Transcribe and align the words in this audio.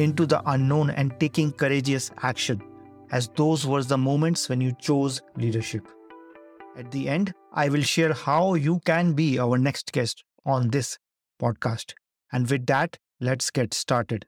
into 0.00 0.24
the 0.24 0.42
unknown 0.50 0.90
and 0.90 1.18
taking 1.20 1.52
courageous 1.52 2.10
action, 2.22 2.62
as 3.12 3.28
those 3.36 3.66
were 3.66 3.82
the 3.82 3.98
moments 3.98 4.48
when 4.48 4.60
you 4.60 4.72
chose 4.80 5.20
leadership. 5.36 5.86
At 6.76 6.90
the 6.90 7.08
end, 7.08 7.34
I 7.52 7.68
will 7.68 7.82
share 7.82 8.14
how 8.14 8.54
you 8.54 8.80
can 8.86 9.12
be 9.12 9.38
our 9.38 9.58
next 9.58 9.92
guest 9.92 10.24
on 10.46 10.70
this 10.70 10.98
podcast. 11.38 11.92
And 12.32 12.48
with 12.48 12.64
that, 12.66 12.96
let's 13.20 13.50
get 13.50 13.74
started. 13.74 14.24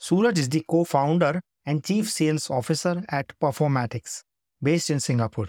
Sooraj 0.00 0.38
is 0.38 0.48
the 0.48 0.64
co 0.68 0.84
founder 0.84 1.40
and 1.64 1.84
chief 1.84 2.10
sales 2.10 2.50
officer 2.50 3.04
at 3.10 3.38
Performatics, 3.40 4.22
based 4.60 4.90
in 4.90 4.98
Singapore. 4.98 5.48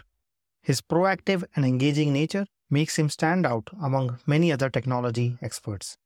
His 0.62 0.82
proactive 0.82 1.44
and 1.56 1.66
engaging 1.66 2.14
nature 2.14 2.46
makes 2.70 2.98
him 3.00 3.10
stand 3.10 3.46
out 3.46 3.70
among 3.82 4.20
many 4.28 4.52
other 4.52 4.70
technology 4.70 5.38
experts. 5.42 5.98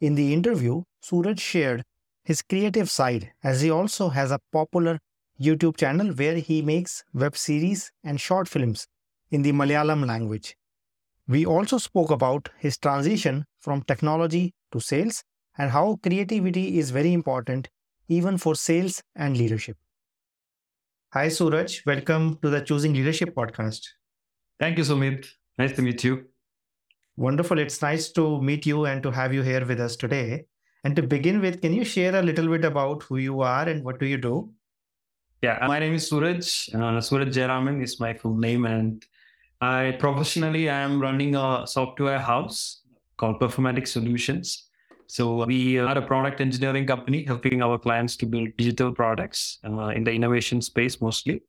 In 0.00 0.14
the 0.14 0.32
interview, 0.32 0.82
Sooraj 1.02 1.40
shared 1.40 1.84
his 2.24 2.42
creative 2.42 2.90
side 2.90 3.32
as 3.42 3.60
he 3.60 3.70
also 3.70 4.08
has 4.10 4.30
a 4.32 4.40
popular 4.52 4.98
YouTube 5.40 5.76
channel 5.76 6.08
where 6.14 6.36
he 6.36 6.62
makes 6.62 7.04
web 7.12 7.36
series 7.36 7.92
and 8.04 8.20
short 8.20 8.48
films 8.48 8.86
in 9.30 9.42
the 9.42 9.52
Malayalam 9.52 10.06
language. 10.06 10.56
We 11.28 11.46
also 11.46 11.78
spoke 11.78 12.10
about 12.10 12.50
his 12.58 12.78
transition 12.78 13.46
from 13.60 13.82
technology 13.82 14.54
to 14.72 14.80
sales 14.80 15.22
and 15.58 15.70
how 15.70 15.98
creativity 16.02 16.78
is 16.78 16.90
very 16.90 17.12
important 17.12 17.68
even 18.08 18.38
for 18.38 18.54
sales 18.54 19.02
and 19.16 19.36
leadership. 19.36 19.76
Hi, 21.14 21.28
Sooraj. 21.28 21.86
Welcome 21.86 22.38
to 22.42 22.50
the 22.50 22.60
Choosing 22.60 22.92
Leadership 22.92 23.34
podcast. 23.34 23.80
Thank 24.58 24.78
you, 24.78 24.84
Sumit. 24.84 25.26
Nice 25.58 25.72
to 25.76 25.82
meet 25.82 26.02
you. 26.04 26.26
Wonderful. 27.16 27.58
It's 27.58 27.80
nice 27.82 28.10
to 28.12 28.40
meet 28.42 28.66
you 28.66 28.86
and 28.86 29.02
to 29.02 29.10
have 29.10 29.32
you 29.34 29.42
here 29.42 29.64
with 29.66 29.80
us 29.80 29.96
today. 29.96 30.46
And 30.84 30.94
to 30.96 31.02
begin 31.02 31.40
with, 31.40 31.62
can 31.62 31.72
you 31.72 31.84
share 31.84 32.14
a 32.14 32.22
little 32.22 32.46
bit 32.46 32.64
about 32.64 33.02
who 33.04 33.16
you 33.16 33.40
are 33.40 33.66
and 33.66 33.82
what 33.82 33.98
do 33.98 34.06
you 34.06 34.18
do? 34.18 34.50
Yeah, 35.40 35.58
my 35.66 35.78
name 35.78 35.94
is 35.94 36.10
Sooraj. 36.10 36.74
Uh, 36.74 37.00
Sooraj 37.00 37.32
Jayaraman 37.32 37.82
is 37.82 37.98
my 38.00 38.14
full 38.14 38.36
name, 38.36 38.66
and 38.66 39.04
I 39.60 39.96
professionally 39.98 40.70
I 40.70 40.80
am 40.80 41.00
running 41.00 41.36
a 41.36 41.66
software 41.66 42.18
house 42.18 42.82
called 43.16 43.40
Performatic 43.40 43.86
Solutions. 43.86 44.68
So 45.06 45.44
we 45.44 45.78
are 45.78 45.96
a 45.96 46.02
product 46.02 46.40
engineering 46.40 46.86
company 46.86 47.24
helping 47.24 47.62
our 47.62 47.78
clients 47.78 48.16
to 48.16 48.26
build 48.26 48.56
digital 48.56 48.92
products 48.92 49.58
uh, 49.64 49.88
in 49.88 50.04
the 50.04 50.12
innovation 50.12 50.62
space 50.62 51.00
mostly. 51.00 51.42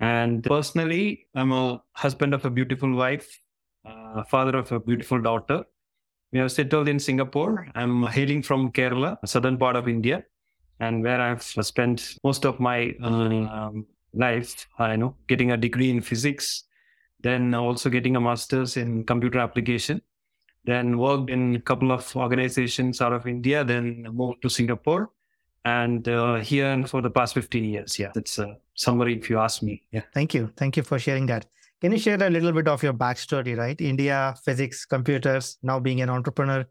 And 0.00 0.42
personally, 0.42 1.26
I'm 1.34 1.52
a 1.52 1.82
husband 1.92 2.34
of 2.34 2.44
a 2.44 2.50
beautiful 2.50 2.94
wife, 2.94 3.40
uh, 3.84 4.24
father 4.24 4.56
of 4.58 4.72
a 4.72 4.80
beautiful 4.80 5.20
daughter. 5.20 5.64
We 6.36 6.40
have 6.40 6.52
settled 6.52 6.86
in 6.86 6.98
Singapore. 6.98 7.66
I'm 7.74 8.02
hailing 8.02 8.42
from 8.42 8.70
Kerala, 8.70 9.16
southern 9.24 9.56
part 9.56 9.74
of 9.74 9.88
India, 9.88 10.22
and 10.80 11.02
where 11.02 11.18
I've 11.18 11.42
spent 11.42 12.18
most 12.22 12.44
of 12.44 12.60
my 12.60 12.94
uh, 13.02 13.06
um, 13.06 13.86
life, 14.12 14.66
I 14.78 14.96
know, 14.96 15.16
getting 15.28 15.52
a 15.52 15.56
degree 15.56 15.88
in 15.88 16.02
physics, 16.02 16.64
then 17.22 17.54
also 17.54 17.88
getting 17.88 18.16
a 18.16 18.20
master's 18.20 18.76
in 18.76 19.04
computer 19.04 19.38
application, 19.38 20.02
then 20.66 20.98
worked 20.98 21.30
in 21.30 21.54
a 21.54 21.60
couple 21.62 21.90
of 21.90 22.14
organizations 22.14 23.00
out 23.00 23.14
of 23.14 23.26
India, 23.26 23.64
then 23.64 24.06
moved 24.12 24.42
to 24.42 24.50
Singapore, 24.50 25.12
and 25.64 26.06
uh, 26.06 26.34
here 26.34 26.86
for 26.86 27.00
the 27.00 27.08
past 27.08 27.32
15 27.32 27.64
years. 27.64 27.98
Yeah, 27.98 28.10
that's 28.14 28.38
a 28.38 28.58
summary 28.74 29.16
if 29.16 29.30
you 29.30 29.38
ask 29.38 29.62
me. 29.62 29.84
Yeah. 29.90 30.02
Thank 30.12 30.34
you. 30.34 30.52
Thank 30.58 30.76
you 30.76 30.82
for 30.82 30.98
sharing 30.98 31.24
that. 31.28 31.46
Can 31.80 31.92
you 31.92 31.98
share 31.98 32.22
a 32.22 32.30
little 32.30 32.52
bit 32.52 32.68
of 32.68 32.82
your 32.82 32.94
backstory, 32.94 33.56
right? 33.56 33.78
India, 33.80 34.34
physics, 34.44 34.86
computers, 34.86 35.58
now 35.62 35.78
being 35.78 36.00
an 36.00 36.08
entrepreneur. 36.08 36.64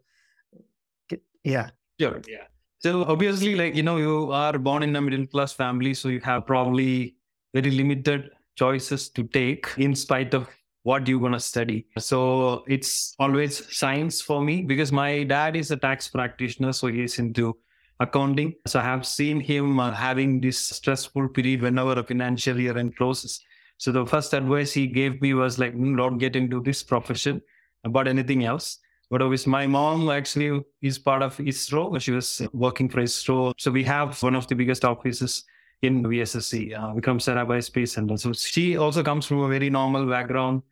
Yeah. 1.44 1.70
Sure. 2.00 2.22
Yeah. 2.28 2.46
So 2.80 3.04
obviously, 3.06 3.56
like, 3.56 3.76
you 3.76 3.84
know, 3.84 3.98
you 3.98 4.32
are 4.32 4.58
born 4.58 4.84
in 4.84 4.96
a 4.96 5.02
middle 5.02 5.28
class 5.28 5.54
family, 5.54 5.94
so 5.94 6.10
you 6.10 6.20
have 6.22 6.46
probably 6.46 7.16
very 7.54 7.72
limited 7.72 8.32
choices 8.56 9.10
to 9.10 9.24
take 9.24 9.68
in 9.78 9.96
spite 9.96 10.34
of 10.34 10.48
what 10.84 11.08
you're 11.08 11.20
going 11.20 11.32
to 11.32 11.40
study. 11.40 11.88
So 11.98 12.64
it's 12.68 13.16
always 13.18 13.76
science 13.76 14.22
for 14.22 14.42
me 14.42 14.62
because 14.62 14.92
my 14.92 15.24
dad 15.24 15.56
is 15.56 15.72
a 15.72 15.78
tax 15.78 16.08
practitioner. 16.08 16.74
So 16.74 16.88
he's 16.88 17.18
into 17.18 17.58
accounting. 18.00 18.54
So 18.68 18.80
I 18.80 18.84
have 18.84 19.06
seen 19.06 19.40
him 19.40 19.80
uh, 19.80 19.92
having 19.92 20.42
this 20.42 20.60
stressful 20.60 21.30
period 21.30 21.62
whenever 21.62 21.94
a 21.94 22.04
financial 22.04 22.60
year 22.60 22.78
end 22.78 22.96
closes. 22.98 23.42
So 23.78 23.92
the 23.92 24.06
first 24.06 24.34
advice 24.34 24.74
he 24.74 24.88
gave 24.88 25.22
me 25.22 25.34
was 25.34 25.60
like, 25.60 25.76
"Mm, 25.76 25.98
don't 25.98 26.18
get 26.18 26.36
into 26.36 26.62
this 26.62 26.84
profession 26.84 27.42
about 27.84 28.08
anything 28.08 28.44
else. 28.46 28.80
But 29.10 29.22
obviously, 29.22 29.52
my 29.52 29.68
mom 29.68 30.10
actually 30.10 30.62
is 30.82 30.98
part 30.98 31.22
of 31.22 31.38
ISRO. 31.38 32.02
She 32.02 32.12
was 32.12 32.42
working 32.54 32.90
for 32.90 33.02
ISRO. 33.02 33.54
So 33.58 33.72
we 33.72 33.84
have 33.84 34.22
one 34.24 34.36
of 34.36 34.48
the 34.48 34.56
biggest 34.56 34.84
offices 34.84 35.44
in 35.82 36.04
VSSC, 36.04 36.74
uh, 36.74 36.94
Vikram 36.94 37.20
Sarabhai 37.20 37.64
Space 37.64 37.94
Center. 37.94 38.18
So 38.18 38.34
she 38.34 38.78
also 38.78 39.04
comes 39.04 39.26
from 39.28 39.42
a 39.42 39.48
very 39.48 39.70
normal 39.70 40.08
background. 40.08 40.64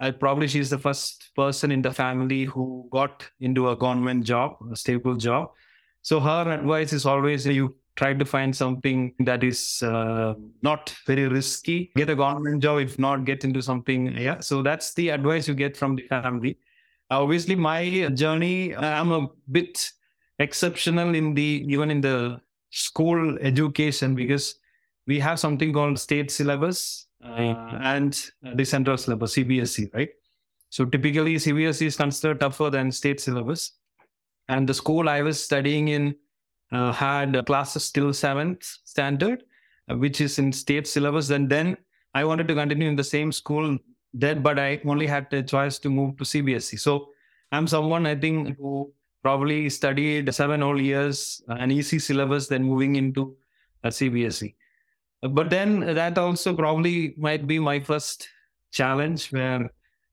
Uh, 0.00 0.12
probably 0.12 0.46
she's 0.46 0.70
the 0.70 0.78
first 0.78 1.30
person 1.34 1.72
in 1.72 1.82
the 1.82 1.92
family 1.92 2.44
who 2.44 2.88
got 2.92 3.28
into 3.40 3.70
a 3.70 3.76
government 3.76 4.24
job, 4.24 4.56
a 4.70 4.76
stable 4.76 5.16
job. 5.16 5.50
So 6.02 6.20
her 6.20 6.52
advice 6.52 6.92
is 6.92 7.06
always 7.06 7.46
you 7.46 7.74
try 7.98 8.14
to 8.14 8.24
find 8.24 8.54
something 8.54 9.12
that 9.18 9.42
is 9.42 9.82
uh, 9.82 10.34
not 10.62 10.94
very 11.04 11.26
risky. 11.26 11.90
Get 11.96 12.08
a 12.08 12.14
government 12.14 12.62
job, 12.62 12.78
if 12.78 12.98
not, 12.98 13.24
get 13.24 13.44
into 13.44 13.60
something. 13.60 14.16
Yeah. 14.16 14.38
So 14.38 14.62
that's 14.62 14.94
the 14.94 15.08
advice 15.10 15.48
you 15.48 15.54
get 15.54 15.76
from 15.76 15.96
the 15.96 16.06
family. 16.06 16.58
Obviously, 17.10 17.56
my 17.56 18.08
journey, 18.14 18.76
I'm 18.76 19.10
a 19.10 19.26
bit 19.50 19.90
exceptional 20.38 21.14
in 21.14 21.34
the 21.34 21.64
even 21.66 21.90
in 21.90 22.00
the 22.00 22.40
school 22.70 23.36
education 23.38 24.14
because 24.14 24.54
we 25.06 25.18
have 25.18 25.40
something 25.40 25.72
called 25.72 25.98
state 25.98 26.30
syllabus 26.30 27.06
uh, 27.24 27.54
and 27.82 28.30
the 28.54 28.64
central 28.64 28.96
syllabus, 28.96 29.34
CBSE, 29.34 29.92
right? 29.94 30.10
So 30.70 30.84
typically, 30.84 31.36
CBSE 31.36 31.86
is 31.86 31.96
considered 31.96 32.40
tougher 32.40 32.70
than 32.70 32.92
state 32.92 33.20
syllabus. 33.20 33.72
And 34.48 34.68
the 34.68 34.74
school 34.74 35.08
I 35.08 35.22
was 35.22 35.42
studying 35.42 35.88
in 35.88 36.14
uh, 36.72 36.92
had 36.92 37.44
classes 37.46 37.90
till 37.90 38.12
seventh 38.12 38.64
standard, 38.84 39.44
uh, 39.90 39.96
which 39.96 40.20
is 40.20 40.38
in 40.38 40.52
state 40.52 40.86
syllabus. 40.86 41.30
And 41.30 41.48
then 41.48 41.76
I 42.14 42.24
wanted 42.24 42.48
to 42.48 42.54
continue 42.54 42.88
in 42.88 42.96
the 42.96 43.04
same 43.04 43.32
school 43.32 43.78
then, 44.14 44.42
but 44.42 44.58
I 44.58 44.80
only 44.84 45.06
had 45.06 45.30
the 45.30 45.42
choice 45.42 45.78
to 45.80 45.90
move 45.90 46.16
to 46.18 46.24
CBSE. 46.24 46.78
So 46.78 47.10
I'm 47.52 47.66
someone 47.66 48.06
I 48.06 48.14
think 48.14 48.56
who 48.58 48.92
probably 49.22 49.68
studied 49.68 50.32
seven 50.34 50.60
whole 50.60 50.80
years, 50.80 51.42
uh, 51.48 51.54
an 51.54 51.70
easy 51.70 51.98
syllabus, 51.98 52.48
then 52.48 52.62
moving 52.62 52.96
into 52.96 53.36
at 53.84 53.92
CBSE. 53.92 54.54
But 55.22 55.50
then 55.50 55.80
that 55.80 56.16
also 56.16 56.54
probably 56.54 57.14
might 57.16 57.46
be 57.46 57.58
my 57.58 57.80
first 57.80 58.28
challenge 58.70 59.32
where 59.32 59.70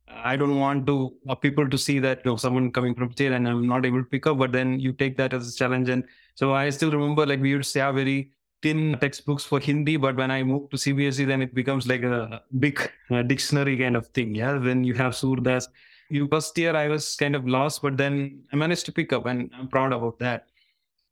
I 0.07 0.35
don't 0.35 0.59
want 0.59 0.87
to 0.87 1.13
uh, 1.29 1.35
people 1.35 1.69
to 1.69 1.77
see 1.77 1.99
that 1.99 2.21
you 2.25 2.31
know, 2.31 2.37
someone 2.37 2.71
coming 2.71 2.95
from 2.95 3.11
state 3.11 3.31
and 3.31 3.47
I'm 3.47 3.67
not 3.67 3.85
able 3.85 3.99
to 3.99 4.09
pick 4.09 4.27
up. 4.27 4.37
But 4.37 4.51
then 4.51 4.79
you 4.79 4.93
take 4.93 5.17
that 5.17 5.33
as 5.33 5.53
a 5.53 5.57
challenge, 5.57 5.89
and 5.89 6.03
so 6.35 6.53
I 6.53 6.69
still 6.69 6.91
remember 6.91 7.25
like 7.25 7.41
we 7.41 7.49
used 7.49 7.73
to 7.73 7.81
have 7.81 7.95
very 7.95 8.31
thin 8.61 8.97
textbooks 8.99 9.43
for 9.43 9.59
Hindi, 9.59 9.97
but 9.97 10.15
when 10.15 10.31
I 10.31 10.43
moved 10.43 10.71
to 10.71 10.77
CBSE, 10.77 11.27
then 11.27 11.41
it 11.41 11.53
becomes 11.53 11.87
like 11.87 12.03
a 12.03 12.41
big 12.59 12.79
uh, 13.11 13.21
dictionary 13.23 13.77
kind 13.77 13.95
of 13.95 14.07
thing. 14.07 14.35
Yeah, 14.35 14.57
then 14.57 14.83
you 14.83 14.93
have 14.95 15.13
Surdas. 15.13 15.67
You 16.09 16.27
first 16.27 16.57
year 16.57 16.75
I 16.75 16.87
was 16.87 17.15
kind 17.15 17.35
of 17.35 17.47
lost, 17.47 17.81
but 17.81 17.97
then 17.97 18.43
I 18.51 18.55
managed 18.55 18.85
to 18.87 18.91
pick 18.91 19.13
up, 19.13 19.25
and 19.25 19.49
I'm 19.57 19.67
proud 19.67 19.93
about 19.93 20.19
that. 20.19 20.47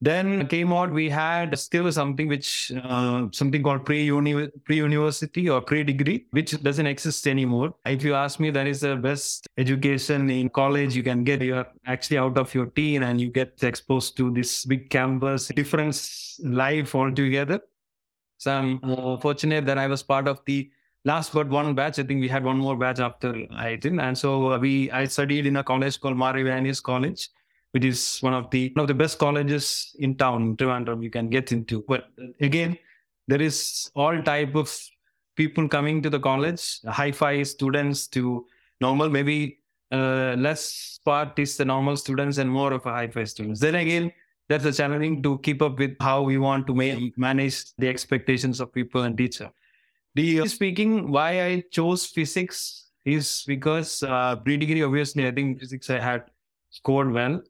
Then 0.04 0.48
came 0.48 0.74
out, 0.74 0.92
we 0.92 1.10
had 1.10 1.58
still 1.58 1.90
something 1.90 2.28
which, 2.28 2.74
uh, 2.84 3.28
something 3.32 3.64
called 3.64 3.86
pre-uni, 3.86 4.50
pre-university 4.66 5.50
or 5.50 5.62
pre-degree, 5.62 6.26
which 6.32 6.62
doesn't 6.62 6.86
exist 6.88 7.26
anymore. 7.26 7.74
If 7.86 8.04
you 8.04 8.14
ask 8.14 8.38
me, 8.38 8.50
that 8.50 8.68
is 8.68 8.82
the 8.82 8.98
best 8.98 9.48
education 9.58 10.30
in 10.30 10.50
college 10.50 10.94
you 10.94 11.04
can 11.04 11.24
get. 11.24 11.42
You're 11.42 11.66
actually 11.86 12.18
out 12.18 12.38
of 12.38 12.54
your 12.54 12.66
teen 12.66 13.04
and 13.04 13.22
you 13.22 13.30
get 13.32 13.64
exposed 13.64 14.18
to 14.18 14.30
this 14.30 14.66
big 14.66 14.90
campus, 14.90 15.48
different 15.48 15.96
life 16.44 16.94
altogether. 16.96 17.62
So 18.40 18.52
I'm 18.52 18.82
uh, 18.84 19.16
fortunate 19.22 19.66
that 19.68 19.78
I 19.78 19.88
was 19.88 20.04
part 20.04 20.28
of 20.28 20.42
the 20.46 20.70
last 21.06 21.34
but 21.34 21.48
one 21.48 21.76
batch. 21.76 21.98
I 21.98 22.04
think 22.04 22.20
we 22.20 22.28
had 22.28 22.44
one 22.44 22.58
more 22.58 22.76
batch 22.76 23.00
after 23.00 23.48
I 23.56 23.78
did. 23.78 23.98
And 23.98 24.18
so 24.18 24.60
we, 24.60 24.92
I 24.92 25.06
studied 25.06 25.46
in 25.46 25.56
a 25.56 25.64
college 25.64 25.98
called 26.02 26.18
Mar 26.18 26.34
Ivanios 26.34 26.84
College 26.84 27.30
which 27.74 27.84
is 27.84 28.20
one 28.22 28.34
of 28.34 28.50
the 28.52 28.72
one 28.76 28.84
of 28.84 28.88
the 28.88 28.94
best 28.94 29.18
colleges 29.18 29.96
in 30.00 30.16
town, 30.16 30.56
Trivandrum, 30.58 31.04
you 31.04 31.10
can 31.10 31.28
get 31.28 31.52
into. 31.52 31.84
But 31.88 32.06
again, 32.40 32.78
there 33.28 33.42
is 33.42 33.92
all 33.96 34.22
type 34.22 34.56
of 34.56 34.72
people 35.36 35.68
coming 35.68 36.02
to 36.04 36.10
the 36.10 36.20
college, 36.20 36.80
hi-fi 36.86 37.42
students 37.44 38.08
to 38.10 38.46
normal, 38.80 39.10
maybe 39.10 39.60
uh, 39.92 40.36
less 40.38 41.00
part 41.04 41.38
is 41.40 41.58
the 41.58 41.66
normal 41.66 41.98
students 41.98 42.38
and 42.38 42.50
more 42.50 42.74
of 42.74 42.86
a 42.86 42.92
hi-fi 42.92 43.24
students. 43.24 43.60
Then 43.60 43.76
again, 43.76 44.12
that's 44.50 44.66
a 44.66 44.72
challenging 44.72 45.24
to 45.24 45.40
keep 45.40 45.64
up 45.64 45.80
with 45.80 45.96
how 46.00 46.22
we 46.22 46.38
want 46.38 46.68
to 46.68 46.76
ma- 46.76 47.08
manage 47.18 47.74
the 47.78 47.88
expectations 47.88 48.60
of 48.60 48.72
people 48.72 49.02
and 49.02 49.18
teacher. 49.18 49.50
The 50.14 50.42
uh, 50.42 50.46
speaking, 50.46 51.12
why 51.12 51.44
I 51.44 51.64
chose 51.72 52.06
physics 52.06 52.90
is 53.04 53.44
because 53.48 54.04
uh, 54.04 54.36
pre-degree, 54.36 54.84
obviously, 54.84 55.28
I 55.28 55.32
think 55.32 55.60
physics 55.60 55.90
I 55.90 56.00
had 56.00 56.26
scored 56.70 57.12
well 57.12 57.42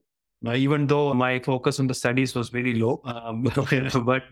even 0.52 0.88
though 0.88 1.14
my 1.14 1.40
focus 1.40 1.80
on 1.80 1.88
the 1.88 1.94
studies 1.94 2.36
was 2.36 2.50
very 2.50 2.76
low. 2.76 3.02
Um, 3.06 3.44
but 4.06 4.24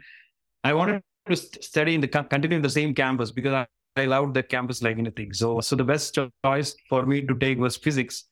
I 0.64 0.74
wanted 0.74 1.02
to 1.28 1.36
study 1.36 1.96
in 1.96 2.02
the 2.02 2.08
continue 2.08 2.58
in 2.58 2.62
the 2.62 2.70
same 2.70 2.94
campus 2.94 3.32
because 3.32 3.54
I, 3.54 3.68
I 3.96 4.06
loved 4.06 4.34
that 4.36 4.50
campus 4.50 4.82
like 4.82 4.98
anything. 4.98 5.34
So, 5.34 5.62
so 5.62 5.76
the 5.76 5.84
best 5.84 6.18
choice 6.44 6.76
for 6.90 7.06
me 7.06 7.22
to 7.26 7.36
take 7.36 7.58
was 7.58 7.78
physics. 7.78 8.26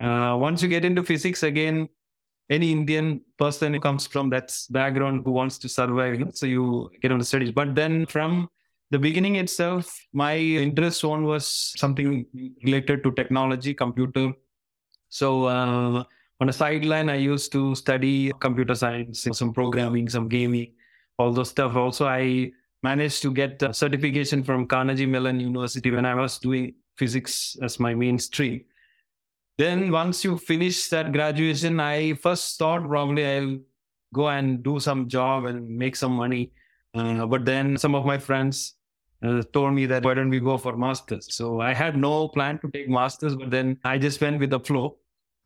Uh, 0.00 0.36
once 0.38 0.62
you 0.62 0.68
get 0.68 0.84
into 0.84 1.02
physics 1.02 1.42
again, 1.42 1.88
any 2.50 2.72
Indian 2.72 3.20
person 3.38 3.72
who 3.72 3.80
comes 3.80 4.06
from 4.06 4.28
that 4.30 4.52
background 4.70 5.22
who 5.24 5.30
wants 5.30 5.58
to 5.58 5.68
survive, 5.68 6.14
you 6.14 6.24
know, 6.24 6.30
so 6.34 6.46
you 6.46 6.90
get 7.00 7.12
on 7.12 7.18
the 7.18 7.24
studies. 7.24 7.52
But 7.52 7.74
then 7.74 8.06
from 8.06 8.48
the 8.90 8.98
beginning 8.98 9.36
itself, 9.36 9.96
my 10.12 10.36
interest 10.36 11.00
zone 11.00 11.24
was 11.24 11.72
something 11.76 12.26
related 12.64 13.02
to 13.04 13.12
technology, 13.12 13.74
computer. 13.74 14.32
So 15.08 15.44
uh, 15.44 16.04
on 16.42 16.48
a 16.48 16.52
sideline, 16.52 17.08
I 17.08 17.14
used 17.14 17.52
to 17.52 17.76
study 17.76 18.32
computer 18.40 18.74
science, 18.74 19.28
some 19.30 19.52
programming, 19.52 20.08
some 20.08 20.28
gaming, 20.28 20.72
all 21.16 21.32
those 21.32 21.50
stuff. 21.50 21.76
Also, 21.76 22.08
I 22.08 22.50
managed 22.82 23.22
to 23.22 23.32
get 23.32 23.62
a 23.62 23.72
certification 23.72 24.42
from 24.42 24.66
Carnegie 24.66 25.06
Mellon 25.06 25.38
University 25.38 25.92
when 25.92 26.04
I 26.04 26.16
was 26.16 26.40
doing 26.40 26.74
physics 26.96 27.56
as 27.62 27.78
my 27.78 27.94
mainstream. 27.94 28.64
Then 29.56 29.92
once 29.92 30.24
you 30.24 30.36
finish 30.36 30.88
that 30.88 31.12
graduation, 31.12 31.78
I 31.78 32.14
first 32.14 32.58
thought 32.58 32.88
probably 32.88 33.24
I'll 33.24 33.58
go 34.12 34.28
and 34.28 34.64
do 34.64 34.80
some 34.80 35.08
job 35.08 35.44
and 35.44 35.68
make 35.68 35.94
some 35.94 36.10
money. 36.12 36.50
Uh, 36.92 37.24
but 37.24 37.44
then 37.44 37.76
some 37.76 37.94
of 37.94 38.04
my 38.04 38.18
friends 38.18 38.74
uh, 39.24 39.42
told 39.52 39.74
me 39.74 39.86
that 39.86 40.04
why 40.04 40.14
don't 40.14 40.28
we 40.28 40.40
go 40.40 40.58
for 40.58 40.76
masters? 40.76 41.32
So 41.32 41.60
I 41.60 41.72
had 41.72 41.96
no 41.96 42.26
plan 42.26 42.58
to 42.62 42.70
take 42.72 42.88
masters, 42.88 43.36
but 43.36 43.52
then 43.52 43.78
I 43.84 43.96
just 43.96 44.20
went 44.20 44.40
with 44.40 44.50
the 44.50 44.58
flow 44.58 44.96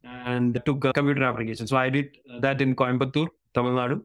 and 0.07 0.61
took 0.65 0.85
a 0.85 0.93
computer 0.93 1.25
application. 1.25 1.67
So 1.67 1.77
I 1.77 1.91
did 1.91 2.17
that 2.41 2.61
in 2.61 2.75
Coimbatore, 2.75 3.29
Tamil 3.55 3.73
Nadu, 3.73 4.03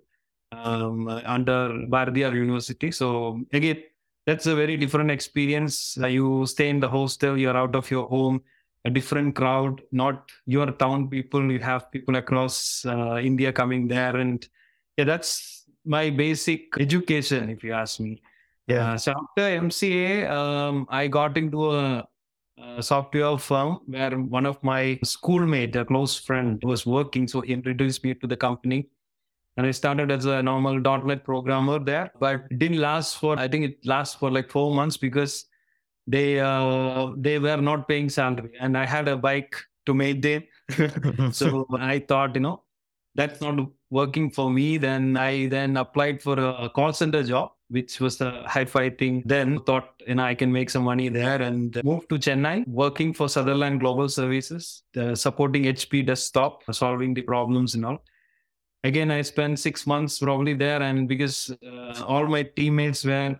um, 0.52 1.08
under 1.08 1.70
Bharathiar 1.90 2.34
University. 2.34 2.92
So 2.92 3.42
again, 3.54 3.84
that's 4.26 4.46
a 4.46 4.56
very 4.56 4.78
different 4.78 5.12
experience. 5.12 5.98
Uh, 6.00 6.08
you 6.08 6.46
stay 6.46 6.70
in 6.70 6.80
the 6.80 6.90
hostel, 6.90 7.38
you're 7.38 7.58
out 7.58 7.76
of 7.76 7.90
your 7.90 8.08
home, 8.08 8.42
a 8.86 8.90
different 8.90 9.36
crowd, 9.36 9.82
not 9.92 10.30
your 10.46 10.72
town 10.72 11.10
people. 11.10 11.52
You 11.52 11.60
have 11.60 11.92
people 11.92 12.16
across 12.16 12.86
uh, 12.86 13.20
India 13.22 13.52
coming 13.52 13.88
there, 13.88 14.16
and 14.16 14.48
yeah, 14.98 15.06
that's 15.06 15.66
my 15.86 16.10
basic 16.10 16.78
education, 16.80 17.50
if 17.50 17.64
you 17.64 17.74
ask 17.74 18.00
me. 18.00 18.22
Yeah. 18.68 18.94
Uh, 18.94 18.98
so 18.98 19.12
after 19.12 19.42
MCA, 19.60 20.30
um, 20.30 20.86
I 20.90 21.08
got 21.08 21.38
into 21.38 21.72
a 21.72 22.08
software 22.80 23.38
firm 23.38 23.80
where 23.86 24.12
one 24.12 24.46
of 24.46 24.62
my 24.64 25.00
schoolmate, 25.04 25.76
a 25.76 25.86
close 25.86 26.18
friend, 26.18 26.62
was 26.64 26.86
working. 26.86 27.28
So 27.28 27.42
he 27.42 27.54
introduced 27.54 28.04
me 28.04 28.14
to 28.16 28.28
the 28.28 28.38
company. 28.38 28.90
And 29.58 29.66
I 29.68 29.72
started 29.72 30.12
as 30.12 30.26
a 30.26 30.42
normal 30.42 30.80
.NET 30.80 31.24
programmer 31.24 31.78
there, 31.78 32.12
but 32.20 32.48
didn't 32.58 32.80
last 32.80 33.18
for, 33.18 33.38
I 33.38 33.48
think 33.48 33.66
it 33.66 33.86
lasts 33.86 34.16
for 34.16 34.32
like 34.32 34.50
four 34.50 34.74
months 34.74 34.96
because 34.98 35.46
they 36.08 36.40
uh, 36.40 37.12
they 37.18 37.38
were 37.38 37.58
not 37.58 37.88
paying 37.88 38.10
salary. 38.10 38.54
And 38.60 38.78
I 38.78 38.86
had 38.86 39.08
a 39.08 39.18
bike 39.18 39.56
to 39.86 39.94
maintain. 39.94 40.44
so 41.32 41.68
I 41.78 42.00
thought, 42.00 42.36
you 42.36 42.42
know, 42.42 42.64
that's 43.16 43.42
not 43.42 43.60
working 43.90 44.32
for 44.32 44.50
me. 44.50 44.78
Then 44.78 45.18
I 45.18 45.48
then 45.48 45.78
applied 45.78 46.22
for 46.22 46.40
a 46.40 46.70
call 46.70 46.94
center 46.94 47.24
job 47.24 47.52
which 47.72 48.00
was 48.00 48.20
a 48.22 48.44
hi-fi 48.46 48.90
thing. 48.90 49.24
Then 49.26 49.60
thought, 49.62 49.90
you 50.06 50.16
know, 50.16 50.24
I 50.24 50.36
can 50.36 50.52
make 50.52 50.70
some 50.70 50.84
money 50.84 51.08
there 51.10 51.42
and 51.42 51.82
moved 51.84 52.10
to 52.10 52.16
Chennai, 52.16 52.68
working 52.68 53.14
for 53.14 53.30
Sutherland 53.30 53.80
Global 53.80 54.10
Services, 54.10 54.84
uh, 54.98 55.16
supporting 55.16 55.64
HP 55.64 56.06
desktop, 56.06 56.64
solving 56.72 57.14
the 57.14 57.22
problems 57.22 57.76
and 57.76 57.86
all. 57.86 58.04
Again, 58.84 59.10
I 59.12 59.22
spent 59.22 59.60
six 59.60 59.88
months 59.88 60.20
probably 60.20 60.54
there, 60.54 60.82
and 60.82 61.08
because 61.08 61.52
uh, 61.66 62.04
all 62.06 62.28
my 62.28 62.44
teammates 62.44 63.06
were 63.06 63.40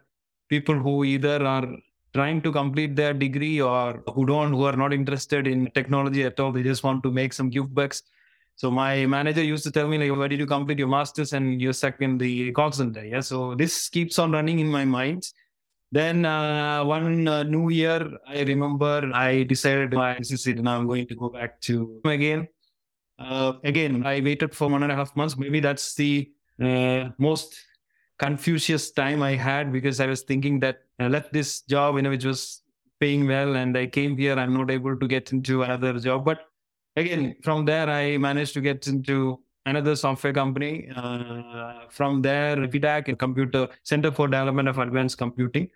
people 0.50 0.76
who 0.76 1.04
either 1.04 1.44
are 1.46 1.68
trying 2.14 2.42
to 2.42 2.52
complete 2.52 2.96
their 2.96 3.14
degree 3.14 3.60
or 3.60 4.04
who 4.14 4.26
don't, 4.26 4.54
who 4.54 4.64
are 4.64 4.76
not 4.76 4.94
interested 4.94 5.48
in 5.48 5.70
technology 5.72 6.24
at 6.24 6.40
all, 6.40 6.52
they 6.52 6.64
just 6.64 6.84
want 6.84 7.04
to 7.04 7.12
make 7.12 7.34
some 7.34 7.50
give 7.50 7.74
backs 7.74 8.04
so 8.56 8.70
my 8.70 9.06
manager 9.06 9.44
used 9.44 9.64
to 9.64 9.72
tell 9.72 9.88
me 9.88 9.98
like, 9.98 10.18
why 10.18 10.28
did 10.28 10.40
you 10.40 10.46
complete 10.46 10.78
your 10.78 10.88
masters 10.88 11.34
and 11.34 11.62
you're 11.62 11.74
stuck 11.74 12.02
in 12.02 12.18
the 12.18 12.52
call 12.52 12.72
center? 12.72 13.04
Yeah. 13.04 13.22
So 13.22 13.56
this 13.56 13.90
keeps 13.90 14.20
on 14.20 14.32
running 14.32 14.60
in 14.60 14.68
my 14.68 14.86
mind. 14.86 15.28
Then 15.92 16.26
uh, 16.26 16.86
one 16.86 17.28
uh, 17.28 17.44
new 17.44 17.70
year, 17.70 18.10
I 18.28 18.44
remember 18.44 19.12
I 19.14 19.44
decided 19.44 19.92
this 19.92 20.32
is 20.32 20.48
it. 20.48 20.60
Now 20.60 20.78
I'm 20.78 20.88
going 20.88 21.08
to 21.08 21.16
go 21.16 21.30
back 21.30 21.60
to 21.62 22.02
again. 22.06 22.48
Uh, 23.20 23.54
again, 23.64 24.06
I 24.06 24.22
waited 24.22 24.56
for 24.56 24.70
one 24.70 24.84
and 24.84 24.92
a 24.92 24.96
half 24.96 25.16
months. 25.16 25.38
Maybe 25.38 25.60
that's 25.60 25.96
the 25.96 26.32
uh, 26.62 27.10
most 27.18 27.56
Confucius 28.20 28.92
time 28.92 29.22
I 29.24 29.36
had 29.36 29.72
because 29.74 30.00
I 30.00 30.06
was 30.06 30.22
thinking 30.22 30.60
that 30.62 30.82
I 31.00 31.08
left 31.08 31.34
this 31.34 31.62
job, 31.62 31.96
you 31.96 32.04
know, 32.04 32.12
which 32.12 32.26
was 32.26 32.62
paying 33.00 33.28
well, 33.28 33.56
and 33.56 33.76
I 33.76 33.88
came 33.88 34.16
here. 34.16 34.38
I'm 34.38 34.54
not 34.54 34.70
able 34.70 34.96
to 34.98 35.08
get 35.08 35.32
into 35.34 35.64
another 35.64 36.00
job, 36.00 36.24
but 36.26 36.46
again, 36.96 37.36
from 37.42 37.66
there, 37.66 37.90
I 37.90 38.18
managed 38.18 38.54
to 38.56 38.62
get 38.62 38.88
into 38.88 39.40
another 39.66 39.96
software 39.96 40.34
company. 40.34 40.90
Uh, 40.96 41.88
from 41.90 42.22
there, 42.22 42.56
C-DAC, 42.72 43.18
computer 43.18 43.68
center 43.84 44.12
for 44.12 44.28
development 44.28 44.68
of 44.68 44.80
advanced 44.80 45.18
computing. 45.18 45.70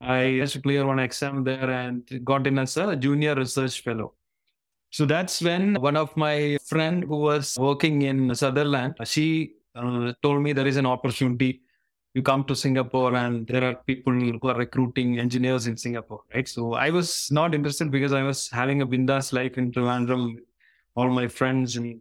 I 0.00 0.42
to 0.50 0.60
clear 0.62 0.86
one 0.86 0.98
exam 0.98 1.44
there 1.44 1.70
and 1.70 2.24
got 2.24 2.46
in 2.46 2.58
as 2.58 2.76
a 2.76 2.96
junior 2.96 3.34
research 3.34 3.82
fellow. 3.82 4.14
So 4.90 5.04
that's 5.04 5.40
when 5.42 5.74
one 5.74 5.96
of 5.96 6.16
my 6.16 6.58
friend 6.66 7.04
who 7.04 7.16
was 7.16 7.56
working 7.58 8.02
in 8.02 8.34
Sutherland, 8.34 8.94
she 9.04 9.52
uh, 9.74 10.12
told 10.22 10.42
me 10.42 10.52
there 10.52 10.66
is 10.66 10.78
an 10.78 10.86
opportunity. 10.86 11.60
You 12.14 12.22
come 12.22 12.42
to 12.44 12.56
Singapore 12.56 13.14
and 13.14 13.46
there 13.46 13.62
are 13.62 13.74
people 13.86 14.12
who 14.12 14.48
are 14.48 14.56
recruiting 14.56 15.20
engineers 15.20 15.68
in 15.68 15.76
Singapore, 15.76 16.22
right? 16.34 16.48
So 16.48 16.72
I 16.72 16.90
was 16.90 17.30
not 17.30 17.54
interested 17.54 17.90
because 17.92 18.12
I 18.12 18.22
was 18.22 18.48
having 18.48 18.82
a 18.82 18.86
bindas 18.86 19.32
life 19.32 19.58
in 19.58 19.70
Trivandrum 19.70 20.38
all 20.94 21.08
my 21.08 21.28
friends 21.28 21.76
and 21.76 22.00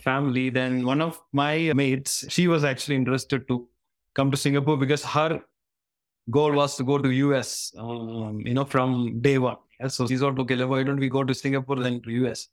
family. 0.00 0.50
Then 0.50 0.84
one 0.84 1.00
of 1.00 1.20
my 1.32 1.72
mates, 1.74 2.24
she 2.28 2.48
was 2.48 2.64
actually 2.64 2.96
interested 2.96 3.48
to 3.48 3.68
come 4.14 4.30
to 4.30 4.36
Singapore 4.36 4.76
because 4.76 5.04
her 5.04 5.40
goal 6.30 6.52
was 6.52 6.76
to 6.76 6.84
go 6.84 6.98
to 6.98 7.10
US, 7.10 7.72
um, 7.78 8.40
you 8.44 8.54
know, 8.54 8.64
from 8.64 9.20
day 9.20 9.38
one. 9.38 9.56
Yeah, 9.80 9.88
so 9.88 10.06
she 10.06 10.16
thought, 10.16 10.38
okay, 10.40 10.62
why 10.64 10.82
don't 10.82 10.98
we 11.00 11.08
go 11.08 11.24
to 11.24 11.34
Singapore 11.34 11.76
then 11.76 12.00
to 12.02 12.10
US? 12.24 12.48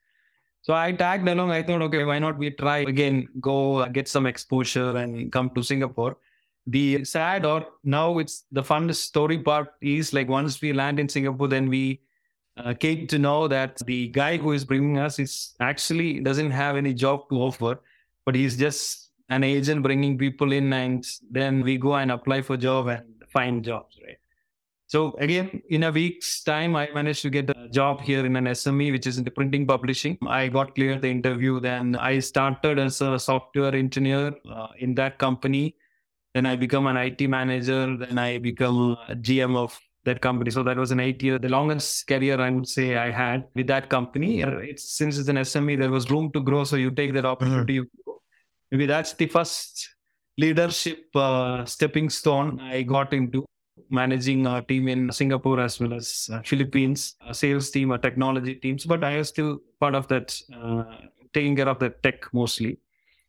So 0.62 0.74
I 0.74 0.92
tagged 0.94 1.28
along. 1.28 1.52
I 1.52 1.62
thought, 1.62 1.82
okay, 1.84 2.04
why 2.04 2.20
not 2.20 2.38
we 2.38 2.52
try 2.52 2.80
again, 2.80 3.28
go 3.40 3.86
get 3.88 4.08
some 4.08 4.26
exposure 4.26 4.98
and 4.98 5.32
come 5.32 5.50
to 5.52 5.64
Singapore. 5.64 6.18
the 6.68 7.06
sad 7.06 7.46
or 7.46 7.68
now 7.84 8.18
it's 8.18 8.46
the 8.52 8.64
fun 8.64 8.92
story 8.92 9.38
part 9.38 9.68
is 9.82 10.14
like 10.14 10.28
once 10.28 10.62
we 10.62 10.74
land 10.74 11.00
in 11.00 11.08
Singapore, 11.08 11.48
then 11.48 11.70
we 11.70 12.02
uh, 12.58 12.74
to 12.74 13.20
know 13.20 13.48
that 13.48 13.78
the 13.86 14.08
guy 14.10 14.38
who 14.38 14.52
is 14.52 14.64
bringing 14.64 14.98
us 14.98 15.20
is 15.20 15.54
actually 15.60 16.20
doesn't 16.20 16.52
have 16.52 16.76
any 16.76 16.94
job 16.94 17.30
to 17.30 17.36
offer, 17.36 17.80
but 18.26 18.36
he's 18.36 18.58
just 18.58 19.12
an 19.30 19.44
agent 19.44 19.84
bringing 19.84 20.18
people 20.18 20.52
in, 20.52 20.72
and 20.72 21.06
then 21.30 21.62
we 21.62 21.78
go 21.78 21.96
and 21.96 22.12
apply 22.12 22.42
for 22.42 22.58
job 22.58 22.88
and 22.88 23.04
find 23.28 23.64
jobs, 23.64 24.00
right? 24.06 24.18
So 24.88 25.16
again, 25.18 25.62
in 25.70 25.84
a 25.84 25.92
week's 25.92 26.44
time, 26.44 26.76
I 26.76 26.90
managed 26.94 27.24
to 27.24 27.32
get 27.32 27.50
a 27.50 27.68
job 27.70 28.02
here 28.02 28.24
in 28.26 28.36
an 28.36 28.46
SME, 28.46 28.92
which 28.92 29.08
is 29.08 29.18
in 29.18 29.24
the 29.24 29.32
printing 29.32 29.66
publishing. 29.66 30.18
I 30.28 30.48
got 30.48 30.76
cleared 30.76 31.02
the 31.02 31.10
interview. 31.10 31.60
Then 31.60 31.96
I 31.96 32.20
started 32.20 32.78
as 32.78 33.02
a 33.02 33.18
software 33.18 33.74
engineer 33.74 34.34
uh, 34.50 34.68
in 34.78 34.94
that 34.96 35.18
company. 35.18 35.76
Then 36.36 36.46
I 36.46 36.56
become 36.56 36.86
an 36.86 36.98
IT 36.98 37.28
manager. 37.28 37.98
Then 37.98 38.20
I 38.20 38.38
become 38.38 38.96
GM 39.10 39.58
of 39.58 39.80
that 40.06 40.22
company. 40.22 40.52
So 40.52 40.64
that 40.64 40.78
was 40.78 40.92
an 40.92 41.00
eight 41.00 41.22
year, 41.22 41.38
the 41.38 41.50
longest 41.50 42.08
career 42.08 42.40
I 42.40 42.50
would 42.50 42.68
say 42.68 42.96
I 42.96 43.12
had 43.12 43.46
with 43.56 43.68
that 43.68 43.90
company. 43.90 44.42
It's 44.42 44.98
since 44.98 45.18
it's 45.18 45.30
an 45.30 45.38
SME, 45.38 45.80
there 45.80 45.92
was 45.92 46.10
room 46.10 46.32
to 46.32 46.42
grow. 46.42 46.64
So 46.64 46.76
you 46.76 46.92
take 46.92 47.14
that 47.14 47.26
opportunity. 47.26 47.80
Mm-hmm. 47.80 48.12
Maybe 48.72 48.86
that's 48.86 49.14
the 49.14 49.28
first 49.28 49.90
leadership 50.38 51.06
uh, 51.16 51.66
stepping 51.66 52.10
stone 52.10 52.60
I 52.60 52.82
got 52.84 53.14
into 53.14 53.46
managing 53.90 54.48
a 54.48 54.62
team 54.62 54.88
in 54.88 55.12
Singapore 55.12 55.60
as 55.60 55.80
well 55.80 55.94
as 55.94 56.30
uh, 56.32 56.42
Philippines, 56.44 57.16
a 57.28 57.34
sales 57.34 57.70
team, 57.70 57.92
a 57.92 57.98
technology 57.98 58.56
teams. 58.56 58.86
But 58.86 59.04
I 59.04 59.18
was 59.18 59.30
still 59.30 59.60
part 59.80 59.96
of 59.96 60.08
that, 60.08 60.40
uh, 60.56 60.84
taking 61.34 61.56
care 61.56 61.70
of 61.70 61.80
the 61.80 61.90
tech 61.90 62.34
mostly. 62.34 62.80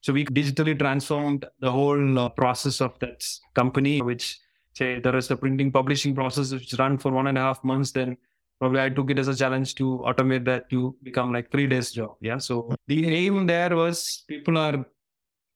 So 0.01 0.13
we 0.13 0.25
digitally 0.25 0.79
transformed 0.79 1.45
the 1.61 1.71
whole 1.71 2.19
uh, 2.19 2.29
process 2.29 2.81
of 2.81 2.99
that 3.01 3.27
company, 3.55 4.01
which 4.03 4.39
say 4.77 5.01
there 5.01 5.17
is 5.17 5.31
a 5.31 5.37
printing 5.37 5.73
publishing 5.73 6.15
process 6.15 6.53
which 6.53 6.75
run 6.79 6.99
for 6.99 7.11
one 7.11 7.29
and 7.29 7.39
a 7.39 7.41
half 7.41 7.63
months. 7.65 7.93
Then 7.93 8.17
probably 8.59 8.81
I 8.81 8.91
took 8.91 9.11
it 9.11 9.19
as 9.19 9.29
a 9.29 9.35
challenge 9.35 9.75
to 9.77 9.99
automate 10.05 10.45
that 10.45 10.69
to 10.71 10.95
become 11.03 11.33
like 11.33 11.51
three 11.51 11.67
days 11.67 11.93
job. 11.93 12.17
Yeah. 12.21 12.39
So 12.39 12.75
the 12.87 13.09
aim 13.09 13.47
there 13.47 13.75
was 13.75 14.25
people 14.29 14.59
are 14.59 14.85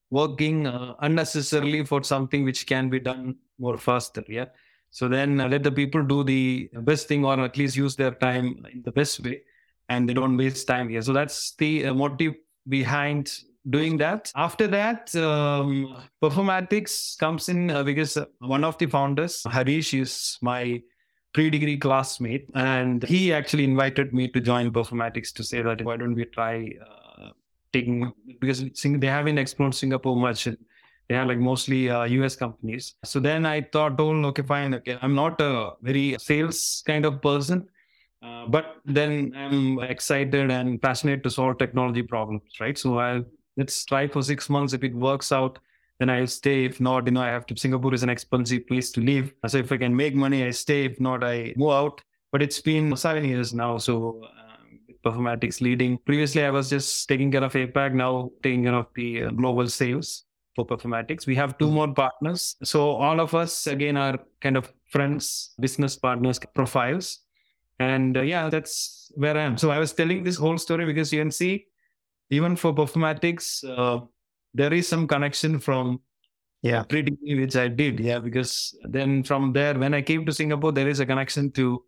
working 0.09 0.67
uh, 0.67 0.95
unnecessarily 0.99 1.85
for 1.85 2.03
something 2.03 2.43
which 2.43 2.65
can 2.65 2.89
be 2.89 2.99
done 2.99 3.35
more 3.59 3.77
faster. 3.77 4.23
Yeah. 4.27 4.45
So 4.89 5.07
then 5.07 5.39
uh, 5.39 5.47
let 5.47 5.63
the 5.63 5.71
people 5.71 6.03
do 6.03 6.23
the 6.23 6.69
best 6.81 7.07
thing 7.07 7.23
or 7.23 7.39
at 7.39 7.57
least 7.57 7.77
use 7.77 7.95
their 7.95 8.11
time 8.11 8.65
in 8.73 8.81
the 8.83 8.91
best 8.91 9.23
way 9.23 9.41
and 9.87 10.07
they 10.09 10.13
don't 10.13 10.35
waste 10.35 10.67
time 10.67 10.89
here. 10.89 11.01
So 11.01 11.13
that's 11.13 11.53
the 11.55 11.87
uh, 11.87 11.93
motive 11.93 12.33
behind 12.67 13.31
doing 13.69 13.97
that. 13.97 14.31
After 14.35 14.67
that, 14.67 15.15
um, 15.15 15.97
Performatics 16.21 17.17
comes 17.17 17.49
in 17.49 17.69
uh, 17.69 17.83
because 17.83 18.17
one 18.39 18.63
of 18.63 18.77
the 18.77 18.87
founders, 18.87 19.43
Harish, 19.49 19.93
is 19.93 20.37
my 20.41 20.81
pre-degree 21.33 21.77
classmate 21.77 22.49
and 22.55 23.03
he 23.03 23.31
actually 23.31 23.63
invited 23.63 24.13
me 24.13 24.27
to 24.27 24.41
join 24.41 24.71
Performatics 24.71 25.31
to 25.33 25.43
say 25.43 25.61
that 25.61 25.81
why 25.81 25.95
don't 25.95 26.13
we 26.13 26.25
try 26.25 26.69
uh, 26.85 27.29
taking 27.71 28.11
because 28.41 28.65
they 28.83 29.07
haven't 29.07 29.37
explored 29.37 29.73
Singapore 29.73 30.17
much 30.17 30.45
they 31.11 31.17
are 31.17 31.25
like 31.25 31.39
mostly 31.39 31.89
uh, 31.89 32.03
US 32.03 32.37
companies. 32.37 32.95
So 33.03 33.19
then 33.19 33.45
I 33.45 33.61
thought, 33.61 33.99
oh, 33.99 34.25
okay, 34.27 34.43
fine. 34.43 34.73
Okay, 34.75 34.97
I'm 35.01 35.13
not 35.13 35.41
a 35.41 35.71
very 35.81 36.15
sales 36.19 36.81
kind 36.87 37.05
of 37.05 37.21
person, 37.21 37.67
uh, 38.23 38.45
but 38.47 38.77
then 38.85 39.33
I'm 39.35 39.79
excited 39.79 40.49
and 40.49 40.81
passionate 40.81 41.21
to 41.23 41.29
solve 41.29 41.57
technology 41.57 42.01
problems, 42.01 42.43
right? 42.61 42.77
So 42.77 42.99
I'll 42.99 43.25
let's 43.57 43.85
try 43.85 44.07
for 44.07 44.21
six 44.21 44.49
months. 44.49 44.73
If 44.73 44.83
it 44.83 44.95
works 44.95 45.31
out, 45.31 45.59
then 45.99 46.09
I'll 46.09 46.27
stay. 46.27 46.65
If 46.65 46.79
not, 46.79 47.05
you 47.05 47.11
know, 47.11 47.21
I 47.21 47.27
have 47.27 47.45
to. 47.47 47.57
Singapore 47.57 47.93
is 47.93 48.03
an 48.03 48.09
expensive 48.09 48.67
place 48.67 48.91
to 48.91 49.01
live. 49.01 49.33
So 49.47 49.57
if 49.57 49.71
I 49.71 49.77
can 49.77 49.95
make 49.95 50.15
money, 50.15 50.43
I 50.43 50.51
stay. 50.51 50.85
If 50.85 50.99
not, 50.99 51.23
I 51.23 51.53
move 51.55 51.71
out. 51.71 52.01
But 52.31 52.41
it's 52.41 52.61
been 52.61 52.95
seven 52.95 53.25
years 53.25 53.53
now, 53.53 53.77
so. 53.77 54.21
Uh, 54.23 54.41
Performatics 55.03 55.61
leading. 55.61 55.97
Previously, 55.97 56.45
I 56.45 56.51
was 56.51 56.69
just 56.69 57.09
taking 57.09 57.31
care 57.31 57.43
of 57.43 57.53
APAC. 57.53 57.93
Now 57.93 58.31
taking 58.43 58.65
care 58.65 58.75
of 58.75 58.85
the 58.95 59.23
uh, 59.23 59.29
global 59.31 59.67
sales 59.67 60.25
for 60.55 60.65
Performatics. 60.65 61.25
We 61.25 61.35
have 61.35 61.57
two 61.57 61.65
mm-hmm. 61.65 61.73
more 61.73 61.93
partners. 61.93 62.55
So 62.63 62.91
all 62.91 63.19
of 63.19 63.33
us 63.33 63.67
again 63.67 63.97
are 63.97 64.19
kind 64.41 64.57
of 64.57 64.71
friends, 64.89 65.53
business 65.59 65.95
partners 65.95 66.39
profiles. 66.53 67.19
And 67.79 68.15
uh, 68.15 68.21
yeah, 68.21 68.49
that's 68.49 69.11
where 69.15 69.35
I 69.35 69.41
am. 69.41 69.57
So 69.57 69.71
I 69.71 69.79
was 69.79 69.93
telling 69.93 70.23
this 70.23 70.37
whole 70.37 70.57
story 70.57 70.85
because 70.85 71.11
you 71.11 71.19
can 71.19 71.31
see, 71.31 71.65
even 72.31 72.55
for 72.55 72.73
Performatics, 72.73 73.63
uh, 73.69 74.05
there 74.53 74.73
is 74.73 74.87
some 74.87 75.07
connection 75.07 75.59
from 75.59 76.01
yeah 76.63 76.83
pretty 76.83 77.15
which 77.35 77.55
I 77.55 77.67
did. 77.67 77.99
Yeah, 77.99 78.19
because 78.19 78.75
then 78.83 79.23
from 79.23 79.53
there, 79.53 79.77
when 79.77 79.93
I 79.93 80.01
came 80.01 80.25
to 80.25 80.33
Singapore, 80.33 80.71
there 80.71 80.87
is 80.87 80.99
a 80.99 81.05
connection 81.05 81.51
to 81.51 81.83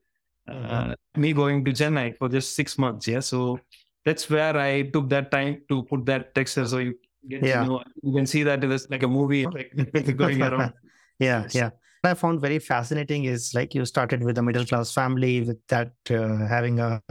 uh, 0.47 0.53
mm-hmm. 0.53 1.21
me 1.21 1.33
going 1.33 1.65
to 1.65 1.71
Chennai 1.71 2.17
for 2.17 2.29
just 2.29 2.55
six 2.55 2.77
months. 2.77 3.07
Yeah, 3.07 3.21
so 3.21 3.59
that's 4.05 4.29
where 4.29 4.57
I 4.57 4.83
took 4.83 5.09
that 5.09 5.31
time 5.31 5.61
to 5.69 5.83
put 5.83 6.05
that 6.05 6.35
texture. 6.35 6.67
So 6.67 6.79
you 6.79 6.95
get 7.29 7.43
yeah. 7.43 7.63
to 7.63 7.65
know. 7.65 7.83
You 8.01 8.13
can 8.13 8.25
see 8.25 8.43
that 8.43 8.63
it 8.63 8.71
is 8.71 8.89
like 8.89 9.03
a 9.03 9.07
movie 9.07 9.45
like, 9.57 9.71
going 10.17 10.41
around. 10.49 10.73
yeah, 11.19 11.47
yeah. 11.51 11.69
What 12.01 12.11
I 12.11 12.13
found 12.15 12.41
very 12.41 12.59
fascinating 12.59 13.23
is 13.23 13.53
like 13.53 13.73
you 13.73 13.85
started 13.85 14.23
with 14.23 14.37
a 14.37 14.43
middle 14.43 14.65
class 14.65 14.93
family 14.93 15.39
with 15.41 15.65
that 15.69 15.93
uh, 16.09 16.45
having 16.47 16.79
a 16.79 17.01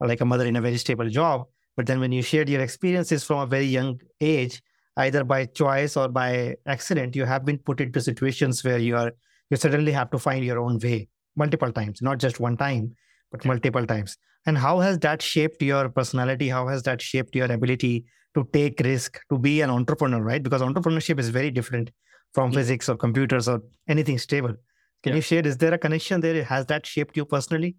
like 0.00 0.22
a 0.22 0.24
mother 0.24 0.46
in 0.46 0.56
a 0.56 0.60
very 0.60 0.78
stable 0.78 1.08
job, 1.08 1.46
but 1.76 1.86
then 1.86 2.00
when 2.00 2.12
you 2.12 2.22
shared 2.22 2.48
your 2.48 2.60
experiences 2.60 3.24
from 3.24 3.40
a 3.40 3.46
very 3.46 3.64
young 3.64 4.00
age, 4.20 4.62
either 4.96 5.24
by 5.24 5.46
choice 5.46 5.96
or 5.96 6.08
by 6.08 6.56
accident, 6.66 7.16
you 7.16 7.24
have 7.24 7.44
been 7.44 7.58
put 7.58 7.80
into 7.80 8.00
situations 8.00 8.62
where 8.62 8.78
you 8.78 8.96
are 8.96 9.12
you 9.50 9.56
suddenly 9.56 9.92
have 9.92 10.10
to 10.10 10.18
find 10.18 10.44
your 10.44 10.58
own 10.58 10.78
way 10.78 11.08
multiple 11.36 11.70
times, 11.70 12.00
not 12.00 12.18
just 12.18 12.40
one 12.40 12.56
time, 12.56 12.94
but 13.30 13.44
multiple 13.44 13.86
times. 13.86 14.16
And 14.46 14.56
how 14.56 14.80
has 14.80 14.98
that 15.00 15.20
shaped 15.20 15.62
your 15.62 15.88
personality? 15.88 16.48
How 16.48 16.68
has 16.68 16.82
that 16.84 17.02
shaped 17.02 17.36
your 17.36 17.52
ability 17.52 18.06
to 18.34 18.48
take 18.52 18.80
risk, 18.80 19.20
to 19.30 19.38
be 19.38 19.60
an 19.60 19.70
entrepreneur, 19.70 20.22
right? 20.22 20.42
Because 20.42 20.62
entrepreneurship 20.62 21.18
is 21.18 21.28
very 21.28 21.50
different 21.50 21.90
from 22.32 22.50
yeah. 22.50 22.58
physics 22.58 22.88
or 22.88 22.96
computers 22.96 23.48
or 23.48 23.62
anything 23.88 24.18
stable. 24.18 24.54
Can 25.02 25.10
yeah. 25.10 25.16
you 25.16 25.20
share? 25.20 25.46
Is 25.46 25.58
there 25.58 25.74
a 25.74 25.78
connection 25.78 26.20
there? 26.20 26.42
Has 26.44 26.66
that 26.66 26.86
shaped 26.86 27.16
you 27.16 27.24
personally? 27.24 27.76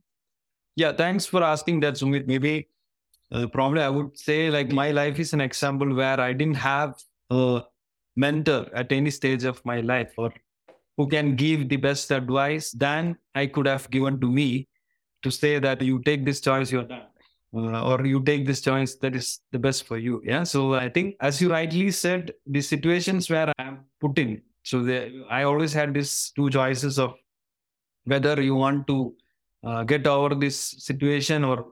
Yeah, 0.76 0.92
thanks 0.92 1.26
for 1.26 1.44
asking 1.44 1.80
that, 1.82 1.96
Sumit. 1.96 2.28
Maybe 2.28 2.68
uh, 3.32 3.48
probably 3.48 3.82
I 3.82 3.90
would 3.90 4.18
say 4.18 4.50
like 4.50 4.72
my 4.72 4.92
life 4.92 5.20
is 5.20 5.34
an 5.34 5.42
example 5.42 5.94
where 5.94 6.20
I 6.20 6.34
didn't 6.34 6.58
have 6.58 6.96
a 7.30 7.64
mentor 8.16 8.68
at 8.74 8.92
any 8.92 9.10
stage 9.10 9.44
of 9.44 9.64
my 9.66 9.82
life 9.82 10.14
or 10.18 10.32
who 10.98 11.08
can 11.08 11.36
give 11.36 11.70
the 11.70 11.78
best 11.78 12.12
advice 12.12 12.72
than 12.72 13.18
I 13.34 13.48
could 13.48 13.66
have 13.66 13.90
given 13.90 14.20
to 14.22 14.30
me 14.30 14.68
to 15.24 15.32
say 15.32 15.58
that 15.60 15.82
you 15.82 16.00
take 16.04 16.26
this 16.26 16.42
choice, 16.42 16.72
you're 16.72 16.84
done. 16.84 17.08
Uh, 17.56 17.88
or 17.88 18.04
you 18.04 18.20
take 18.24 18.48
this 18.48 18.62
choice 18.62 18.96
that 18.96 19.16
is 19.16 19.42
the 19.52 19.60
best 19.60 19.84
for 19.86 20.00
you. 20.00 20.22
Yeah 20.26 20.44
so 20.44 20.74
i 20.74 20.90
think 20.90 21.16
as 21.22 21.40
you 21.40 21.52
rightly 21.52 21.92
said 21.92 22.34
the 22.48 22.62
situations 22.62 23.30
where 23.30 23.54
i'm 23.60 23.86
put 24.02 24.18
in 24.18 24.42
so 24.64 24.82
the, 24.82 25.24
i 25.30 25.44
always 25.44 25.72
had 25.72 25.94
these 25.94 26.32
two 26.36 26.50
choices 26.50 26.98
of 26.98 27.14
whether 28.06 28.42
you 28.42 28.56
want 28.56 28.88
to 28.88 29.14
uh, 29.64 29.84
get 29.84 30.08
over 30.08 30.36
this 30.36 30.58
situation 30.58 31.44
or 31.44 31.68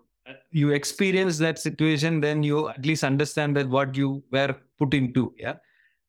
you 0.51 0.71
experience 0.71 1.37
that 1.37 1.59
situation 1.59 2.19
then 2.21 2.43
you 2.43 2.69
at 2.69 2.85
least 2.85 3.03
understand 3.03 3.55
that 3.55 3.67
what 3.69 3.95
you 3.95 4.23
were 4.31 4.55
put 4.77 4.93
into 4.93 5.33
yeah? 5.37 5.55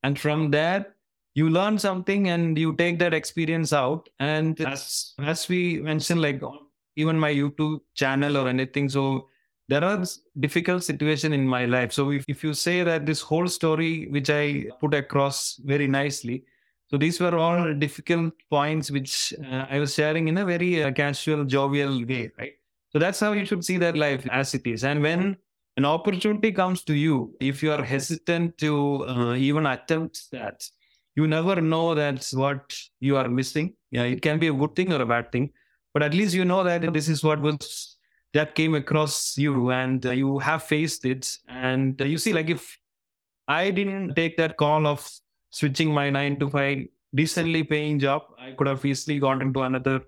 And 0.03 0.19
from 0.19 0.51
there 0.51 0.95
you 1.35 1.49
learn 1.49 1.79
something 1.79 2.29
and 2.29 2.59
you 2.59 2.75
take 2.77 2.99
that 2.99 3.15
experience 3.15 3.73
out. 3.73 4.09
And 4.19 4.61
as 4.61 5.15
as 5.19 5.49
we 5.49 5.81
mentioned 5.81 6.21
like 6.21 6.43
even 6.97 7.19
my 7.19 7.33
youtube 7.33 7.81
channel 7.95 8.37
or 8.37 8.49
anything 8.49 8.89
so 8.89 9.29
there 9.69 9.83
are 9.83 10.05
difficult 10.41 10.85
situation 10.85 11.33
in 11.33 11.47
my 11.49 11.65
life. 11.65 11.93
So 11.93 12.11
if, 12.11 12.27
if 12.29 12.45
you 12.45 12.53
say 12.53 12.83
that 12.83 13.07
this 13.07 13.23
whole 13.23 13.49
story 13.49 14.09
which 14.11 14.29
i 14.29 14.67
put 14.81 14.95
across 14.95 15.57
very 15.65 15.87
nicely 15.87 16.45
so 16.93 16.99
these 16.99 17.19
were 17.21 17.37
all 17.39 17.73
difficult 17.73 18.35
points 18.51 18.91
which 18.91 19.33
uh, 19.51 19.67
i 19.71 19.79
was 19.79 19.95
sharing 19.95 20.29
in 20.29 20.37
a 20.39 20.45
very 20.45 20.83
uh, 20.83 20.93
casual 20.93 21.45
jovial 21.45 22.05
way 22.05 22.31
right 22.39 22.53
so 22.93 22.99
that's 22.99 23.21
how 23.21 23.33
you 23.33 23.45
should 23.45 23.65
see 23.65 23.79
that 23.79 23.97
life 23.97 24.27
as 24.31 24.55
it 24.55 24.67
is. 24.67 24.85
And 24.85 25.03
when 25.03 25.37
an 25.77 25.85
opportunity 25.85 26.53
comes 26.53 26.83
to 26.85 26.95
you 26.95 27.35
if 27.41 27.63
you 27.63 27.73
are 27.73 27.83
hesitant 27.83 28.59
to 28.59 29.07
uh, 29.07 29.35
even 29.35 29.67
attempt 29.67 30.31
that 30.31 30.63
you 31.15 31.27
never 31.27 31.61
know 31.61 31.95
that's 31.95 32.35
what 32.35 32.75
you 33.01 33.17
are 33.17 33.29
missing. 33.29 33.75
Yeah 33.91 34.05
it 34.05 34.21
can 34.23 34.39
be 34.39 34.49
a 34.49 34.53
good 34.53 34.77
thing 34.77 34.93
or 34.93 35.01
a 35.01 35.07
bad 35.07 35.33
thing 35.33 35.51
but 35.95 36.03
at 36.03 36.15
least 36.15 36.35
you 36.35 36.45
know 36.45 36.63
that 36.65 36.93
this 36.93 37.09
is 37.09 37.25
what 37.25 37.41
was 37.41 37.97
that 38.35 38.55
came 38.55 38.75
across 38.75 39.37
you 39.37 39.71
and 39.71 40.07
uh, 40.07 40.11
you 40.11 40.39
have 40.39 40.63
faced 40.63 41.05
it. 41.05 41.37
And 41.49 42.01
uh, 42.01 42.05
you 42.05 42.19
see 42.19 42.33
like 42.33 42.51
if 42.51 42.79
i 43.49 43.71
didn't 43.71 44.15
take 44.15 44.37
that 44.37 44.57
call 44.57 44.87
of 44.87 45.09
switching 45.51 45.93
my 45.93 46.09
9 46.11 46.39
to 46.39 46.49
5 46.49 46.87
decently 47.15 47.63
paying 47.65 47.99
job 47.99 48.23
i 48.39 48.53
could 48.53 48.69
have 48.69 48.85
easily 48.85 49.19
gone 49.19 49.43
into 49.43 49.63
another 49.63 50.01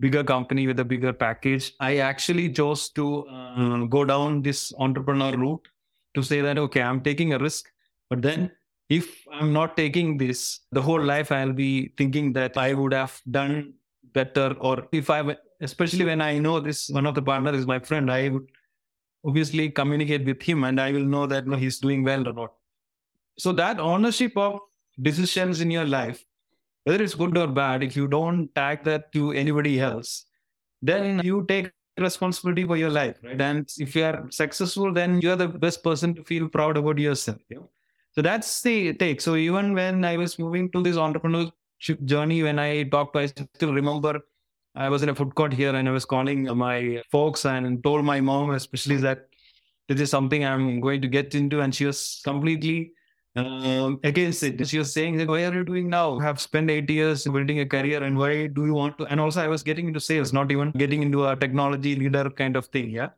bigger 0.00 0.22
company 0.24 0.66
with 0.66 0.78
a 0.80 0.84
bigger 0.84 1.12
package 1.12 1.72
i 1.80 1.96
actually 1.96 2.50
chose 2.52 2.88
to 2.90 3.26
uh, 3.28 3.84
go 3.84 4.04
down 4.04 4.42
this 4.42 4.72
entrepreneur 4.78 5.36
route 5.36 5.68
to 6.14 6.22
say 6.22 6.40
that 6.40 6.58
okay 6.58 6.82
i'm 6.82 7.00
taking 7.00 7.32
a 7.32 7.38
risk 7.38 7.72
but 8.10 8.22
then 8.22 8.50
if 8.88 9.26
I'm 9.32 9.52
not 9.52 9.76
taking 9.76 10.16
this, 10.16 10.60
the 10.72 10.82
whole 10.82 11.02
life 11.02 11.32
I'll 11.32 11.52
be 11.52 11.92
thinking 11.96 12.32
that 12.34 12.56
I 12.56 12.74
would 12.74 12.92
have 12.92 13.20
done 13.30 13.74
better. 14.12 14.54
Or 14.60 14.86
if 14.92 15.10
I, 15.10 15.36
especially 15.60 16.04
when 16.04 16.20
I 16.20 16.38
know 16.38 16.60
this, 16.60 16.88
one 16.88 17.06
of 17.06 17.14
the 17.14 17.22
partner 17.22 17.52
is 17.52 17.66
my 17.66 17.78
friend, 17.78 18.10
I 18.10 18.28
would 18.28 18.46
obviously 19.26 19.70
communicate 19.70 20.24
with 20.24 20.40
him 20.42 20.64
and 20.64 20.80
I 20.80 20.92
will 20.92 21.04
know 21.04 21.26
that 21.26 21.46
he's 21.58 21.78
doing 21.78 22.04
well 22.04 22.28
or 22.28 22.32
not. 22.32 22.52
So 23.38 23.52
that 23.52 23.80
ownership 23.80 24.36
of 24.36 24.60
decisions 25.02 25.60
in 25.60 25.70
your 25.70 25.84
life, 25.84 26.24
whether 26.86 27.02
it's 27.02 27.14
good 27.14 27.36
or 27.36 27.48
bad, 27.48 27.82
if 27.82 27.96
you 27.96 28.06
don't 28.06 28.54
tag 28.54 28.84
that 28.84 29.10
to 29.12 29.32
anybody 29.32 29.80
else, 29.80 30.24
then 30.80 31.20
you 31.24 31.44
take 31.48 31.72
responsibility 31.98 32.64
for 32.64 32.76
your 32.76 32.90
life, 32.90 33.16
right? 33.24 33.40
And 33.40 33.68
if 33.78 33.96
you 33.96 34.04
are 34.04 34.26
successful, 34.30 34.92
then 34.92 35.20
you 35.20 35.32
are 35.32 35.36
the 35.36 35.48
best 35.48 35.82
person 35.82 36.14
to 36.14 36.22
feel 36.22 36.48
proud 36.48 36.76
about 36.76 36.98
yourself. 36.98 37.38
So 38.12 38.22
that's 38.22 38.62
the 38.62 38.92
take. 38.94 39.20
So 39.20 39.34
even 39.34 39.74
when 39.74 40.04
I 40.04 40.16
was 40.16 40.38
moving 40.38 40.70
to 40.72 40.82
this 40.82 40.96
entrepreneurship 40.96 42.04
journey, 42.04 42.44
when 42.44 42.60
I 42.60 42.84
talked, 42.84 43.16
I 43.16 43.26
still 43.26 43.74
remember 43.74 44.20
I 44.76 44.88
was 44.88 45.02
in 45.02 45.08
a 45.08 45.14
food 45.14 45.34
court 45.34 45.52
here 45.52 45.74
and 45.74 45.88
I 45.88 45.90
was 45.90 46.04
calling 46.04 46.44
my 46.56 47.02
folks 47.10 47.46
and 47.46 47.82
told 47.82 48.04
my 48.04 48.20
mom, 48.20 48.50
especially 48.50 48.98
that 48.98 49.26
this 49.88 50.00
is 50.00 50.10
something 50.10 50.44
I'm 50.44 50.80
going 50.80 51.02
to 51.02 51.08
get 51.08 51.34
into. 51.34 51.62
And 51.62 51.74
she 51.74 51.84
was 51.84 52.20
completely 52.24 52.92
uh, 53.36 53.92
against 54.04 54.42
it. 54.42 54.72
you're 54.72 54.84
saying, 54.84 55.18
like, 55.18 55.28
Why 55.28 55.44
are 55.44 55.54
you 55.54 55.64
doing 55.64 55.88
now? 55.88 56.18
Have 56.18 56.40
spent 56.40 56.70
eight 56.70 56.88
years 56.88 57.24
building 57.24 57.60
a 57.60 57.66
career, 57.66 58.02
and 58.02 58.16
why 58.16 58.46
do 58.46 58.66
you 58.66 58.74
want 58.74 58.98
to? 58.98 59.04
And 59.04 59.20
also, 59.20 59.42
I 59.42 59.48
was 59.48 59.62
getting 59.62 59.88
into 59.88 60.00
sales, 60.00 60.32
not 60.32 60.50
even 60.50 60.70
getting 60.72 61.02
into 61.02 61.26
a 61.26 61.36
technology 61.36 61.96
leader 61.96 62.30
kind 62.30 62.56
of 62.56 62.66
thing. 62.66 62.90
Yeah. 62.90 63.10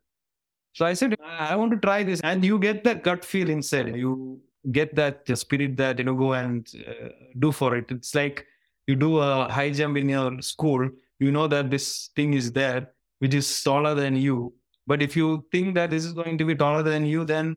So 0.74 0.84
I 0.84 0.92
said, 0.92 1.16
I 1.24 1.56
want 1.56 1.72
to 1.72 1.78
try 1.78 2.02
this. 2.02 2.20
And 2.20 2.44
you 2.44 2.58
get 2.58 2.84
that 2.84 3.02
gut 3.02 3.24
feel 3.24 3.48
inside. 3.48 3.96
You 3.96 4.40
get 4.72 4.94
that 4.94 5.26
spirit 5.38 5.76
that 5.76 5.98
you 5.98 6.04
know 6.04 6.14
go 6.14 6.32
and 6.34 6.68
uh, 6.86 7.08
do 7.38 7.52
for 7.52 7.76
it 7.76 7.86
it's 7.90 8.14
like 8.14 8.44
you 8.86 8.96
do 8.96 9.18
a 9.18 9.48
high 9.50 9.70
jump 9.70 9.96
in 9.96 10.08
your 10.08 10.40
school 10.42 10.88
you 11.18 11.30
know 11.30 11.46
that 11.46 11.70
this 11.70 12.10
thing 12.16 12.34
is 12.34 12.52
there 12.52 12.90
which 13.20 13.34
is 13.34 13.62
taller 13.62 13.94
than 13.94 14.16
you 14.16 14.52
but 14.86 15.02
if 15.02 15.16
you 15.16 15.44
think 15.52 15.74
that 15.74 15.90
this 15.90 16.04
is 16.04 16.12
going 16.12 16.36
to 16.36 16.44
be 16.44 16.54
taller 16.54 16.82
than 16.82 17.06
you 17.06 17.24
then 17.24 17.56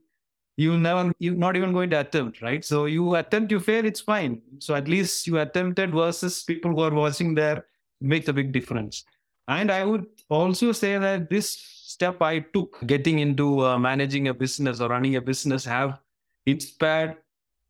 you 0.58 0.78
never 0.78 1.12
you're 1.20 1.36
not 1.36 1.56
even 1.56 1.74
going 1.74 1.90
to 1.90 2.00
attempt 2.00 2.42
right 2.42 2.64
so 2.66 2.86
you 2.86 3.16
attempt 3.16 3.52
you 3.52 3.60
fail 3.60 3.86
it's 3.86 4.02
fine 4.02 4.42
so 4.60 4.76
at 4.76 4.88
least 4.88 5.28
you 5.28 5.40
attempted 5.40 5.92
versus 5.92 6.44
people 6.44 6.72
who 6.72 6.82
are 6.82 6.94
watching 6.94 7.34
there 7.34 7.66
makes 8.02 8.28
a 8.28 8.34
big 8.34 8.52
difference 8.52 9.06
and 9.48 9.72
i 9.72 9.84
would 9.84 10.06
also 10.30 10.72
say 10.72 10.98
that 10.98 11.30
this 11.30 11.50
step 11.50 12.22
i 12.22 12.40
took 12.40 12.80
getting 12.86 13.20
into 13.20 13.66
uh, 13.66 13.78
managing 13.78 14.28
a 14.28 14.34
business 14.34 14.82
or 14.82 14.90
running 14.90 15.16
a 15.16 15.22
business 15.22 15.64
have 15.64 16.00
inspired 16.46 17.16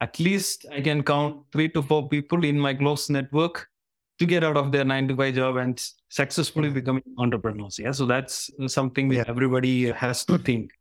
at 0.01 0.19
least 0.19 0.65
I 0.71 0.81
can 0.81 1.03
count 1.03 1.45
three 1.51 1.69
to 1.69 1.81
four 1.81 2.09
people 2.09 2.43
in 2.43 2.59
my 2.59 2.73
close 2.73 3.09
network 3.09 3.69
to 4.17 4.25
get 4.25 4.43
out 4.43 4.57
of 4.57 4.71
their 4.71 4.83
nine 4.83 5.07
to 5.07 5.15
five 5.15 5.35
job 5.35 5.57
and 5.57 5.81
successfully 6.09 6.69
becoming 6.69 7.03
entrepreneurs. 7.17 7.79
Yeah. 7.79 7.91
So 7.91 8.05
that's 8.05 8.49
something 8.67 9.11
yeah. 9.11 9.23
everybody 9.27 9.91
has 9.91 10.25
to 10.25 10.37
think. 10.37 10.71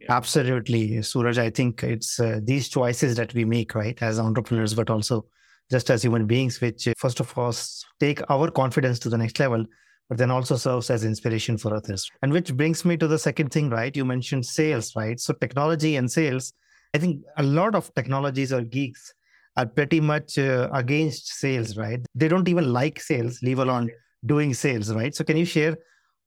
Yeah. 0.00 0.12
Absolutely, 0.14 0.90
Sooraj. 0.98 1.38
I 1.38 1.50
think 1.50 1.82
it's 1.82 2.20
uh, 2.20 2.40
these 2.42 2.68
choices 2.68 3.16
that 3.16 3.32
we 3.34 3.44
make, 3.44 3.74
right, 3.74 4.00
as 4.02 4.18
entrepreneurs, 4.18 4.74
but 4.74 4.90
also 4.90 5.26
just 5.70 5.90
as 5.90 6.02
human 6.04 6.26
beings, 6.26 6.60
which 6.60 6.86
uh, 6.86 6.92
first 6.98 7.18
of 7.20 7.36
all 7.36 7.52
take 7.98 8.20
our 8.30 8.50
confidence 8.50 8.98
to 9.00 9.08
the 9.08 9.16
next 9.18 9.38
level, 9.40 9.64
but 10.08 10.18
then 10.18 10.30
also 10.30 10.56
serves 10.56 10.90
as 10.90 11.04
inspiration 11.04 11.56
for 11.56 11.74
others. 11.74 12.08
And 12.22 12.30
which 12.32 12.54
brings 12.54 12.84
me 12.84 12.96
to 12.98 13.08
the 13.08 13.18
second 13.18 13.50
thing, 13.50 13.70
right? 13.70 13.96
You 13.96 14.04
mentioned 14.04 14.44
sales, 14.46 14.94
right? 14.94 15.18
So 15.18 15.32
technology 15.34 15.96
and 15.96 16.10
sales 16.10 16.52
I 16.94 16.98
think 16.98 17.22
a 17.36 17.42
lot 17.42 17.74
of 17.74 17.92
technologies 17.94 18.52
or 18.52 18.62
geeks 18.62 19.12
are 19.56 19.66
pretty 19.66 20.00
much 20.00 20.38
uh, 20.38 20.68
against 20.72 21.26
sales, 21.28 21.76
right? 21.76 22.00
They 22.14 22.28
don't 22.28 22.48
even 22.48 22.72
like 22.72 23.00
sales, 23.00 23.42
leave 23.42 23.58
alone 23.58 23.90
doing 24.24 24.54
sales, 24.54 24.90
right? 24.92 25.14
So, 25.14 25.24
can 25.24 25.36
you 25.36 25.44
share 25.44 25.76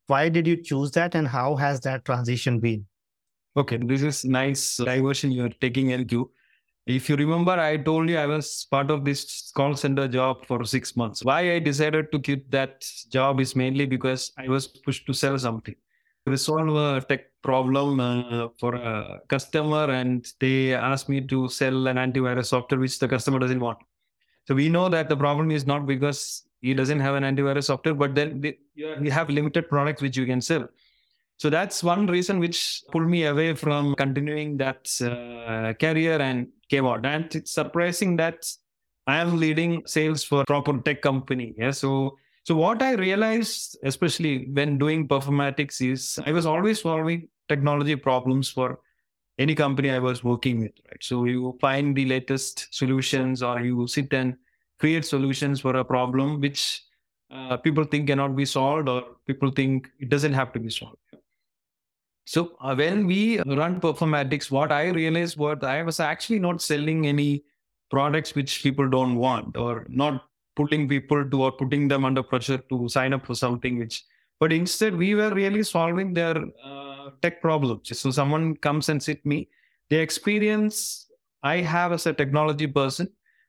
why 0.07 0.29
did 0.29 0.47
you 0.47 0.61
choose 0.61 0.91
that 0.93 1.15
and 1.15 1.27
how 1.27 1.55
has 1.57 1.81
that 1.81 2.05
transition 2.05 2.59
been? 2.59 2.87
Okay, 3.59 3.77
this 3.77 4.01
is 4.01 4.25
nice 4.25 4.77
diversion 4.77 5.31
you're 5.31 5.55
taking 5.61 5.89
into. 5.89 6.31
If 6.87 7.09
you 7.09 7.15
remember, 7.15 7.51
I 7.51 7.77
told 7.77 8.09
you 8.09 8.17
I 8.17 8.25
was 8.25 8.65
part 8.71 8.89
of 8.89 9.05
this 9.05 9.51
call 9.55 9.75
center 9.75 10.07
job 10.07 10.45
for 10.45 10.63
six 10.65 10.95
months. 10.95 11.23
Why 11.23 11.53
I 11.53 11.59
decided 11.59 12.11
to 12.13 12.19
quit 12.19 12.49
that 12.51 12.85
job 13.09 13.39
is 13.39 13.55
mainly 13.55 13.85
because 13.85 14.31
I 14.37 14.47
was 14.47 14.65
pushed 14.67 15.05
to 15.07 15.13
sell 15.13 15.37
something 15.37 15.75
resolve 16.29 16.75
a 16.75 17.05
tech 17.05 17.25
problem 17.41 17.99
uh, 17.99 18.47
for 18.59 18.75
a 18.75 19.19
customer 19.27 19.89
and 19.91 20.31
they 20.39 20.73
asked 20.73 21.09
me 21.09 21.21
to 21.21 21.47
sell 21.49 21.87
an 21.87 21.97
antivirus 21.97 22.47
software 22.47 22.79
which 22.79 22.99
the 22.99 23.07
customer 23.07 23.39
doesn't 23.39 23.59
want. 23.59 23.77
So 24.47 24.55
we 24.55 24.69
know 24.69 24.89
that 24.89 25.09
the 25.09 25.17
problem 25.17 25.51
is 25.51 25.65
not 25.65 25.85
because 25.85 26.43
he 26.61 26.73
doesn't 26.73 26.99
have 26.99 27.15
an 27.15 27.23
antivirus 27.23 27.65
software, 27.65 27.93
but 27.93 28.15
then 28.15 28.43
you 28.75 29.11
have 29.11 29.29
limited 29.29 29.69
products 29.69 30.01
which 30.01 30.17
you 30.17 30.25
can 30.25 30.41
sell. 30.41 30.67
So 31.39 31.49
that's 31.49 31.81
one 31.81 32.05
reason 32.05 32.37
which 32.39 32.83
pulled 32.91 33.07
me 33.07 33.23
away 33.23 33.55
from 33.55 33.95
continuing 33.95 34.57
that 34.57 34.91
uh, 35.01 35.73
career 35.79 36.21
and 36.21 36.49
came 36.69 36.85
out. 36.85 37.05
And 37.05 37.33
it's 37.33 37.51
surprising 37.51 38.17
that 38.17 38.45
I 39.07 39.17
am 39.17 39.37
leading 39.37 39.81
sales 39.85 40.21
for 40.23 40.43
proper 40.43 40.77
tech 40.79 41.01
company. 41.01 41.55
Yeah. 41.57 41.71
So 41.71 42.17
so 42.43 42.55
what 42.55 42.81
I 42.81 42.95
realized, 42.95 43.77
especially 43.83 44.49
when 44.51 44.77
doing 44.77 45.07
performatics, 45.07 45.81
is 45.81 46.19
I 46.25 46.33
was 46.33 46.45
always 46.45 46.81
solving 46.81 47.29
technology 47.47 47.95
problems 47.95 48.49
for 48.49 48.79
any 49.37 49.55
company 49.55 49.91
I 49.91 49.99
was 49.99 50.25
working 50.25 50.59
with. 50.59 50.71
Right. 50.89 51.01
So 51.01 51.23
you 51.23 51.57
find 51.61 51.95
the 51.95 52.05
latest 52.05 52.67
solutions, 52.71 53.41
or 53.41 53.61
you 53.61 53.87
sit 53.87 54.11
and 54.13 54.35
create 54.77 55.05
solutions 55.05 55.61
for 55.61 55.75
a 55.77 55.85
problem 55.85 56.41
which 56.41 56.83
uh, 57.31 57.55
people 57.57 57.85
think 57.85 58.07
cannot 58.07 58.35
be 58.35 58.43
solved, 58.43 58.89
or 58.89 59.03
people 59.25 59.51
think 59.51 59.89
it 59.99 60.09
doesn't 60.09 60.33
have 60.33 60.51
to 60.51 60.59
be 60.59 60.69
solved. 60.69 60.97
So 62.29 62.55
uh, 62.61 62.75
when 62.75 63.07
we 63.07 63.39
run 63.39 63.81
performatics, 63.81 64.51
what 64.51 64.71
I 64.71 64.89
realized 64.89 65.35
was 65.35 65.63
I 65.63 65.81
was 65.81 65.99
actually 65.99 66.37
not 66.37 66.61
selling 66.61 67.07
any 67.07 67.43
products 67.89 68.35
which 68.35 68.61
people 68.61 68.87
don't 68.87 69.15
want, 69.15 69.57
or 69.57 69.87
not 69.89 70.25
putting 70.55 70.87
people 70.87 71.27
to 71.27 71.41
or 71.41 71.51
putting 71.51 71.87
them 71.87 72.05
under 72.05 72.21
pressure 72.21 72.59
to 72.69 72.87
sign 72.87 73.13
up 73.13 73.25
for 73.25 73.33
something 73.33 73.79
which 73.79 74.03
but 74.39 74.53
instead 74.53 74.95
we 74.95 75.15
were 75.15 75.31
really 75.33 75.63
solving 75.63 76.13
their 76.13 76.37
uh, 76.63 77.09
tech 77.23 77.41
problems. 77.41 77.97
So 77.97 78.11
someone 78.11 78.55
comes 78.57 78.89
and 78.89 79.01
sit 79.01 79.25
me. 79.25 79.49
The 79.89 79.97
experience 79.97 81.07
i 81.41 81.57
have 81.57 81.91
as 81.93 82.05
a 82.05 82.13
technology 82.13 82.67
person 82.67 83.07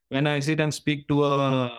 when 0.08 0.26
i 0.26 0.38
sit 0.38 0.60
and 0.60 0.72
speak 0.72 1.06
to 1.08 1.24
a 1.24 1.70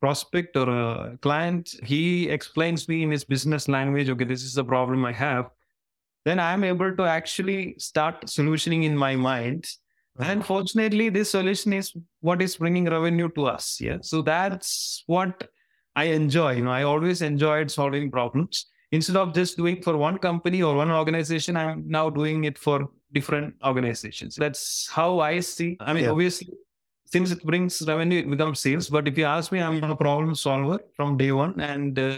prospect 0.00 0.56
or 0.56 0.68
a 0.68 1.18
client 1.22 1.74
he 1.82 2.28
explains 2.28 2.86
me 2.88 3.02
in 3.02 3.10
his 3.10 3.24
business 3.24 3.66
language 3.66 4.10
okay 4.10 4.24
this 4.24 4.42
is 4.42 4.54
the 4.54 4.64
problem 4.64 5.04
i 5.04 5.12
have 5.12 5.50
then 6.24 6.40
i'm 6.40 6.64
able 6.64 6.94
to 6.96 7.04
actually 7.04 7.74
start 7.78 8.26
solutioning 8.26 8.84
in 8.84 8.96
my 8.96 9.14
mind 9.16 9.66
and 10.20 10.46
fortunately, 10.46 11.08
this 11.08 11.30
solution 11.30 11.72
is 11.72 11.92
what 12.20 12.40
is 12.40 12.56
bringing 12.56 12.84
revenue 12.84 13.28
to 13.30 13.46
us. 13.46 13.80
Yeah. 13.80 13.98
So 14.00 14.22
that's 14.22 15.02
what 15.06 15.48
I 15.96 16.04
enjoy. 16.04 16.52
You 16.56 16.64
know, 16.64 16.70
I 16.70 16.84
always 16.84 17.22
enjoyed 17.22 17.70
solving 17.70 18.10
problems. 18.10 18.66
Instead 18.92 19.16
of 19.16 19.34
just 19.34 19.56
doing 19.56 19.82
for 19.82 19.96
one 19.96 20.18
company 20.18 20.62
or 20.62 20.76
one 20.76 20.90
organization, 20.90 21.56
I'm 21.56 21.84
now 21.88 22.10
doing 22.10 22.44
it 22.44 22.58
for 22.58 22.88
different 23.12 23.54
organizations. 23.64 24.36
That's 24.36 24.88
how 24.88 25.18
I 25.18 25.40
see. 25.40 25.76
I 25.80 25.92
mean, 25.92 26.04
yeah. 26.04 26.10
obviously, 26.10 26.48
since 27.06 27.32
it 27.32 27.44
brings 27.44 27.82
revenue, 27.82 28.20
it 28.20 28.30
becomes 28.30 28.60
sales. 28.60 28.88
But 28.88 29.08
if 29.08 29.18
you 29.18 29.24
ask 29.24 29.50
me, 29.50 29.60
I'm 29.60 29.82
a 29.82 29.96
problem 29.96 30.36
solver 30.36 30.78
from 30.94 31.16
day 31.16 31.32
one. 31.32 31.58
And 31.58 31.98
uh, 31.98 32.16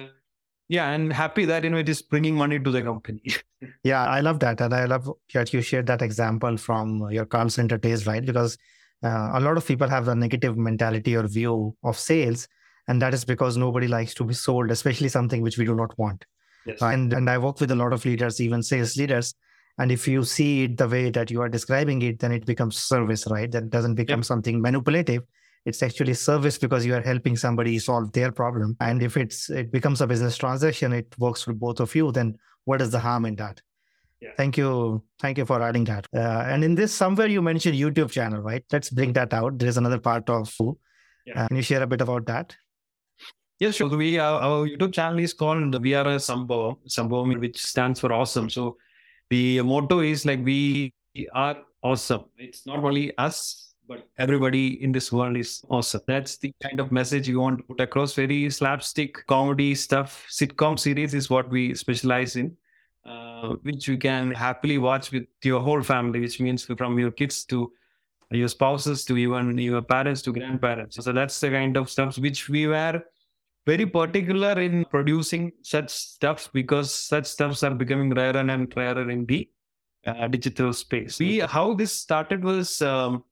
yeah, 0.68 0.90
and 0.90 1.12
happy 1.12 1.44
that 1.44 1.64
you 1.64 1.70
know 1.70 1.78
it 1.78 1.88
is 1.88 2.02
bringing 2.02 2.34
money 2.34 2.58
to 2.58 2.70
the 2.70 2.82
company. 2.82 3.22
yeah, 3.84 4.04
I 4.04 4.20
love 4.20 4.40
that, 4.40 4.60
and 4.60 4.74
I 4.74 4.84
love 4.84 5.10
that 5.32 5.52
you 5.52 5.62
shared 5.62 5.86
that 5.86 6.02
example 6.02 6.56
from 6.56 7.10
your 7.10 7.24
call 7.24 7.48
center 7.48 7.78
days, 7.78 8.06
right? 8.06 8.24
Because 8.24 8.58
uh, 9.04 9.30
a 9.34 9.40
lot 9.40 9.56
of 9.56 9.66
people 9.66 9.88
have 9.88 10.08
a 10.08 10.14
negative 10.14 10.56
mentality 10.56 11.16
or 11.16 11.26
view 11.28 11.76
of 11.84 11.98
sales, 11.98 12.48
and 12.88 13.00
that 13.00 13.14
is 13.14 13.24
because 13.24 13.56
nobody 13.56 13.86
likes 13.86 14.14
to 14.14 14.24
be 14.24 14.34
sold, 14.34 14.70
especially 14.70 15.08
something 15.08 15.40
which 15.40 15.58
we 15.58 15.64
do 15.64 15.74
not 15.74 15.96
want. 15.98 16.24
Yes. 16.66 16.82
Uh, 16.82 16.86
and 16.86 17.12
and 17.12 17.30
I 17.30 17.38
work 17.38 17.60
with 17.60 17.70
a 17.70 17.76
lot 17.76 17.92
of 17.92 18.04
leaders, 18.04 18.40
even 18.40 18.62
sales 18.62 18.96
leaders. 18.96 19.34
And 19.78 19.92
if 19.92 20.08
you 20.08 20.24
see 20.24 20.64
it 20.64 20.78
the 20.78 20.88
way 20.88 21.10
that 21.10 21.30
you 21.30 21.42
are 21.42 21.50
describing 21.50 22.00
it, 22.00 22.18
then 22.18 22.32
it 22.32 22.46
becomes 22.46 22.78
service, 22.78 23.26
right? 23.26 23.50
That 23.52 23.68
doesn't 23.68 23.94
become 23.94 24.20
yep. 24.20 24.24
something 24.24 24.60
manipulative 24.60 25.22
it's 25.66 25.82
actually 25.82 26.14
service 26.14 26.56
because 26.56 26.86
you 26.86 26.94
are 26.94 27.02
helping 27.02 27.36
somebody 27.36 27.78
solve 27.78 28.10
their 28.12 28.32
problem 28.32 28.76
and 28.80 29.02
if 29.02 29.16
it's 29.16 29.50
it 29.50 29.70
becomes 29.70 30.00
a 30.00 30.06
business 30.06 30.36
transaction 30.36 30.92
it 30.92 31.14
works 31.18 31.42
for 31.42 31.52
both 31.52 31.80
of 31.80 31.94
you 31.94 32.10
then 32.12 32.34
what 32.64 32.80
is 32.80 32.90
the 32.90 32.98
harm 32.98 33.26
in 33.26 33.34
that 33.36 33.60
yeah. 34.20 34.30
thank 34.36 34.56
you 34.56 35.02
thank 35.20 35.36
you 35.36 35.44
for 35.44 35.60
adding 35.60 35.84
that 35.84 36.06
uh, 36.14 36.44
and 36.46 36.64
in 36.64 36.74
this 36.74 36.94
somewhere 36.94 37.26
you 37.26 37.42
mentioned 37.42 37.76
youtube 37.76 38.10
channel 38.10 38.40
right 38.40 38.64
let's 38.72 38.90
bring 38.90 39.12
that 39.12 39.34
out 39.34 39.58
there's 39.58 39.76
another 39.76 39.98
part 39.98 40.30
of 40.30 40.54
yeah. 41.26 41.44
uh, 41.44 41.48
can 41.48 41.56
you 41.56 41.62
share 41.62 41.82
a 41.82 41.86
bit 41.86 42.00
about 42.00 42.24
that 42.26 42.56
Yes, 43.58 43.76
sure. 43.76 43.88
So 43.88 43.96
we 43.96 44.18
uh, 44.18 44.38
our 44.46 44.68
YouTube 44.68 44.92
channel 44.92 45.18
is 45.18 45.32
called 45.32 45.72
the 45.72 45.80
VRS 45.80 46.28
Sambhavam, 46.28 46.76
Sambhavam, 46.86 47.40
which 47.40 47.56
stands 47.56 48.00
for 48.00 48.12
awesome. 48.12 48.50
So 48.50 48.76
the 49.30 49.62
motto 49.62 50.00
is 50.00 50.26
like 50.26 50.44
we 50.44 50.92
are 51.32 51.56
awesome. 51.82 52.24
It's 52.36 52.66
not 52.66 52.84
only 52.84 53.16
us 53.16 53.65
but 53.88 54.08
everybody 54.18 54.82
in 54.82 54.92
this 54.92 55.12
world 55.12 55.36
is 55.36 55.62
awesome. 55.70 56.00
That's 56.06 56.36
the 56.38 56.52
kind 56.62 56.80
of 56.80 56.90
message 56.90 57.28
you 57.28 57.40
want 57.40 57.58
to 57.58 57.64
put 57.64 57.80
across. 57.80 58.14
Very 58.14 58.50
slapstick 58.50 59.26
comedy 59.26 59.74
stuff. 59.74 60.26
Sitcom 60.30 60.78
series 60.78 61.14
is 61.14 61.30
what 61.30 61.48
we 61.48 61.74
specialize 61.74 62.36
in, 62.36 62.56
uh, 63.04 63.54
which 63.62 63.86
you 63.86 63.96
can 63.96 64.30
happily 64.32 64.78
watch 64.78 65.12
with 65.12 65.26
your 65.42 65.60
whole 65.60 65.82
family, 65.82 66.20
which 66.20 66.40
means 66.40 66.64
from 66.64 66.98
your 66.98 67.10
kids 67.10 67.44
to 67.46 67.72
your 68.30 68.48
spouses 68.48 69.04
to 69.04 69.16
even 69.16 69.56
your 69.58 69.82
parents 69.82 70.22
to 70.22 70.32
grandparents. 70.32 70.96
So 70.96 71.12
that's 71.12 71.38
the 71.38 71.50
kind 71.50 71.76
of 71.76 71.88
stuff 71.88 72.18
which 72.18 72.48
we 72.48 72.66
were 72.66 73.02
very 73.66 73.86
particular 73.86 74.60
in 74.60 74.84
producing 74.86 75.52
such 75.62 75.90
stuff 75.90 76.48
because 76.52 76.92
such 76.92 77.26
stuffs 77.26 77.62
are 77.62 77.74
becoming 77.74 78.14
rarer 78.14 78.38
and 78.38 78.72
rarer 78.76 79.10
in 79.10 79.26
the 79.26 79.48
uh, 80.06 80.28
digital 80.28 80.72
space. 80.72 81.18
We 81.18 81.40
how 81.40 81.74
this 81.74 81.92
started 81.92 82.44
was 82.44 82.80
um, 82.82 83.24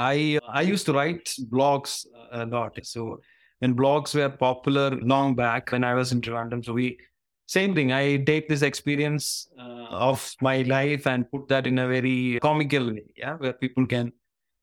I 0.00 0.38
I 0.48 0.62
used 0.62 0.86
to 0.86 0.92
write 0.92 1.34
blogs 1.52 2.06
a 2.32 2.46
lot. 2.46 2.78
So 2.82 3.20
when 3.60 3.74
blogs 3.74 4.14
were 4.14 4.30
popular 4.30 4.90
long 5.14 5.34
back 5.34 5.72
when 5.72 5.84
I 5.84 5.94
was 5.94 6.12
in 6.12 6.20
Trivandrum, 6.20 6.64
so 6.64 6.72
we 6.72 6.98
same 7.46 7.74
thing. 7.74 7.92
I 7.92 8.18
take 8.18 8.48
this 8.48 8.62
experience 8.62 9.48
uh, 9.58 10.08
of 10.08 10.34
my 10.40 10.62
life 10.62 11.06
and 11.06 11.30
put 11.30 11.48
that 11.48 11.66
in 11.66 11.80
a 11.80 11.88
very 11.88 12.38
comical 12.40 12.92
way, 12.92 13.06
yeah, 13.16 13.34
where 13.34 13.52
people 13.52 13.86
can 13.86 14.12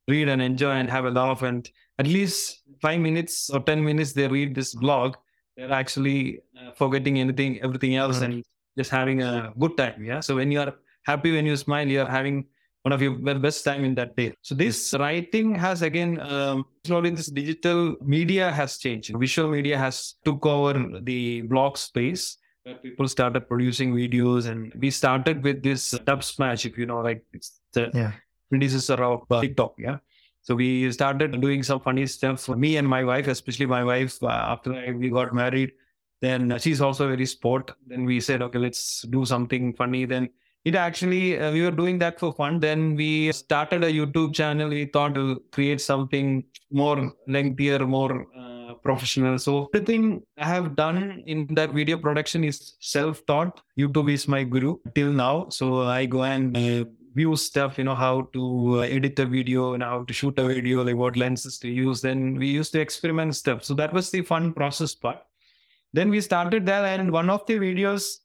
read 0.08 0.30
and 0.30 0.42
enjoy 0.42 0.72
and 0.72 0.90
have 0.90 1.06
a 1.06 1.12
laugh 1.12 1.42
and 1.42 1.70
at 2.00 2.08
least 2.08 2.64
five 2.82 3.00
minutes 3.00 3.50
or 3.50 3.60
10 3.60 3.84
minutes 3.84 4.14
they 4.14 4.28
read 4.28 4.56
this 4.56 4.74
blog 4.76 5.16
they're 5.56 5.72
actually 5.72 6.40
uh, 6.60 6.72
forgetting 6.72 7.20
anything 7.20 7.60
everything 7.62 7.96
else 7.96 8.18
mm-hmm. 8.18 8.32
and 8.32 8.44
just 8.78 8.90
having 8.90 9.22
a 9.22 9.52
good 9.60 9.76
time 9.78 10.04
yeah 10.04 10.20
so 10.20 10.36
when 10.36 10.52
you 10.52 10.60
are 10.60 10.74
happy 11.04 11.32
when 11.32 11.46
you 11.46 11.58
smile 11.58 11.88
you're 11.88 12.14
having 12.20 12.46
one 12.84 12.94
of 12.94 13.02
your 13.02 13.14
best 13.40 13.66
time 13.66 13.84
in 13.84 13.94
that 13.96 14.16
day 14.16 14.34
so 14.42 14.56
this 14.56 14.94
writing 15.00 15.54
has 15.54 15.82
again 15.82 16.20
um, 16.22 16.66
slowly 16.86 17.10
this 17.10 17.28
digital 17.28 17.96
media 18.02 18.52
has 18.52 18.78
changed 18.78 19.14
visual 19.18 19.50
media 19.50 19.78
has 19.78 20.16
took 20.24 20.46
over 20.46 21.00
the 21.02 21.42
blog 21.42 21.78
space 21.78 22.38
where 22.64 22.76
people 22.76 23.08
started 23.08 23.48
producing 23.48 23.94
videos 23.94 24.48
and 24.48 24.74
we 24.76 24.90
started 24.90 25.44
with 25.44 25.64
this 25.64 25.94
Dubsmash. 26.06 26.66
if 26.66 26.78
you 26.78 26.86
know 26.86 27.02
like 27.02 27.24
it's 27.34 27.60
the 27.74 27.90
yeah 27.94 28.12
predecessor 28.50 29.04
of 29.04 29.24
uh, 29.30 29.42
TikTok. 29.42 29.76
Yeah. 29.78 29.98
So 30.42 30.56
we 30.56 30.92
started 30.92 31.40
doing 31.42 31.64
some 31.64 31.80
funny 31.80 32.06
stuff 32.08 32.42
for 32.42 32.56
me 32.56 32.78
and 32.78 32.88
my 32.88 33.04
wife, 33.04 33.28
especially 33.28 33.66
my 33.66 33.84
wife, 33.84 34.22
uh, 34.24 34.28
after 34.28 34.74
I, 34.74 34.92
we 34.92 35.10
got 35.10 35.34
married. 35.34 35.74
Then 36.22 36.58
she's 36.60 36.82
also 36.82 37.08
very 37.08 37.26
sport. 37.26 37.72
Then 37.86 38.06
we 38.06 38.20
said, 38.20 38.42
okay, 38.42 38.58
let's 38.58 39.02
do 39.04 39.26
something 39.26 39.74
funny. 39.74 40.06
Then 40.06 40.30
it 40.68 40.76
actually, 40.76 41.26
uh, 41.40 41.52
we 41.56 41.62
were 41.66 41.76
doing 41.82 41.98
that 42.04 42.20
for 42.22 42.34
fun. 42.40 42.60
Then 42.60 42.96
we 43.02 43.32
started 43.32 43.84
a 43.90 43.92
YouTube 44.00 44.34
channel. 44.40 44.68
We 44.78 44.86
thought 44.86 45.16
to 45.16 45.42
create 45.56 45.80
something 45.80 46.44
more 46.82 46.98
lengthier, 47.36 47.80
more 47.98 48.14
uh, 48.38 48.74
professional. 48.88 49.40
So 49.40 49.54
everything 49.74 50.24
I 50.38 50.48
have 50.56 50.76
done 50.76 51.24
in 51.26 51.48
that 51.60 51.72
video 51.80 51.98
production 51.98 52.44
is 52.44 52.76
self-taught. 52.80 53.62
YouTube 53.80 54.12
is 54.12 54.28
my 54.28 54.44
guru 54.44 54.78
till 54.94 55.12
now. 55.12 55.36
So 55.50 55.84
I 55.84 56.06
go 56.06 56.24
and 56.24 56.58
uh, 56.58 56.86
view 57.16 57.36
stuff, 57.36 57.78
you 57.78 57.86
know, 57.86 57.96
how 57.96 58.16
to 58.34 58.44
uh, 58.80 58.96
edit 58.98 59.18
a 59.20 59.26
video 59.26 59.74
and 59.74 59.82
how 59.82 60.04
to 60.04 60.14
shoot 60.14 60.38
a 60.38 60.46
video, 60.46 60.84
like 60.84 60.96
what 60.96 61.16
lenses 61.16 61.58
to 61.60 61.70
use. 61.70 62.02
Then 62.02 62.36
we 62.36 62.48
used 62.48 62.74
to 62.74 62.82
experiment 62.82 63.36
stuff. 63.36 63.64
So 63.64 63.74
that 63.76 63.94
was 63.94 64.12
the 64.12 64.22
fun 64.22 64.54
process 64.54 64.94
part. 64.94 65.20
Then 65.94 66.10
we 66.10 66.20
started 66.20 66.66
that, 66.66 67.00
and 67.00 67.12
one 67.12 67.30
of 67.30 67.46
the 67.48 67.56
videos 67.56 68.18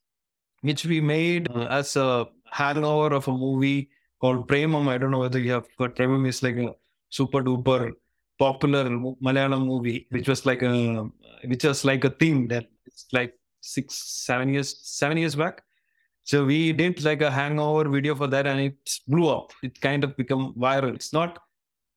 which 0.63 0.85
we 0.87 1.01
made 1.01 1.51
uh, 1.51 1.67
as 1.71 1.97
a 1.97 2.27
hangover 2.51 3.15
of 3.15 3.29
a 3.29 3.33
movie 3.33 3.91
called 4.21 4.49
Premam. 4.49 4.89
I 4.89 4.99
don't 4.99 5.11
know 5.11 5.21
whether 5.21 5.39
you 5.39 5.53
have 5.53 5.67
got 5.79 5.95
Premam 5.97 6.27
is 6.27 6.43
like 6.43 6.57
a 6.57 6.75
super 7.11 7.43
duper 7.43 7.93
popular 8.39 8.85
Malayalam 8.91 9.67
movie, 9.67 10.07
which 10.11 10.29
was 10.29 10.47
like 10.47 10.63
a 10.63 11.07
which 11.45 11.65
was 11.65 11.85
like 11.85 12.05
a 12.05 12.11
theme 12.11 12.49
that 12.49 12.67
it's 12.87 13.07
like 13.13 13.35
six, 13.61 13.95
seven 14.27 14.53
years, 14.53 14.79
seven 14.83 15.17
years 15.17 15.35
back. 15.35 15.63
So 16.25 16.45
we 16.45 16.73
did 16.73 17.03
like 17.03 17.21
a 17.21 17.31
hangover 17.31 17.89
video 17.89 18.15
for 18.15 18.29
that 18.29 18.47
and 18.47 18.61
it 18.61 18.77
blew 19.09 19.29
up. 19.29 19.53
It 19.63 19.81
kind 19.81 20.05
of 20.05 20.17
become 20.17 20.55
viral. 20.55 20.95
It's 20.95 21.13
not 21.13 21.39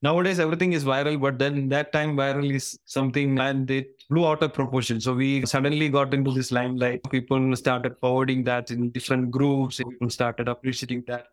nowadays 0.08 0.40
everything 0.46 0.74
is 0.78 0.84
viral, 0.92 1.20
but 1.26 1.40
then 1.40 1.70
that 1.70 1.92
time 1.92 2.16
viral 2.22 2.50
is 2.60 2.78
something 2.86 3.40
and 3.40 3.72
it 3.72 3.88
blew 4.10 4.26
out 4.28 4.44
of 4.44 4.54
proportion. 4.54 5.02
So 5.02 5.14
we 5.14 5.46
suddenly 5.46 5.90
got 5.90 6.14
into 6.14 6.32
this 6.32 6.52
limelight. 6.52 7.02
People 7.10 7.56
started 7.56 7.98
forwarding 8.00 8.44
that 8.46 8.72
in 8.72 8.92
different 8.92 9.32
groups. 9.32 9.78
People 9.78 10.10
started 10.10 10.48
appreciating 10.48 11.04
that. 11.08 11.28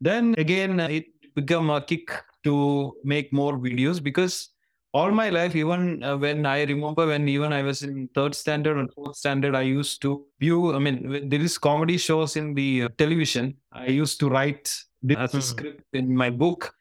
Then 0.00 0.34
again, 0.38 0.80
it 0.80 1.06
became 1.34 1.70
a 1.70 1.80
kick 1.80 2.10
to 2.44 2.94
make 3.04 3.32
more 3.32 3.54
videos 3.58 4.02
because 4.02 4.50
all 4.92 5.10
my 5.10 5.28
life, 5.28 5.56
even 5.56 6.02
uh, 6.04 6.16
when 6.16 6.46
I 6.46 6.62
remember 6.62 7.06
when 7.06 7.28
even 7.28 7.52
I 7.52 7.62
was 7.62 7.82
in 7.82 8.08
third 8.14 8.34
standard 8.34 8.76
and 8.78 8.92
fourth 8.92 9.16
standard, 9.16 9.54
I 9.54 9.62
used 9.62 10.00
to 10.02 10.24
view. 10.38 10.74
I 10.74 10.78
mean, 10.78 11.28
there 11.28 11.40
is 11.40 11.58
comedy 11.58 11.98
shows 11.98 12.36
in 12.36 12.54
the 12.54 12.84
uh, 12.84 12.88
television. 12.96 13.56
I 13.72 13.86
used 13.86 14.20
to 14.20 14.28
write 14.28 14.68
as 14.68 15.34
a 15.34 15.38
mm-hmm. 15.38 15.40
script 15.40 15.84
in 15.92 16.14
my 16.14 16.30
book. 16.30 16.72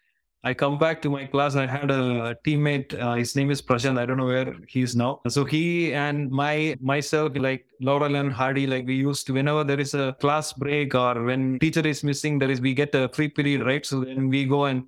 I 0.46 0.54
come 0.54 0.78
back 0.78 1.02
to 1.04 1.10
my 1.10 1.26
class. 1.26 1.56
I 1.56 1.66
had 1.66 1.90
a 1.90 2.38
teammate. 2.46 3.00
Uh, 3.00 3.14
his 3.14 3.34
name 3.36 3.50
is 3.50 3.62
Prashant. 3.62 3.98
I 3.98 4.06
don't 4.06 4.18
know 4.18 4.26
where 4.26 4.54
he 4.68 4.82
is 4.82 4.94
now. 4.94 5.22
So 5.30 5.46
he 5.46 5.94
and 5.94 6.30
my 6.30 6.76
myself, 6.82 7.32
like 7.38 7.66
Laurel 7.80 8.16
and 8.16 8.32
Hardy, 8.32 8.68
like 8.68 8.86
we 8.86 8.96
used 8.96 9.26
to 9.28 9.34
whenever 9.34 9.64
there 9.64 9.80
is 9.80 9.94
a 9.94 10.18
class 10.20 10.52
break 10.52 10.96
or 10.96 11.24
when 11.24 11.60
teacher 11.60 11.88
is 11.88 12.04
missing, 12.04 12.40
there 12.40 12.52
is 12.52 12.60
we 12.60 12.74
get 12.74 12.94
a 12.94 13.08
free 13.10 13.30
period, 13.30 13.66
right? 13.66 13.86
So 13.86 14.02
then 14.02 14.28
we 14.28 14.46
go 14.46 14.66
and 14.66 14.84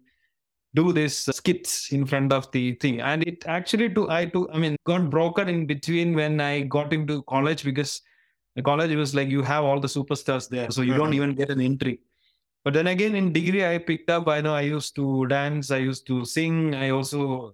do 0.76 0.92
this 0.92 1.18
skits 1.32 1.94
in 1.94 2.06
front 2.06 2.34
of 2.34 2.52
the 2.52 2.74
thing 2.76 3.00
and 3.00 3.24
it 3.24 3.46
actually 3.48 3.88
to 3.90 4.10
i 4.10 4.26
to 4.26 4.50
i 4.52 4.58
mean 4.58 4.76
got 4.84 5.10
broken 5.10 5.48
in 5.48 5.66
between 5.66 6.14
when 6.14 6.42
i 6.42 6.62
got 6.62 6.92
into 6.92 7.24
college 7.24 7.64
because 7.64 8.02
the 8.58 8.62
college 8.62 8.94
was 8.94 9.16
like 9.16 9.30
you 9.30 9.42
have 9.42 9.64
all 9.64 9.80
the 9.80 9.88
superstars 9.88 10.50
there 10.50 10.70
so 10.70 10.82
you 10.82 10.94
don't 10.94 11.12
mm-hmm. 11.12 11.30
even 11.30 11.34
get 11.34 11.50
an 11.50 11.62
entry 11.62 12.02
but 12.66 12.74
then 12.74 12.88
again 12.88 13.16
in 13.16 13.32
degree 13.32 13.66
i 13.66 13.78
picked 13.78 14.10
up 14.10 14.28
i 14.28 14.42
know 14.42 14.54
i 14.54 14.62
used 14.62 14.96
to 14.96 15.26
dance 15.28 15.72
i 15.72 15.78
used 15.78 16.06
to 16.08 16.26
sing 16.26 16.76
i 16.76 16.90
also 16.90 17.22
uh, 17.48 17.52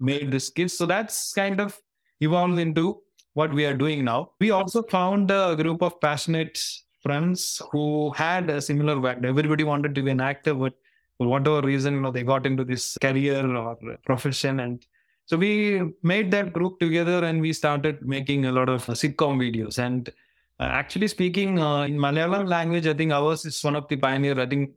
made 0.00 0.30
the 0.30 0.40
skits 0.40 0.76
so 0.76 0.84
that's 0.84 1.32
kind 1.32 1.60
of 1.60 1.80
evolved 2.20 2.58
into 2.58 3.00
what 3.32 3.52
we 3.54 3.64
are 3.64 3.78
doing 3.84 4.04
now 4.04 4.30
we 4.40 4.50
also 4.50 4.82
found 4.82 5.30
a 5.30 5.56
group 5.56 5.82
of 5.82 5.98
passionate 6.00 6.58
friends 7.02 7.62
who 7.70 8.10
had 8.12 8.50
a 8.50 8.60
similar 8.60 8.96
background 8.96 9.26
everybody 9.26 9.64
wanted 9.64 9.94
to 9.94 10.02
be 10.02 10.10
an 10.10 10.20
actor 10.20 10.54
but 10.54 10.74
for 11.22 11.28
whatever 11.28 11.60
reason, 11.62 11.94
you 11.94 12.00
know, 12.00 12.10
they 12.10 12.22
got 12.22 12.46
into 12.46 12.64
this 12.64 12.98
career 13.00 13.46
or 13.56 13.76
profession. 14.04 14.60
And 14.60 14.84
so 15.26 15.36
we 15.36 15.82
made 16.02 16.30
that 16.32 16.52
group 16.52 16.80
together 16.80 17.24
and 17.24 17.40
we 17.40 17.52
started 17.52 18.06
making 18.06 18.46
a 18.46 18.52
lot 18.52 18.68
of 18.68 18.84
sitcom 18.86 19.38
videos. 19.38 19.78
And 19.78 20.10
actually 20.70 21.08
speaking 21.08 21.58
uh, 21.58 21.82
in 21.82 21.96
Malayalam 21.96 22.48
language, 22.48 22.86
I 22.86 22.94
think 22.94 23.12
ours 23.12 23.44
is 23.44 23.62
one 23.62 23.76
of 23.76 23.88
the 23.88 23.96
pioneer. 23.96 24.38
I 24.40 24.46
think 24.46 24.70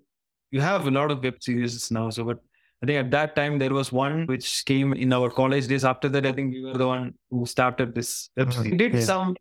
you 0.52 0.62
have 0.62 0.88
a 0.88 0.92
lot 0.92 1.12
of 1.12 1.24
web 1.24 1.42
series 1.42 1.92
now. 1.92 2.10
So, 2.10 2.24
but 2.24 2.40
I 2.84 2.86
think 2.86 3.00
at 3.00 3.12
that 3.12 3.36
time 3.36 3.58
there 3.58 3.74
was 3.74 3.92
one 3.92 4.26
which 4.28 4.66
came 4.66 4.94
in 4.94 5.12
our 5.14 5.30
college 5.30 5.68
days. 5.68 5.86
After 5.86 6.10
that, 6.10 6.26
I 6.26 6.32
think 6.32 6.54
we 6.54 6.64
were 6.64 6.78
the 6.78 6.88
one 6.88 7.14
who 7.30 7.46
started 7.46 7.96
this 7.96 8.30
web 8.38 8.54
series. 8.54 8.72
We 8.72 8.78
did 8.78 8.94
yeah. 8.94 9.02
some 9.02 9.36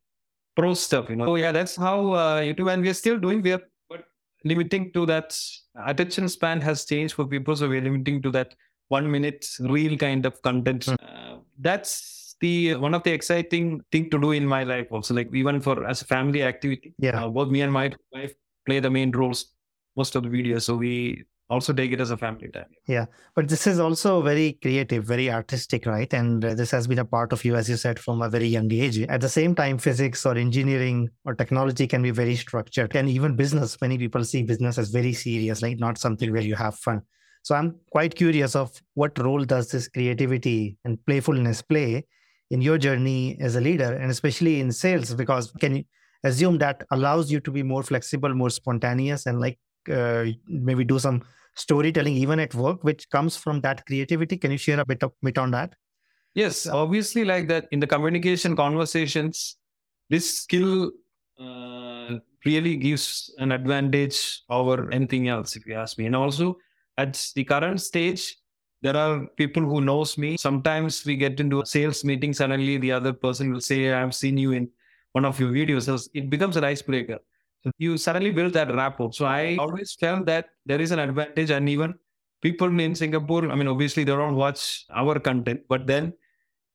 pro 0.56 0.74
stuff, 0.74 1.10
you 1.10 1.16
know. 1.16 1.26
So 1.26 1.36
yeah, 1.36 1.52
that's 1.52 1.76
how 1.76 2.12
uh, 2.12 2.40
YouTube, 2.40 2.72
and 2.72 2.82
we're 2.82 2.94
still 2.94 3.18
doing. 3.18 3.42
We're 3.42 3.60
but 3.88 4.04
limiting 4.44 4.92
to 4.92 5.06
that 5.06 5.38
attention 5.86 6.28
span 6.28 6.60
has 6.60 6.84
changed 6.84 7.14
for 7.14 7.26
people. 7.26 7.56
So 7.56 7.68
we're 7.68 7.82
limiting 7.82 8.22
to 8.22 8.30
that 8.32 8.54
one 8.88 9.10
minute 9.10 9.46
real 9.60 9.96
kind 9.98 10.26
of 10.26 10.40
content. 10.42 10.86
Mm. 10.86 10.96
Uh, 11.02 11.38
that's 11.58 12.23
the 12.40 12.74
one 12.76 12.94
of 12.94 13.02
the 13.02 13.12
exciting 13.12 13.80
thing 13.90 14.10
to 14.10 14.18
do 14.18 14.32
in 14.32 14.46
my 14.46 14.64
life 14.64 14.86
also. 14.90 15.14
Like 15.14 15.34
even 15.34 15.60
for 15.60 15.86
as 15.86 16.02
a 16.02 16.06
family 16.06 16.42
activity. 16.42 16.94
Yeah. 16.98 17.24
Uh, 17.24 17.28
both 17.28 17.48
me 17.50 17.62
and 17.62 17.72
my 17.72 17.92
wife 18.12 18.34
play 18.66 18.80
the 18.80 18.90
main 18.90 19.10
roles 19.10 19.52
most 19.96 20.14
of 20.16 20.22
the 20.22 20.28
videos. 20.28 20.62
So 20.62 20.76
we 20.76 21.24
also 21.50 21.72
take 21.72 21.92
it 21.92 22.00
as 22.00 22.10
a 22.10 22.16
family 22.16 22.48
time. 22.48 22.66
Yeah, 22.86 23.06
but 23.34 23.48
this 23.48 23.66
is 23.66 23.78
also 23.78 24.22
very 24.22 24.58
creative, 24.62 25.04
very 25.04 25.30
artistic, 25.30 25.86
right? 25.86 26.12
And 26.12 26.42
this 26.42 26.70
has 26.70 26.86
been 26.86 26.98
a 26.98 27.04
part 27.04 27.32
of 27.32 27.44
you, 27.44 27.54
as 27.54 27.68
you 27.68 27.76
said, 27.76 27.98
from 27.98 28.22
a 28.22 28.30
very 28.30 28.46
young 28.46 28.72
age. 28.72 28.98
At 29.00 29.20
the 29.20 29.28
same 29.28 29.54
time, 29.54 29.78
physics 29.78 30.24
or 30.24 30.36
engineering 30.36 31.10
or 31.24 31.34
technology 31.34 31.86
can 31.86 32.02
be 32.02 32.10
very 32.10 32.36
structured. 32.36 32.96
And 32.96 33.08
even 33.08 33.36
business, 33.36 33.78
many 33.80 33.98
people 33.98 34.24
see 34.24 34.42
business 34.42 34.78
as 34.78 34.88
very 34.88 35.12
serious, 35.12 35.62
like 35.62 35.78
not 35.78 35.98
something 35.98 36.32
where 36.32 36.42
you 36.42 36.54
have 36.54 36.76
fun. 36.76 37.02
So 37.42 37.54
I'm 37.54 37.76
quite 37.90 38.14
curious 38.14 38.56
of 38.56 38.72
what 38.94 39.18
role 39.18 39.44
does 39.44 39.70
this 39.70 39.86
creativity 39.88 40.78
and 40.84 40.98
playfulness 41.04 41.60
play 41.60 42.06
in 42.54 42.62
your 42.62 42.78
journey 42.78 43.36
as 43.40 43.56
a 43.56 43.60
leader, 43.60 43.92
and 44.00 44.10
especially 44.10 44.60
in 44.60 44.70
sales, 44.72 45.12
because 45.22 45.52
can 45.62 45.76
you 45.76 45.84
assume 46.30 46.58
that 46.58 46.82
allows 46.96 47.30
you 47.30 47.40
to 47.40 47.50
be 47.50 47.62
more 47.62 47.82
flexible, 47.82 48.32
more 48.42 48.50
spontaneous, 48.50 49.26
and 49.26 49.40
like 49.40 49.58
uh, 49.90 50.24
maybe 50.46 50.84
do 50.84 50.98
some 50.98 51.22
storytelling 51.54 52.14
even 52.14 52.40
at 52.40 52.54
work 52.54 52.82
which 52.82 53.08
comes 53.10 53.36
from 53.36 53.60
that 53.60 53.84
creativity? 53.86 54.36
Can 54.36 54.50
you 54.50 54.58
share 54.58 54.80
a 54.80 54.84
bit 54.84 55.02
of 55.02 55.12
bit 55.22 55.38
on 55.38 55.50
that? 55.52 55.74
Yes 56.34 56.66
obviously 56.66 57.24
like 57.24 57.46
that 57.48 57.68
in 57.70 57.78
the 57.78 57.86
communication 57.86 58.56
conversations 58.56 59.56
this 60.10 60.38
skill 60.38 60.90
uh, 61.40 62.16
really 62.44 62.76
gives 62.76 63.32
an 63.38 63.52
advantage 63.52 64.42
over 64.50 64.90
anything 64.90 65.28
else 65.28 65.56
if 65.56 65.66
you 65.66 65.74
ask 65.74 65.96
me. 65.98 66.06
And 66.06 66.16
also 66.16 66.56
at 66.98 67.14
the 67.34 67.44
current 67.44 67.80
stage 67.80 68.36
there 68.84 68.96
are 68.96 69.26
people 69.36 69.62
who 69.62 69.80
knows 69.80 70.18
me. 70.18 70.36
Sometimes 70.36 71.06
we 71.06 71.16
get 71.16 71.40
into 71.40 71.62
a 71.62 71.66
sales 71.66 72.04
meeting. 72.04 72.34
Suddenly 72.34 72.76
the 72.76 72.92
other 72.92 73.14
person 73.14 73.50
will 73.50 73.62
say, 73.62 73.90
I've 73.90 74.14
seen 74.14 74.36
you 74.36 74.52
in 74.52 74.68
one 75.12 75.24
of 75.24 75.40
your 75.40 75.50
videos. 75.50 75.84
So 75.84 75.96
it 76.12 76.28
becomes 76.28 76.58
an 76.58 76.64
icebreaker. 76.64 77.18
So 77.62 77.70
you 77.78 77.96
suddenly 77.96 78.30
build 78.30 78.52
that 78.52 78.74
rapport. 78.74 79.14
So 79.14 79.24
I 79.24 79.56
always 79.58 79.94
felt 79.98 80.26
that 80.26 80.50
there 80.66 80.82
is 80.82 80.90
an 80.90 80.98
advantage 80.98 81.48
and 81.48 81.66
even 81.66 81.94
people 82.42 82.78
in 82.78 82.94
Singapore, 82.94 83.50
I 83.50 83.54
mean, 83.54 83.68
obviously 83.68 84.04
they 84.04 84.12
don't 84.12 84.36
watch 84.36 84.84
our 84.90 85.18
content, 85.18 85.62
but 85.66 85.86
then 85.86 86.12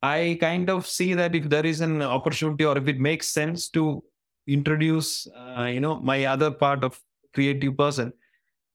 I 0.01 0.39
kind 0.41 0.67
of 0.71 0.87
see 0.87 1.13
that 1.13 1.35
if 1.35 1.47
there 1.47 1.65
is 1.65 1.81
an 1.81 2.01
opportunity 2.01 2.65
or 2.65 2.75
if 2.75 2.87
it 2.87 2.99
makes 2.99 3.27
sense 3.27 3.69
to 3.69 4.03
introduce, 4.47 5.27
uh, 5.27 5.65
you 5.65 5.79
know, 5.79 5.99
my 5.99 6.25
other 6.25 6.49
part 6.49 6.83
of 6.83 6.99
creative 7.35 7.77
person, 7.77 8.13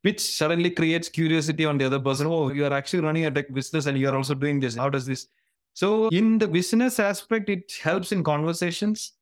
which 0.04 0.20
suddenly 0.20 0.70
creates 0.70 1.08
curiosity 1.08 1.64
on 1.64 1.78
the 1.78 1.86
other 1.86 1.98
person. 1.98 2.26
Oh, 2.26 2.50
you 2.52 2.66
are 2.66 2.72
actually 2.74 3.00
running 3.00 3.24
a 3.24 3.30
tech 3.30 3.52
business 3.52 3.86
and 3.86 3.96
you 3.98 4.06
are 4.10 4.16
also 4.16 4.34
doing 4.34 4.60
this. 4.60 4.76
How 4.76 4.90
does 4.90 5.06
this? 5.06 5.28
So 5.72 6.08
in 6.08 6.38
the 6.38 6.46
business 6.46 7.00
aspect, 7.00 7.48
it 7.48 7.72
helps 7.82 8.12
in 8.12 8.22
conversations, 8.22 9.14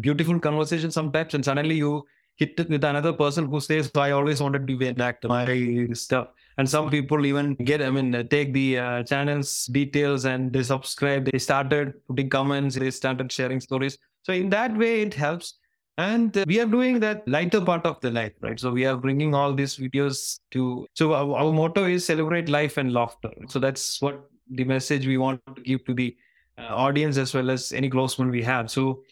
beautiful 0.00 0.38
conversation 0.38 0.92
sometimes, 0.92 1.34
and 1.34 1.44
suddenly 1.44 1.74
you 1.74 2.04
hit 2.36 2.54
it 2.60 2.70
with 2.70 2.84
another 2.84 3.12
person 3.12 3.50
who 3.50 3.58
says, 3.58 3.90
I 3.96 4.12
always 4.12 4.40
wanted 4.40 4.68
to 4.68 4.76
be 4.76 4.86
an 4.86 5.00
actor, 5.00 5.26
my 5.26 5.88
stuff. 5.92 6.28
And 6.56 6.70
some 6.70 6.88
people 6.88 7.26
even 7.26 7.54
get, 7.56 7.82
I 7.82 7.90
mean, 7.90 8.12
take 8.28 8.52
the 8.52 8.78
uh, 8.78 9.02
channel's 9.02 9.66
details 9.66 10.24
and 10.24 10.52
they 10.52 10.62
subscribe. 10.62 11.28
They 11.30 11.38
started 11.38 11.94
putting 12.06 12.30
comments, 12.30 12.76
they 12.76 12.92
started 12.92 13.32
sharing 13.32 13.60
stories. 13.60 13.98
So 14.22 14.32
in 14.32 14.50
that 14.50 14.76
way, 14.76 15.02
it 15.02 15.14
helps. 15.14 15.54
And 15.98 16.36
uh, 16.36 16.44
we 16.46 16.60
are 16.60 16.66
doing 16.66 17.00
that 17.00 17.26
lighter 17.26 17.60
part 17.60 17.86
of 17.86 18.00
the 18.00 18.10
life, 18.10 18.32
right? 18.42 18.60
So 18.60 18.70
we 18.70 18.84
are 18.84 18.96
bringing 18.96 19.34
all 19.34 19.54
these 19.54 19.76
videos 19.76 20.38
to. 20.50 20.86
So 20.94 21.14
our, 21.14 21.36
our 21.36 21.52
motto 21.52 21.84
is 21.86 22.04
celebrate 22.04 22.48
life 22.48 22.76
and 22.76 22.92
laughter. 22.92 23.30
So 23.48 23.58
that's 23.58 24.00
what 24.02 24.28
the 24.50 24.64
message 24.64 25.06
we 25.06 25.16
want 25.16 25.40
to 25.54 25.62
give 25.62 25.84
to 25.86 25.94
the 25.94 26.14
uh, 26.58 26.64
audience 26.64 27.16
as 27.16 27.32
well 27.32 27.50
as 27.50 27.72
any 27.72 27.88
close 27.88 28.18
one 28.18 28.30
we 28.30 28.42
have. 28.42 28.70
So 28.70 29.02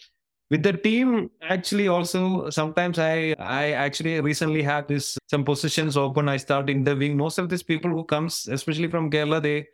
with 0.50 0.62
the 0.62 0.74
team, 0.74 1.30
actually, 1.42 1.88
also 1.88 2.50
sometimes 2.50 2.98
I 2.98 3.34
I 3.38 3.72
actually 3.72 4.20
recently 4.20 4.62
had 4.62 4.86
this 4.86 5.16
some 5.30 5.42
positions 5.42 5.96
open. 5.96 6.28
I 6.28 6.36
start 6.36 6.68
interviewing 6.68 7.16
most 7.16 7.38
of 7.38 7.48
these 7.48 7.62
people 7.62 7.90
who 7.90 8.04
comes, 8.04 8.46
especially 8.48 8.88
from 8.88 9.10
Kerala, 9.10 9.42
they 9.42 9.66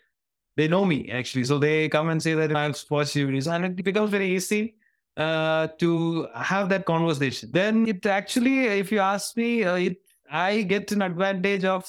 they 0.57 0.69
know 0.69 0.85
me 0.85 1.11
actually, 1.11 1.45
so 1.45 1.59
they 1.59 1.89
come 1.89 2.09
and 2.09 2.23
say 2.23 2.35
that 2.35 2.55
I'll 2.55 2.75
watch 2.89 3.15
videos, 3.15 3.53
and 3.53 3.65
it 3.65 3.85
becomes 3.85 4.11
very 4.11 4.35
easy 4.35 4.77
uh, 5.21 5.67
to 5.79 6.27
have 6.35 6.69
that 6.71 6.87
conversation. 6.87 7.51
Then 7.53 7.87
it 7.87 8.07
actually, 8.07 8.67
if 8.67 8.91
you 8.91 9.01
ask 9.01 9.37
me, 9.37 9.65
uh, 9.65 9.75
it 9.77 9.99
I 10.31 10.63
get 10.63 10.93
an 10.93 11.03
advantage 11.03 11.65
of 11.65 11.85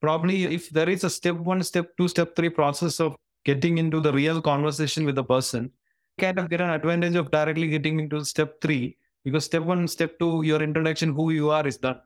probably 0.00 0.44
if 0.54 0.70
there 0.70 0.88
is 0.88 1.04
a 1.04 1.10
step 1.10 1.36
one, 1.36 1.62
step 1.62 1.96
two, 1.96 2.08
step 2.08 2.34
three 2.34 2.48
process 2.48 2.98
of 3.00 3.14
getting 3.44 3.78
into 3.78 4.00
the 4.00 4.12
real 4.12 4.40
conversation 4.42 5.04
with 5.04 5.14
the 5.14 5.24
person, 5.24 5.70
kind 6.18 6.38
of 6.38 6.50
get 6.50 6.60
an 6.60 6.70
advantage 6.70 7.14
of 7.14 7.30
directly 7.30 7.68
getting 7.68 8.00
into 8.00 8.24
step 8.24 8.60
three 8.60 8.96
because 9.24 9.44
step 9.44 9.62
one, 9.62 9.86
step 9.86 10.18
two, 10.18 10.42
your 10.42 10.62
introduction, 10.62 11.14
who 11.14 11.30
you 11.30 11.50
are, 11.50 11.66
is 11.66 11.76
done. 11.76 12.00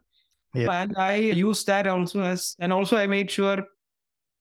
Yeah. 0.55 0.71
And 0.83 0.97
I 0.97 1.15
use 1.17 1.65
that 1.65 1.87
also 1.87 2.21
as, 2.21 2.57
and 2.59 2.73
also 2.73 2.97
I 2.97 3.07
made 3.07 3.31
sure 3.31 3.65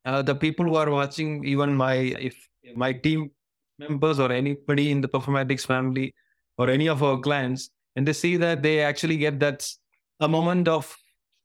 uh, 0.05 0.21
the 0.21 0.35
people 0.35 0.65
who 0.65 0.75
are 0.75 0.89
watching, 0.89 1.43
even 1.45 1.75
my 1.75 1.95
if 1.95 2.35
my 2.75 2.91
team 2.93 3.31
members 3.79 4.19
or 4.19 4.31
anybody 4.31 4.91
in 4.91 5.01
the 5.01 5.07
performatics 5.07 5.65
family 5.65 6.13
or 6.57 6.69
any 6.69 6.87
of 6.87 7.03
our 7.03 7.19
clients 7.19 7.69
and 7.95 8.07
they 8.07 8.13
see 8.13 8.37
that 8.37 8.61
they 8.63 8.79
actually 8.81 9.17
get 9.17 9.39
that 9.39 9.67
a 10.19 10.27
moment 10.27 10.67
of 10.67 10.95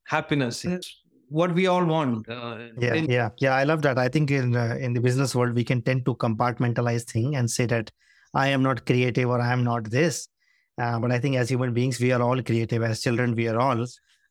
happiness. 0.05 0.65
It's 0.65 1.03
what 1.29 1.55
we 1.55 1.67
all 1.67 1.85
want. 1.85 2.29
Uh, 2.29 2.69
yeah 2.79 2.95
in- 2.95 3.11
yeah. 3.11 3.31
Yeah 3.39 3.55
i 3.55 3.65
love 3.65 3.83
that. 3.83 3.99
I 3.99 4.09
think 4.09 4.31
in 4.31 4.57
uh, 4.57 4.77
in 4.81 4.93
the 4.93 5.01
business 5.01 5.35
world 5.35 5.55
we 5.55 5.65
can 5.65 5.83
tend 5.83 6.05
to 6.07 6.15
compartmentalize 6.15 7.05
thing 7.05 7.37
and 7.37 7.51
say 7.51 7.67
that 7.67 7.91
i 8.35 8.49
am 8.49 8.63
not 8.63 8.85
creative 8.87 9.29
or 9.29 9.41
i 9.41 9.53
am 9.53 9.65
not 9.65 9.91
this. 9.91 10.29
Uh, 10.81 10.99
but 10.99 11.13
i 11.13 11.19
think 11.19 11.37
as 11.37 11.51
human 11.51 11.73
beings 11.75 12.01
we 12.01 12.13
are 12.13 12.23
all 12.23 12.43
creative. 12.43 12.83
As 12.83 13.01
children 13.03 13.35
we 13.35 13.49
are 13.49 13.59
all. 13.59 13.85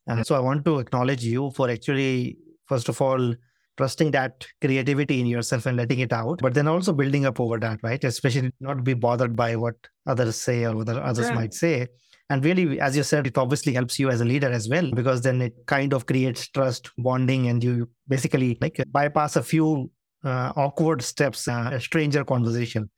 And 0.08 0.26
so 0.26 0.36
i 0.36 0.40
want 0.40 0.66
to 0.66 0.80
acknowledge 0.80 1.24
you 1.24 1.52
for 1.52 1.70
actually 1.70 2.38
first 2.66 2.90
of 2.90 3.02
all 3.02 3.34
trusting 3.78 4.12
that 4.12 4.46
creativity 4.60 5.20
in 5.20 5.26
yourself 5.26 5.66
and 5.66 5.78
letting 5.78 6.00
it 6.00 6.14
out, 6.14 6.40
but 6.42 6.54
then 6.54 6.68
also 6.68 6.94
building 6.94 7.26
up 7.26 7.40
over 7.40 7.60
that, 7.60 7.80
right? 7.84 8.04
Especially 8.04 8.52
not 8.60 8.84
be 8.84 8.94
bothered 8.94 9.36
by 9.36 9.56
what 9.56 9.76
others 10.06 10.36
say 10.36 10.66
or 10.66 10.76
what 10.76 10.90
others 10.90 11.28
yeah. 11.28 11.34
might 11.34 11.54
say. 11.54 11.88
And 12.30 12.46
really, 12.46 12.80
as 12.80 12.96
you 12.96 13.04
said, 13.04 13.28
it 13.28 13.38
obviously 13.38 13.74
helps 13.74 14.00
you 14.00 14.10
as 14.10 14.22
a 14.22 14.26
leader 14.26 14.50
as 14.50 14.70
well, 14.70 14.90
because 14.92 15.22
then 15.22 15.42
it 15.42 15.54
kind 15.66 15.94
of 15.94 16.06
creates 16.06 16.48
trust, 16.48 16.90
bonding, 16.98 17.48
and 17.48 17.62
you 17.62 17.90
basically 18.08 18.58
like 18.62 18.82
bypass 18.92 19.36
a 19.36 19.44
few 19.44 19.92
uh, 20.24 20.54
awkward 20.56 21.02
steps, 21.02 21.48
uh, 21.48 21.72
a 21.74 21.82
stranger 21.82 22.24
conversation. 22.24 22.90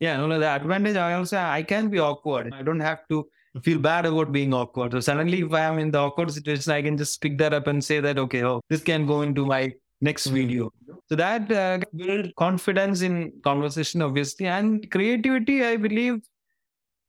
Yeah, 0.00 0.16
no, 0.16 0.38
the 0.38 0.46
advantage 0.46 0.96
I 0.96 1.14
also 1.14 1.36
I 1.36 1.64
can 1.64 1.90
be 1.90 1.98
awkward. 1.98 2.54
I 2.54 2.62
don't 2.62 2.80
have 2.80 3.00
to 3.08 3.28
feel 3.62 3.78
bad 3.78 4.06
about 4.06 4.32
being 4.32 4.54
awkward. 4.54 4.92
So 4.92 5.00
suddenly, 5.00 5.40
if 5.40 5.52
I 5.52 5.60
am 5.60 5.78
in 5.78 5.90
the 5.90 5.98
awkward 5.98 6.30
situation, 6.30 6.72
I 6.72 6.80
can 6.80 6.96
just 6.96 7.20
pick 7.20 7.36
that 7.38 7.52
up 7.52 7.66
and 7.66 7.84
say 7.84 8.00
that 8.00 8.16
okay, 8.18 8.44
oh, 8.44 8.60
this 8.70 8.82
can 8.82 9.06
go 9.06 9.22
into 9.22 9.44
my 9.44 9.72
next 10.00 10.26
hmm. 10.26 10.34
video. 10.34 10.72
So 11.08 11.16
that 11.16 11.50
uh, 11.50 11.78
build 11.94 12.34
confidence 12.36 13.02
in 13.02 13.32
conversation, 13.42 14.02
obviously, 14.02 14.46
and 14.46 14.90
creativity. 14.90 15.64
I 15.64 15.76
believe. 15.76 16.20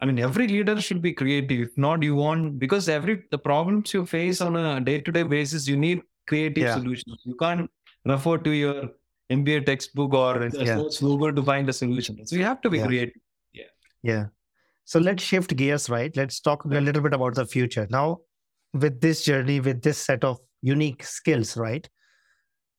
I 0.01 0.05
mean, 0.05 0.17
every 0.17 0.47
leader 0.47 0.79
should 0.79 1.01
be 1.01 1.11
creative. 1.11 1.59
If 1.59 1.77
not, 1.77 2.03
you 2.03 2.15
want 2.15 2.57
because 2.57 2.87
every 2.87 3.23
the 3.31 3.37
problems 3.37 3.93
you 3.93 4.05
face 4.05 4.39
on 4.39 4.55
a 4.55 4.79
day 4.79 5.01
to 5.01 5.11
day 5.11 5.23
basis, 5.23 5.67
you 5.67 5.75
need 5.75 6.01
creative 6.27 6.63
yeah. 6.63 6.75
solutions. 6.75 7.19
You 7.25 7.35
can't 7.35 7.69
refer 8.05 8.37
to 8.37 8.49
your 8.49 8.89
MBA 9.29 9.65
textbook 9.65 10.13
or 10.13 10.49
yeah. 10.53 10.81
Google 10.99 11.33
to 11.33 11.43
find 11.43 11.69
a 11.69 11.73
solution. 11.73 12.25
So 12.25 12.35
you 12.35 12.43
have 12.43 12.61
to 12.61 12.69
be 12.69 12.77
yeah. 12.77 12.85
creative. 12.85 13.21
Yeah. 13.51 13.63
Yeah. 14.03 14.25
So 14.85 14.99
let's 14.99 15.21
shift 15.21 15.55
gears, 15.55 15.89
right? 15.89 16.15
Let's 16.15 16.39
talk 16.39 16.63
a 16.65 16.67
little 16.67 17.03
bit 17.03 17.13
about 17.13 17.35
the 17.35 17.45
future. 17.45 17.87
Now, 17.91 18.19
with 18.73 19.01
this 19.01 19.23
journey, 19.23 19.59
with 19.59 19.81
this 19.81 19.97
set 19.97 20.23
of 20.23 20.39
unique 20.61 21.03
skills, 21.03 21.57
right? 21.57 21.87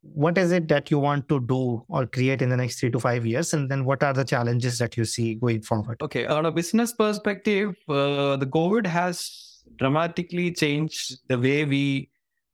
What 0.03 0.39
is 0.39 0.51
it 0.51 0.69
that 0.69 0.91
you 0.91 0.99
want 0.99 1.29
to 1.29 1.41
do 1.41 1.85
or 1.89 2.07
create 2.07 2.43
in 2.43 2.49
the 2.49 2.57
next 2.57 2.81
three 2.81 2.91
to 2.91 2.99
five 2.99 3.27
years? 3.27 3.53
And 3.53 3.71
then 3.71 3.85
what 3.85 4.03
are 4.03 4.13
the 4.13 4.25
challenges 4.25 4.79
that 4.79 4.97
you 4.97 5.05
see 5.05 5.35
going 5.35 5.63
forward? 5.63 6.01
Okay 6.03 6.27
on 6.27 6.47
a 6.47 6.53
business 6.53 6.93
perspective 6.93 7.75
uh, 7.89 8.37
the 8.37 8.47
covid 8.47 8.87
has 8.87 9.63
dramatically 9.77 10.53
changed 10.53 11.19
the 11.29 11.39
way 11.39 11.65
we 11.65 12.11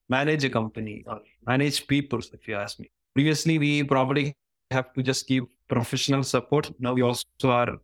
manage 0.08 0.44
a 0.44 0.50
company 0.50 1.04
or 1.06 1.20
manage 1.46 1.86
people 1.86 2.18
if 2.18 2.48
you 2.48 2.54
ask 2.54 2.78
me. 2.78 2.90
Previously 3.14 3.58
we 3.58 3.82
probably 3.84 4.34
have 4.70 4.92
to 4.94 5.02
just 5.02 5.26
give 5.28 5.44
professional 5.68 6.22
support. 6.22 6.70
Now 6.80 6.94
we 6.94 7.02
also 7.02 7.24
are 7.44 7.76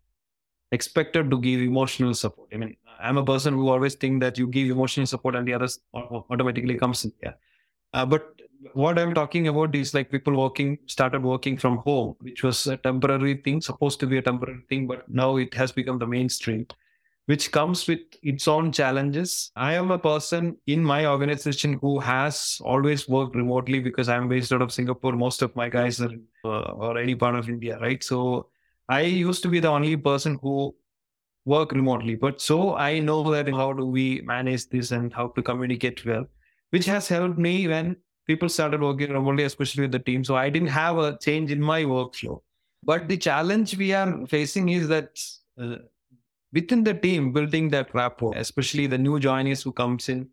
expected 0.72 1.30
to 1.30 1.38
give 1.38 1.60
emotional 1.60 2.14
support. 2.14 2.48
I 2.52 2.56
mean 2.56 2.76
i'm 3.02 3.18
a 3.18 3.24
person 3.24 3.54
who 3.54 3.68
always 3.68 3.94
think 3.96 4.20
that 4.20 4.38
you 4.38 4.46
give 4.46 4.70
emotional 4.70 5.06
support 5.06 5.34
and 5.34 5.46
the 5.46 5.52
others 5.52 5.80
automatically 5.92 6.76
comes 6.76 7.04
in 7.04 7.12
yeah. 7.22 7.32
Uh, 7.94 8.06
but 8.06 8.40
what 8.74 8.98
I'm 8.98 9.14
talking 9.14 9.48
about 9.48 9.74
is 9.74 9.94
like 9.94 10.10
people 10.10 10.36
working 10.36 10.78
started 10.86 11.22
working 11.22 11.56
from 11.56 11.78
home, 11.78 12.16
which 12.20 12.42
was 12.42 12.66
a 12.66 12.76
temporary 12.76 13.36
thing, 13.36 13.60
supposed 13.60 14.00
to 14.00 14.06
be 14.06 14.18
a 14.18 14.22
temporary 14.22 14.62
thing, 14.68 14.86
but 14.86 15.08
now 15.08 15.36
it 15.36 15.54
has 15.54 15.72
become 15.72 15.98
the 15.98 16.06
mainstream, 16.06 16.66
which 17.26 17.50
comes 17.52 17.86
with 17.88 18.00
its 18.22 18.46
own 18.48 18.72
challenges. 18.72 19.50
I 19.56 19.74
am 19.74 19.90
a 19.90 19.98
person 19.98 20.56
in 20.66 20.82
my 20.82 21.06
organization 21.06 21.78
who 21.80 21.98
has 22.00 22.60
always 22.64 23.08
worked 23.08 23.34
remotely 23.34 23.80
because 23.80 24.08
I'm 24.08 24.28
based 24.28 24.52
out 24.52 24.62
of 24.62 24.72
Singapore. 24.72 25.12
Most 25.12 25.42
of 25.42 25.54
my 25.56 25.68
guys 25.68 26.00
are 26.00 26.12
uh, 26.44 26.72
or 26.72 26.98
any 26.98 27.14
part 27.14 27.34
of 27.34 27.48
India, 27.48 27.78
right? 27.80 28.02
So 28.02 28.48
I 28.88 29.02
used 29.02 29.42
to 29.42 29.48
be 29.48 29.60
the 29.60 29.68
only 29.68 29.96
person 29.96 30.38
who 30.42 30.74
work 31.44 31.72
remotely, 31.72 32.14
but 32.14 32.40
so 32.40 32.76
I 32.76 33.00
know 33.00 33.28
that 33.32 33.48
how 33.48 33.72
do 33.72 33.84
we 33.84 34.20
manage 34.22 34.68
this 34.68 34.92
and 34.92 35.12
how 35.12 35.28
to 35.28 35.42
communicate 35.42 36.04
well, 36.06 36.26
which 36.70 36.86
has 36.86 37.08
helped 37.08 37.38
me 37.38 37.66
when 37.66 37.96
people 38.26 38.48
started 38.48 38.80
working 38.80 39.12
remotely, 39.12 39.44
especially 39.44 39.82
with 39.82 39.92
the 39.92 39.98
team. 39.98 40.24
So 40.24 40.36
I 40.36 40.50
didn't 40.50 40.68
have 40.68 40.98
a 40.98 41.18
change 41.18 41.50
in 41.50 41.60
my 41.60 41.82
workflow. 41.82 42.40
But 42.84 43.08
the 43.08 43.16
challenge 43.16 43.76
we 43.76 43.92
are 43.92 44.26
facing 44.26 44.70
is 44.70 44.88
that 44.88 45.20
uh, 45.60 45.76
within 46.52 46.84
the 46.84 46.94
team, 46.94 47.32
building 47.32 47.68
that 47.70 47.94
rapport, 47.94 48.34
especially 48.36 48.86
the 48.86 48.98
new 48.98 49.20
joiners 49.20 49.62
who 49.62 49.72
comes 49.72 50.08
in, 50.08 50.28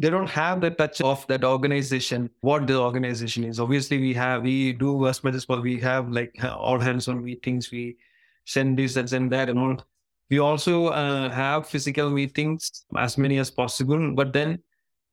they 0.00 0.08
don't 0.08 0.28
have 0.30 0.60
the 0.62 0.70
touch 0.70 1.00
of 1.02 1.26
that 1.26 1.44
organization, 1.44 2.30
what 2.40 2.66
the 2.66 2.78
organization 2.78 3.44
is. 3.44 3.60
Obviously, 3.60 3.98
we 3.98 4.14
have, 4.14 4.42
we 4.42 4.72
do 4.72 5.06
as 5.06 5.22
much 5.22 5.34
as 5.34 5.44
possible. 5.44 5.62
We 5.62 5.78
have 5.80 6.10
like 6.10 6.38
all 6.42 6.78
hands 6.78 7.06
on 7.08 7.22
meetings. 7.22 7.70
We 7.70 7.98
send 8.46 8.78
this 8.78 8.96
and 8.96 9.08
send 9.08 9.30
that 9.32 9.50
and 9.50 9.58
all. 9.58 9.84
We 10.30 10.38
also 10.38 10.86
uh, 10.86 11.28
have 11.30 11.66
physical 11.66 12.08
meetings, 12.08 12.86
as 12.96 13.18
many 13.18 13.38
as 13.38 13.50
possible. 13.50 14.14
But 14.14 14.32
then 14.32 14.60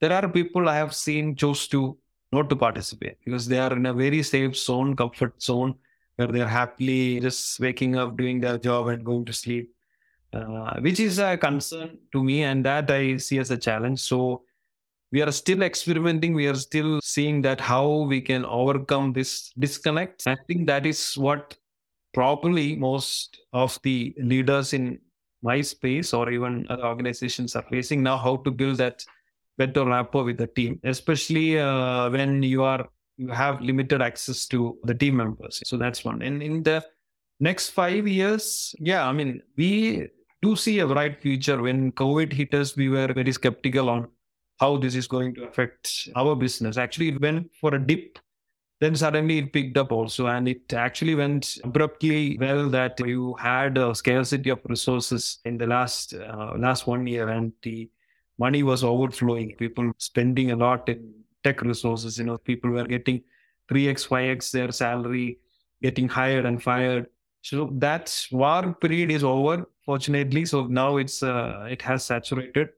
there 0.00 0.12
are 0.12 0.28
people 0.28 0.68
I 0.68 0.76
have 0.76 0.94
seen 0.94 1.34
choose 1.36 1.68
to 1.68 1.96
not 2.32 2.48
to 2.50 2.56
participate 2.56 3.16
because 3.24 3.46
they 3.48 3.58
are 3.58 3.72
in 3.72 3.86
a 3.86 3.94
very 3.94 4.22
safe 4.22 4.56
zone, 4.56 4.94
comfort 4.94 5.42
zone, 5.42 5.74
where 6.16 6.28
they're 6.28 6.48
happily 6.48 7.20
just 7.20 7.58
waking 7.60 7.96
up, 7.96 8.16
doing 8.16 8.40
their 8.40 8.58
job, 8.58 8.88
and 8.88 9.04
going 9.04 9.24
to 9.24 9.32
sleep, 9.32 9.72
uh, 10.32 10.78
which 10.80 11.00
is 11.00 11.18
a 11.18 11.36
concern 11.36 11.98
to 12.12 12.22
me, 12.22 12.42
and 12.42 12.64
that 12.64 12.90
I 12.90 13.16
see 13.16 13.38
as 13.38 13.50
a 13.50 13.56
challenge. 13.56 14.00
So 14.00 14.42
we 15.10 15.22
are 15.22 15.32
still 15.32 15.62
experimenting. 15.62 16.34
We 16.34 16.46
are 16.48 16.54
still 16.54 17.00
seeing 17.02 17.40
that 17.42 17.60
how 17.60 17.88
we 18.02 18.20
can 18.20 18.44
overcome 18.44 19.12
this 19.12 19.52
disconnect. 19.58 20.26
I 20.26 20.36
think 20.46 20.66
that 20.66 20.84
is 20.84 21.16
what 21.16 21.56
probably 22.12 22.76
most 22.76 23.40
of 23.52 23.78
the 23.82 24.14
leaders 24.18 24.74
in 24.74 24.98
my 25.42 25.60
space 25.60 26.12
or 26.12 26.30
even 26.30 26.66
other 26.68 26.84
organizations 26.84 27.54
are 27.54 27.64
facing 27.70 28.02
now 28.02 28.16
how 28.16 28.36
to 28.38 28.50
build 28.50 28.76
that 28.78 29.04
better 29.58 29.84
rapport 29.84 30.24
with 30.24 30.38
the 30.38 30.46
team 30.46 30.80
especially 30.84 31.58
uh, 31.58 32.08
when 32.10 32.42
you 32.42 32.62
are 32.62 32.88
you 33.16 33.28
have 33.28 33.60
limited 33.60 34.00
access 34.00 34.46
to 34.46 34.78
the 34.84 34.94
team 34.94 35.16
members. 35.16 35.60
So 35.64 35.76
that's 35.76 36.04
one. 36.04 36.22
And 36.22 36.40
in 36.40 36.62
the 36.62 36.84
next 37.40 37.70
five 37.70 38.08
years 38.08 38.74
yeah 38.80 39.06
i 39.06 39.12
mean 39.12 39.40
we 39.56 40.08
do 40.42 40.56
see 40.56 40.78
a 40.80 40.86
bright 40.86 41.20
future. 41.20 41.60
When 41.60 41.92
covid 41.92 42.32
hit 42.32 42.54
us 42.54 42.76
we 42.76 42.88
were 42.88 43.12
very 43.12 43.32
skeptical 43.32 43.90
on 43.90 44.08
how 44.60 44.76
this 44.76 44.94
is 44.94 45.06
going 45.06 45.34
to 45.34 45.44
affect 45.44 46.08
our 46.16 46.34
business. 46.34 46.76
Actually 46.76 47.08
it 47.08 47.20
went 47.20 47.50
for 47.60 47.74
a 47.74 47.78
dip 47.78 48.18
then 48.80 48.94
suddenly 48.94 49.38
it 49.38 49.52
picked 49.52 49.76
up 49.76 49.90
also. 49.90 50.26
And 50.26 50.48
it 50.48 50.72
actually 50.72 51.14
went 51.14 51.58
abruptly 51.64 52.38
well 52.38 52.68
that 52.70 52.98
you 53.00 53.34
had 53.34 53.76
a 53.76 53.94
scarcity 53.94 54.50
of 54.50 54.60
resources 54.68 55.38
in 55.44 55.58
the 55.58 55.66
last 55.66 56.14
uh, 56.14 56.52
last 56.56 56.86
one 56.86 57.06
year. 57.06 57.28
And 57.28 57.52
the 57.62 57.90
money 58.38 58.62
was 58.62 58.84
overflowing. 58.84 59.54
People 59.56 59.92
spending 59.98 60.52
a 60.52 60.56
lot 60.56 60.88
in 60.88 61.12
tech 61.44 61.62
resources 61.62 62.18
you 62.18 62.24
know 62.24 62.36
people 62.38 62.70
were 62.70 62.84
getting 62.84 63.22
3x 63.70 64.08
5x 64.08 64.50
their 64.50 64.72
salary 64.72 65.38
getting 65.82 66.08
hired 66.08 66.44
and 66.44 66.62
fired. 66.62 67.06
So 67.42 67.70
that 67.74 68.26
war 68.32 68.74
period 68.74 69.10
is 69.10 69.22
over 69.22 69.68
fortunately. 69.84 70.44
So 70.44 70.66
now 70.66 70.96
it's 70.96 71.22
uh, 71.22 71.68
it 71.70 71.82
has 71.82 72.04
saturated. 72.04 72.70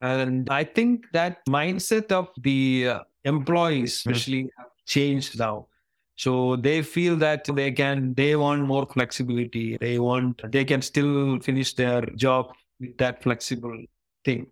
And 0.00 0.48
i 0.48 0.62
think 0.62 1.06
that 1.12 1.44
mindset 1.46 2.12
of 2.12 2.28
the 2.42 2.88
uh, 2.88 3.00
employees 3.24 3.94
especially 3.94 4.50
changed 4.86 5.38
now. 5.38 5.66
So 6.14 6.56
they 6.56 6.82
feel 6.82 7.16
that 7.16 7.44
they 7.44 7.72
can 7.72 8.14
they 8.14 8.36
want 8.36 8.62
more 8.62 8.86
flexibility. 8.86 9.76
They 9.76 9.98
want 9.98 10.40
they 10.52 10.64
can 10.64 10.82
still 10.82 11.40
finish 11.40 11.74
their 11.74 12.02
job 12.26 12.52
with 12.80 12.96
that 12.98 13.22
flexible 13.22 13.76
thing 14.24 14.46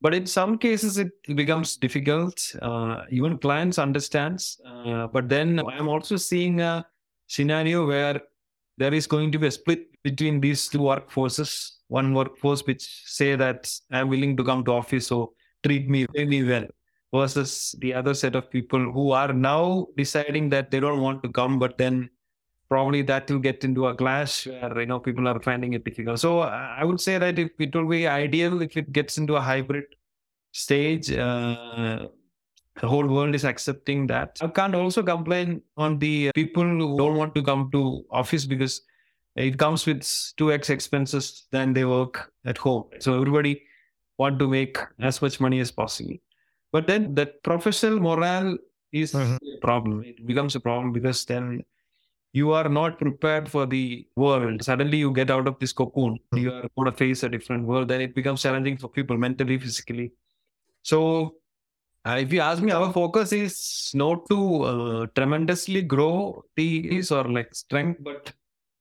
but 0.00 0.14
in 0.14 0.26
some 0.26 0.58
cases 0.58 0.98
it 0.98 1.10
becomes 1.34 1.76
difficult. 1.76 2.54
Uh, 2.60 3.02
even 3.10 3.38
clients 3.38 3.78
understands 3.78 4.60
uh, 4.66 5.06
but 5.06 5.28
then 5.28 5.60
i'm 5.70 5.88
also 5.88 6.16
seeing 6.16 6.60
a 6.60 6.84
scenario 7.26 7.86
where 7.86 8.20
there 8.78 8.94
is 8.94 9.06
going 9.06 9.32
to 9.32 9.38
be 9.38 9.46
a 9.46 9.50
split 9.50 9.86
between 10.02 10.40
these 10.40 10.68
two 10.68 10.78
workforces. 10.78 11.72
One 11.88 12.12
workforce 12.14 12.62
which 12.66 12.82
say 13.06 13.36
that 13.36 13.72
i'm 13.90 14.08
willing 14.08 14.36
to 14.36 14.44
come 14.44 14.64
to 14.64 14.72
office 14.72 15.06
so 15.06 15.32
treat 15.64 15.88
me 15.88 16.06
very 16.14 16.42
well 16.44 16.66
versus 17.12 17.74
the 17.78 17.94
other 17.94 18.14
set 18.14 18.34
of 18.34 18.50
people 18.50 18.92
who 18.92 19.12
are 19.12 19.32
now 19.32 19.86
deciding 19.96 20.48
that 20.50 20.70
they 20.70 20.80
don't 20.80 21.00
want 21.00 21.22
to 21.22 21.28
come, 21.28 21.58
but 21.58 21.78
then 21.78 22.10
probably 22.68 23.02
that 23.02 23.30
will 23.30 23.38
get 23.38 23.64
into 23.64 23.86
a 23.86 23.94
clash 23.94 24.46
where 24.46 24.80
you 24.80 24.86
know 24.86 24.98
people 24.98 25.28
are 25.28 25.40
finding 25.40 25.74
it 25.74 25.84
difficult. 25.84 26.18
So 26.18 26.40
I 26.40 26.84
would 26.84 27.00
say 27.00 27.18
that 27.18 27.38
if 27.38 27.50
it 27.58 27.74
will 27.74 27.88
be 27.88 28.06
ideal 28.06 28.62
if 28.62 28.76
it 28.76 28.92
gets 28.92 29.18
into 29.18 29.36
a 29.36 29.40
hybrid 29.40 29.84
stage. 30.52 31.12
Uh, 31.12 32.08
the 32.80 32.88
whole 32.88 33.06
world 33.06 33.34
is 33.34 33.44
accepting 33.44 34.06
that. 34.08 34.38
I 34.42 34.48
can't 34.48 34.74
also 34.74 35.02
complain 35.02 35.62
on 35.76 35.98
the 35.98 36.30
people 36.34 36.62
who 36.62 36.96
don't 36.98 37.16
want 37.16 37.34
to 37.34 37.42
come 37.42 37.70
to 37.72 38.04
office 38.10 38.44
because 38.44 38.82
it 39.34 39.58
comes 39.58 39.86
with 39.86 40.00
2x 40.00 40.70
expenses 40.70 41.46
than 41.52 41.72
they 41.72 41.84
work 41.84 42.32
at 42.44 42.58
home. 42.58 42.84
So 42.98 43.14
everybody 43.14 43.62
want 44.18 44.38
to 44.38 44.48
make 44.48 44.78
as 45.00 45.22
much 45.22 45.40
money 45.40 45.60
as 45.60 45.70
possible. 45.70 46.16
But 46.72 46.86
then 46.86 47.14
that 47.14 47.42
professional 47.42 48.00
morale 48.00 48.58
is 48.92 49.12
mm-hmm. 49.12 49.36
a 49.36 49.60
problem. 49.60 50.04
It 50.04 50.26
becomes 50.26 50.54
a 50.54 50.60
problem 50.60 50.92
because 50.92 51.24
then 51.24 51.64
you 52.36 52.52
are 52.52 52.68
not 52.68 52.98
prepared 52.98 53.48
for 53.48 53.64
the 53.64 54.06
world. 54.14 54.62
Suddenly 54.62 54.98
you 54.98 55.10
get 55.10 55.30
out 55.30 55.48
of 55.48 55.58
this 55.58 55.72
cocoon. 55.72 56.18
Mm-hmm. 56.18 56.38
You 56.38 56.52
are 56.52 56.68
going 56.76 56.90
to 56.90 56.92
face 56.92 57.22
a 57.22 57.30
different 57.30 57.66
world. 57.66 57.88
Then 57.88 58.02
it 58.02 58.14
becomes 58.14 58.42
challenging 58.42 58.76
for 58.76 58.88
people 58.88 59.16
mentally, 59.16 59.58
physically. 59.58 60.12
So 60.82 61.36
uh, 62.06 62.18
if 62.20 62.34
you 62.34 62.40
ask 62.40 62.62
me, 62.62 62.72
our 62.72 62.92
focus 62.92 63.32
is 63.32 63.90
not 63.94 64.28
to 64.28 64.62
uh, 64.64 65.06
tremendously 65.14 65.80
grow 65.80 66.44
the 66.56 67.02
or 67.10 67.24
like 67.24 67.54
strength, 67.54 68.04
but 68.04 68.32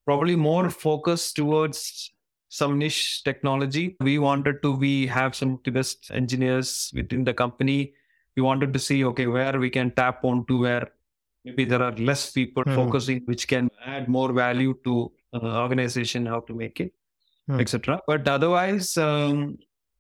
probably 0.06 0.36
more 0.36 0.70
focus 0.70 1.32
towards 1.32 2.12
some 2.50 2.78
niche 2.78 3.24
technology. 3.24 3.96
We 4.02 4.20
wanted 4.20 4.62
to 4.64 4.76
we 4.76 5.08
have 5.08 5.34
some 5.34 5.54
of 5.54 5.64
the 5.64 5.72
best 5.72 6.12
engineers 6.12 6.92
within 6.94 7.24
the 7.24 7.34
company. 7.34 7.94
We 8.36 8.44
wanted 8.44 8.74
to 8.74 8.80
see 8.80 9.06
okay 9.06 9.28
where 9.28 9.58
we 9.58 9.70
can 9.70 9.92
tap 9.92 10.26
on 10.26 10.46
to 10.48 10.60
where 10.60 10.92
maybe 11.46 11.66
there 11.66 11.82
are 11.82 11.94
less 11.94 12.32
people 12.32 12.64
mm. 12.64 12.76
focusing, 12.76 13.22
which 13.26 13.48
can 13.48 13.70
add 13.86 14.08
more 14.08 14.34
value 14.34 14.78
to 14.84 15.12
uh, 15.34 15.62
organization, 15.62 16.26
how 16.26 16.40
to 16.42 16.54
make 16.54 16.80
it, 16.80 16.94
mm. 17.50 17.62
etc. 17.62 18.02
But 18.08 18.28
otherwise, 18.28 18.98
um, 18.98 19.58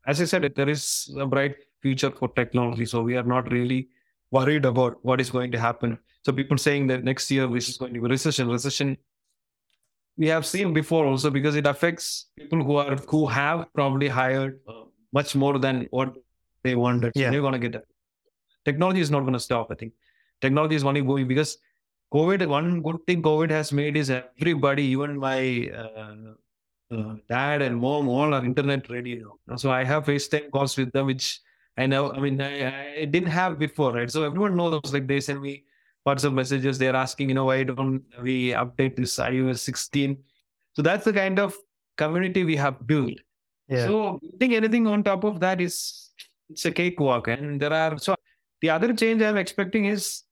as 0.07 0.21
I 0.21 0.25
said, 0.25 0.51
there 0.55 0.69
is 0.69 1.15
a 1.17 1.25
bright 1.25 1.55
future 1.81 2.11
for 2.11 2.29
technology. 2.29 2.85
So 2.85 3.01
we 3.01 3.15
are 3.15 3.23
not 3.23 3.51
really 3.51 3.89
worried 4.31 4.65
about 4.65 4.97
what 5.03 5.21
is 5.21 5.29
going 5.29 5.51
to 5.51 5.59
happen. 5.59 5.99
So 6.25 6.33
people 6.33 6.57
saying 6.57 6.87
that 6.87 7.03
next 7.03 7.29
year 7.29 7.47
this 7.47 7.69
is 7.69 7.77
going 7.77 7.93
to 7.93 8.01
be 8.01 8.09
recession. 8.09 8.49
Recession 8.49 8.97
we 10.17 10.27
have 10.27 10.45
seen 10.45 10.73
before 10.73 11.05
also 11.05 11.29
because 11.29 11.55
it 11.55 11.67
affects 11.67 12.27
people 12.37 12.63
who 12.63 12.77
are 12.77 12.95
who 13.07 13.25
have 13.27 13.67
probably 13.73 14.07
hired 14.07 14.59
uh, 14.67 14.83
much 15.11 15.35
more 15.35 15.59
than 15.59 15.87
what 15.91 16.13
they 16.63 16.75
wanted. 16.75 17.11
Yeah. 17.15 17.31
They're 17.31 17.41
gonna 17.41 17.59
get 17.59 17.73
that. 17.73 17.85
Technology 18.63 19.01
is 19.01 19.11
not 19.11 19.25
gonna 19.25 19.39
stop. 19.39 19.67
I 19.71 19.75
think 19.75 19.93
technology 20.45 20.75
is 20.75 20.83
only 20.83 21.01
going 21.01 21.27
because 21.27 21.57
COVID. 22.13 22.47
One 22.47 22.81
good 22.81 22.99
thing 23.07 23.21
COVID 23.21 23.49
has 23.49 23.71
made 23.71 23.97
is 23.97 24.09
everybody, 24.09 24.83
even 24.83 25.17
my 25.17 25.69
uh, 25.75 26.95
uh, 26.95 27.15
dad 27.29 27.61
and 27.61 27.77
mom, 27.77 28.07
all 28.07 28.33
are 28.33 28.45
internet 28.45 28.89
ready. 28.89 29.21
So 29.57 29.71
I 29.71 29.83
have 29.83 30.05
FaceTime 30.05 30.51
calls 30.51 30.77
with 30.77 30.91
them, 30.91 31.07
which 31.07 31.39
I 31.77 31.85
know. 31.87 32.11
I 32.13 32.19
mean, 32.19 32.41
I, 32.41 33.01
I 33.01 33.05
didn't 33.05 33.29
have 33.29 33.59
before, 33.59 33.93
right? 33.93 34.09
So 34.09 34.23
everyone 34.23 34.55
knows. 34.55 34.93
Like 34.93 35.07
they 35.07 35.19
send 35.19 35.41
me 35.41 35.63
WhatsApp 36.07 36.33
messages. 36.33 36.77
They're 36.77 36.95
asking, 36.95 37.29
you 37.29 37.35
know, 37.35 37.45
why 37.45 37.63
don't 37.63 38.03
we 38.21 38.51
update 38.51 38.95
this 38.95 39.17
iOS 39.17 39.59
16? 39.59 40.17
So 40.73 40.81
that's 40.81 41.05
the 41.05 41.13
kind 41.13 41.39
of 41.39 41.55
community 41.97 42.43
we 42.43 42.55
have 42.55 42.85
built. 42.85 43.17
Yeah. 43.67 43.87
So 43.87 44.19
I 44.23 44.37
think 44.39 44.53
anything 44.53 44.85
on 44.87 45.03
top 45.03 45.23
of 45.23 45.39
that 45.39 45.59
is 45.59 46.11
it's 46.49 46.65
a 46.65 46.71
cakewalk. 46.71 47.27
And 47.27 47.59
there 47.59 47.73
are 47.73 47.97
so 47.97 48.15
the 48.61 48.69
other 48.69 48.93
change 48.93 49.21
I'm 49.21 49.37
expecting 49.37 49.85
is 49.85 50.24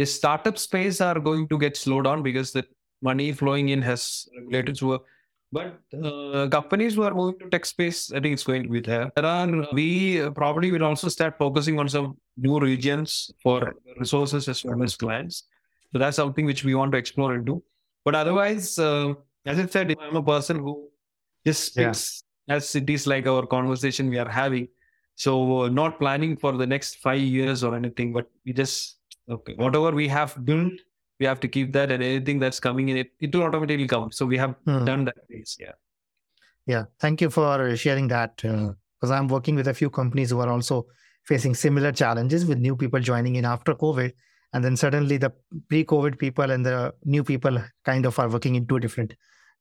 the 0.00 0.06
startup 0.06 0.58
space 0.58 1.00
are 1.06 1.18
going 1.28 1.46
to 1.48 1.58
get 1.64 1.76
slowed 1.76 2.04
down 2.04 2.22
because 2.22 2.52
the 2.52 2.64
money 3.08 3.32
flowing 3.32 3.68
in 3.74 3.82
has 3.82 4.28
regulated. 4.36 4.78
So 4.78 5.04
but 5.52 5.80
uh, 5.92 6.46
companies 6.48 6.94
who 6.94 7.02
are 7.02 7.12
moving 7.12 7.40
to 7.40 7.50
tech 7.50 7.66
space, 7.66 8.12
I 8.12 8.20
think 8.20 8.34
it's 8.34 8.44
going 8.44 8.62
to 8.62 8.68
be 8.68 8.80
there. 8.80 9.10
There 9.16 9.26
are 9.26 9.48
we 9.72 9.88
probably 10.30 10.70
will 10.70 10.84
also 10.84 11.08
start 11.08 11.36
focusing 11.38 11.78
on 11.80 11.88
some 11.88 12.16
new 12.36 12.60
regions 12.60 13.32
for 13.42 13.74
resources 13.98 14.48
as 14.48 14.64
well 14.64 14.82
as 14.84 14.96
clients. 14.96 15.44
So 15.92 15.98
that's 15.98 16.16
something 16.16 16.46
which 16.46 16.62
we 16.64 16.76
want 16.76 16.92
to 16.92 16.98
explore 16.98 17.34
and 17.34 17.44
do. 17.44 17.62
But 18.04 18.14
otherwise, 18.14 18.78
uh, 18.78 19.14
as 19.44 19.58
I 19.58 19.66
said, 19.66 19.96
I'm 20.00 20.16
a 20.16 20.22
person 20.22 20.60
who 20.60 20.88
just 21.44 21.64
speaks 21.72 22.22
yeah. 22.46 22.54
as 22.56 22.74
it 22.76 22.88
is 22.88 23.08
like 23.08 23.26
our 23.26 23.44
conversation 23.44 24.08
we 24.08 24.18
are 24.18 24.28
having. 24.28 24.68
So 25.16 25.62
uh, 25.62 25.68
not 25.68 25.98
planning 25.98 26.36
for 26.36 26.52
the 26.52 26.66
next 26.66 26.98
five 26.98 27.20
years 27.20 27.64
or 27.64 27.74
anything, 27.74 28.12
but 28.12 28.30
we 28.46 28.52
just 28.52 28.99
okay. 29.30 29.54
Whatever 29.54 29.90
we 29.92 30.08
have 30.08 30.44
built 30.44 30.72
we 31.20 31.26
have 31.26 31.38
to 31.38 31.48
keep 31.48 31.72
that 31.74 31.92
and 31.92 32.02
anything 32.02 32.38
that's 32.38 32.58
coming 32.58 32.88
in 32.88 32.96
it 32.96 33.12
it 33.20 33.34
will 33.34 33.42
automatically 33.42 33.86
come. 33.86 34.10
So 34.10 34.26
we 34.26 34.38
have 34.38 34.54
hmm. 34.64 34.84
done 34.84 35.04
that 35.04 35.16
phase 35.28 35.56
yeah. 35.60 35.72
Yeah. 36.66 36.84
Thank 36.98 37.20
you 37.20 37.30
for 37.30 37.76
sharing 37.76 38.08
that 38.08 38.36
because 38.36 39.10
uh, 39.10 39.14
i'm 39.14 39.28
working 39.28 39.54
with 39.54 39.68
a 39.68 39.74
few 39.74 39.90
companies 39.90 40.30
who 40.30 40.40
are 40.40 40.48
also 40.48 40.86
facing 41.24 41.54
similar 41.54 41.92
challenges 41.92 42.46
with 42.46 42.58
new 42.58 42.74
people 42.74 43.00
joining 43.00 43.36
in 43.36 43.44
after 43.44 43.74
covid. 43.74 44.12
And 44.52 44.64
then 44.64 44.76
suddenly 44.76 45.16
the 45.16 45.32
pre-covid 45.68 46.18
people 46.18 46.50
and 46.50 46.66
the 46.66 46.92
new 47.04 47.22
people 47.22 47.62
kind 47.84 48.04
of 48.04 48.18
are 48.18 48.28
working 48.28 48.56
in 48.56 48.66
two 48.66 48.80
different 48.80 49.14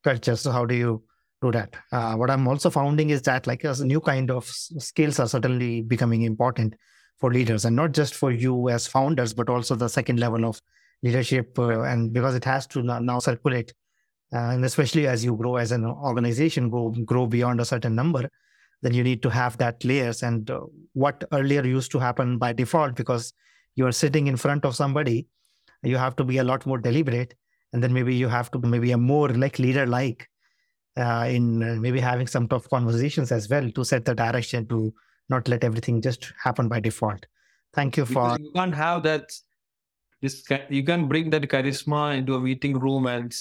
cultures 0.03 0.41
so 0.41 0.51
how 0.51 0.65
do 0.65 0.73
you 0.73 1.03
do 1.41 1.51
that? 1.51 1.75
Uh, 1.91 2.15
what 2.15 2.29
i'm 2.29 2.47
also 2.47 2.69
finding 2.69 3.09
is 3.11 3.21
that 3.23 3.47
like 3.47 3.63
a 3.63 3.73
new 3.83 4.01
kind 4.01 4.31
of 4.31 4.45
skills 4.45 5.19
are 5.19 5.27
certainly 5.27 5.81
becoming 5.81 6.23
important 6.23 6.73
for 7.19 7.31
leaders 7.31 7.65
and 7.65 7.75
not 7.75 7.91
just 7.91 8.15
for 8.15 8.31
you 8.31 8.69
as 8.69 8.87
founders 8.87 9.33
but 9.33 9.49
also 9.49 9.75
the 9.75 9.87
second 9.87 10.19
level 10.19 10.45
of 10.45 10.61
leadership 11.03 11.57
uh, 11.59 11.81
and 11.81 12.13
because 12.13 12.35
it 12.35 12.45
has 12.45 12.67
to 12.67 12.81
now 12.81 13.19
circulate 13.19 13.73
uh, 14.33 14.51
and 14.51 14.63
especially 14.65 15.07
as 15.07 15.23
you 15.23 15.35
grow 15.35 15.55
as 15.55 15.71
an 15.71 15.85
organization 15.85 16.69
go 16.69 16.89
grow 17.05 17.25
beyond 17.25 17.59
a 17.59 17.65
certain 17.65 17.95
number 17.95 18.29
then 18.81 18.93
you 18.93 19.03
need 19.03 19.21
to 19.23 19.29
have 19.29 19.57
that 19.57 19.83
layers. 19.83 20.23
And 20.23 20.49
uh, 20.49 20.61
what 20.93 21.23
earlier 21.33 21.65
used 21.65 21.91
to 21.91 21.99
happen 21.99 22.37
by 22.37 22.53
default 22.53 22.95
because 22.95 23.33
you 23.75 23.85
are 23.85 23.91
sitting 23.91 24.27
in 24.27 24.37
front 24.37 24.65
of 24.65 24.75
somebody 24.75 25.27
you 25.83 25.95
have 25.95 26.15
to 26.17 26.23
be 26.25 26.39
a 26.39 26.43
lot 26.43 26.65
more 26.65 26.77
deliberate 26.77 27.35
and 27.71 27.81
then 27.81 27.93
maybe 27.93 28.13
you 28.13 28.27
have 28.27 28.51
to 28.51 28.59
maybe 28.59 28.91
a 28.91 28.97
more 28.97 29.29
like 29.29 29.59
leader 29.59 29.85
like 29.85 30.27
uh, 30.97 31.25
in 31.29 31.63
uh, 31.63 31.75
maybe 31.75 31.99
having 31.99 32.27
some 32.27 32.47
tough 32.47 32.69
conversations 32.69 33.31
as 33.31 33.47
well 33.47 33.69
to 33.71 33.85
set 33.85 34.03
the 34.03 34.13
direction 34.13 34.67
to 34.67 34.93
not 35.29 35.47
let 35.47 35.63
everything 35.63 36.01
just 36.01 36.33
happen 36.43 36.67
by 36.67 36.79
default. 36.79 37.25
Thank 37.73 37.97
you 37.97 38.05
for. 38.05 38.13
Because 38.13 38.39
you 38.39 38.51
can't 38.55 38.75
have 38.75 39.03
that. 39.03 39.31
This 40.21 40.43
you 40.69 40.83
can't 40.83 41.07
bring 41.07 41.29
that 41.29 41.43
charisma 41.43 42.17
into 42.17 42.35
a 42.35 42.39
meeting 42.41 42.77
room 42.77 43.07
and 43.07 43.33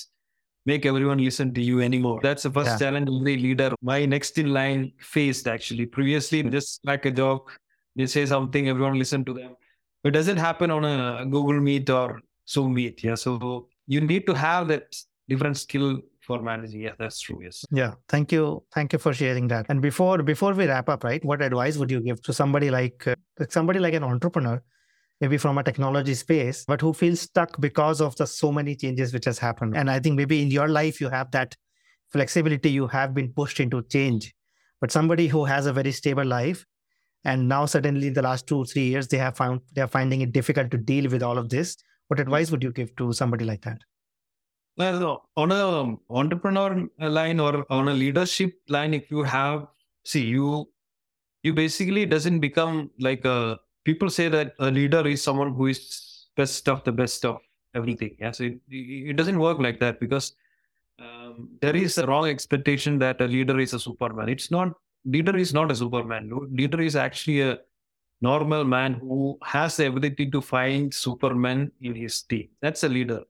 make 0.64 0.86
everyone 0.86 1.18
listen 1.18 1.52
to 1.54 1.62
you 1.62 1.80
anymore. 1.80 2.20
That's 2.22 2.44
the 2.44 2.50
first 2.50 2.72
Yeah. 2.72 2.78
challenge 2.78 3.08
every 3.08 3.36
leader. 3.36 3.72
My 3.82 4.04
next 4.04 4.38
in 4.38 4.52
line 4.52 4.92
faced 5.00 5.48
actually. 5.48 5.86
Previously, 5.86 6.42
just 6.44 6.80
like 6.84 7.04
a 7.06 7.10
joke, 7.10 7.58
they 7.96 8.06
say 8.06 8.26
something, 8.26 8.68
everyone 8.68 8.98
listen 8.98 9.24
to 9.24 9.34
them. 9.34 9.56
It 10.04 10.12
doesn't 10.12 10.36
happen 10.36 10.70
on 10.70 10.84
a 10.84 11.24
Google 11.24 11.60
Meet 11.60 11.90
or 11.90 12.20
Zoom 12.48 12.74
Meet. 12.74 13.02
Yeah. 13.02 13.16
So 13.16 13.68
you 13.86 14.00
need 14.00 14.26
to 14.26 14.34
have 14.34 14.68
that 14.68 14.94
different 15.28 15.56
skill 15.56 16.00
for 16.28 16.42
managing. 16.42 16.82
Yeah, 16.82 16.92
that's 16.98 17.20
true. 17.20 17.40
Yes. 17.42 17.64
Yeah, 17.70 17.94
thank 18.08 18.30
you, 18.30 18.62
thank 18.74 18.92
you 18.92 18.98
for 18.98 19.12
sharing 19.12 19.48
that. 19.48 19.66
And 19.70 19.80
before 19.82 20.18
before 20.22 20.52
we 20.52 20.66
wrap 20.66 20.88
up, 20.94 21.02
right, 21.02 21.24
what 21.24 21.42
advice 21.42 21.78
would 21.78 21.90
you 21.90 22.00
give 22.00 22.22
to 22.28 22.34
somebody 22.40 22.70
like 22.70 23.06
uh, 23.08 23.14
somebody 23.48 23.80
like 23.80 23.94
an 23.94 24.04
entrepreneur, 24.04 24.62
maybe 25.22 25.38
from 25.38 25.58
a 25.58 25.64
technology 25.64 26.14
space, 26.14 26.64
but 26.68 26.82
who 26.82 26.92
feels 26.92 27.22
stuck 27.22 27.58
because 27.60 28.02
of 28.08 28.14
the 28.16 28.26
so 28.26 28.52
many 28.52 28.76
changes 28.76 29.14
which 29.14 29.24
has 29.24 29.38
happened? 29.38 29.76
And 29.76 29.90
I 29.90 29.98
think 30.00 30.16
maybe 30.16 30.42
in 30.42 30.50
your 30.50 30.68
life 30.68 31.00
you 31.00 31.08
have 31.08 31.30
that 31.32 31.56
flexibility, 32.10 32.70
you 32.70 32.86
have 32.86 33.14
been 33.14 33.32
pushed 33.32 33.58
into 33.58 33.82
change, 33.96 34.32
but 34.82 34.92
somebody 35.00 35.28
who 35.28 35.44
has 35.46 35.66
a 35.66 35.72
very 35.72 35.92
stable 35.92 36.26
life. 36.36 36.64
And 37.24 37.48
now 37.48 37.66
suddenly 37.66 38.06
in 38.08 38.14
the 38.14 38.22
last 38.22 38.46
two, 38.46 38.64
three 38.64 38.88
years, 38.88 39.08
they 39.08 39.18
have 39.18 39.36
found 39.36 39.60
they 39.74 39.82
are 39.82 39.94
finding 39.98 40.20
it 40.20 40.32
difficult 40.32 40.70
to 40.70 40.78
deal 40.78 41.10
with 41.10 41.22
all 41.22 41.38
of 41.38 41.48
this. 41.48 41.76
What 42.08 42.20
advice 42.20 42.50
would 42.50 42.62
you 42.62 42.72
give 42.72 42.94
to 42.96 43.12
somebody 43.12 43.44
like 43.44 43.62
that? 43.62 43.78
On 44.78 45.52
a 45.52 45.96
entrepreneur 46.10 46.88
line 47.00 47.40
or 47.40 47.66
on 47.70 47.88
a 47.88 47.94
leadership 47.94 48.60
line, 48.68 48.94
if 48.94 49.10
you 49.10 49.22
have, 49.24 49.66
see, 50.04 50.24
you, 50.24 50.68
you 51.42 51.52
basically 51.52 52.06
doesn't 52.06 52.38
become 52.38 52.90
like 53.00 53.24
a, 53.24 53.58
people 53.84 54.08
say 54.08 54.28
that 54.28 54.54
a 54.60 54.70
leader 54.70 55.06
is 55.06 55.22
someone 55.22 55.54
who 55.54 55.66
is 55.66 56.26
best 56.36 56.68
of 56.68 56.84
the 56.84 56.92
best 56.92 57.24
of 57.24 57.38
everything. 57.74 58.16
Yeah. 58.20 58.30
So 58.30 58.44
it, 58.44 58.60
it 58.68 59.16
doesn't 59.16 59.38
work 59.38 59.58
like 59.58 59.80
that 59.80 59.98
because 59.98 60.34
um, 61.00 61.48
there 61.60 61.74
is 61.74 61.98
a 61.98 62.06
wrong 62.06 62.28
expectation 62.28 62.98
that 63.00 63.20
a 63.20 63.26
leader 63.26 63.58
is 63.58 63.74
a 63.74 63.80
superman. 63.80 64.28
It's 64.28 64.50
not, 64.50 64.74
leader 65.04 65.36
is 65.36 65.52
not 65.52 65.72
a 65.72 65.74
superman. 65.74 66.30
Leader 66.52 66.80
is 66.80 66.94
actually 66.94 67.40
a 67.40 67.58
normal 68.20 68.62
man 68.64 68.94
who 68.94 69.38
has 69.42 69.76
the 69.76 69.86
ability 69.86 70.30
to 70.30 70.40
find 70.40 70.94
superman 70.94 71.72
in 71.80 71.96
his 71.96 72.22
team. 72.22 72.48
That's 72.60 72.84
a 72.84 72.88
leader 72.88 73.24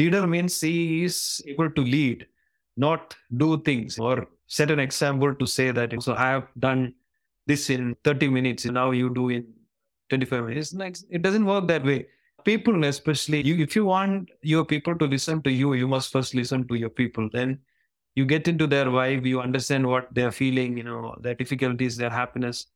leader 0.00 0.26
means 0.26 0.60
he 0.60 1.04
is 1.04 1.42
able 1.46 1.70
to 1.70 1.82
lead 1.82 2.26
not 2.76 3.16
do 3.36 3.60
things. 3.62 3.98
Or 3.98 4.28
set 4.46 4.70
an 4.70 4.78
example 4.78 5.34
to 5.34 5.46
say 5.46 5.70
that 5.72 5.94
so 6.02 6.14
i 6.14 6.28
have 6.30 6.46
done 6.60 6.94
this 7.46 7.68
in 7.68 7.96
30 8.04 8.28
minutes 8.28 8.64
now 8.64 8.90
you 8.92 9.12
do 9.12 9.28
in 9.28 9.44
25 10.08 10.44
minutes. 10.44 11.04
It 11.10 11.22
doesn't 11.22 11.44
work 11.44 11.66
that 11.66 11.84
way. 11.84 12.06
People 12.44 12.84
especially 12.84 13.42
you 13.42 13.56
if 13.62 13.74
you 13.74 13.84
want 13.84 14.30
your 14.42 14.64
people 14.64 14.96
to 14.98 15.06
listen 15.06 15.42
to 15.42 15.50
you 15.50 15.72
you 15.74 15.88
must 15.88 16.12
first 16.12 16.34
listen 16.34 16.66
to 16.68 16.76
your 16.76 16.90
people. 16.90 17.28
Then 17.32 17.58
you 18.14 18.24
get 18.24 18.48
into 18.48 18.66
their 18.66 18.86
vibe 18.86 19.26
you 19.26 19.40
understand 19.40 19.86
what 19.86 20.08
they're 20.12 20.32
feeling 20.32 20.76
you 20.76 20.84
know 20.84 21.14
their 21.20 21.34
difficulties 21.34 21.96
their 21.96 22.10
happiness 22.10 22.66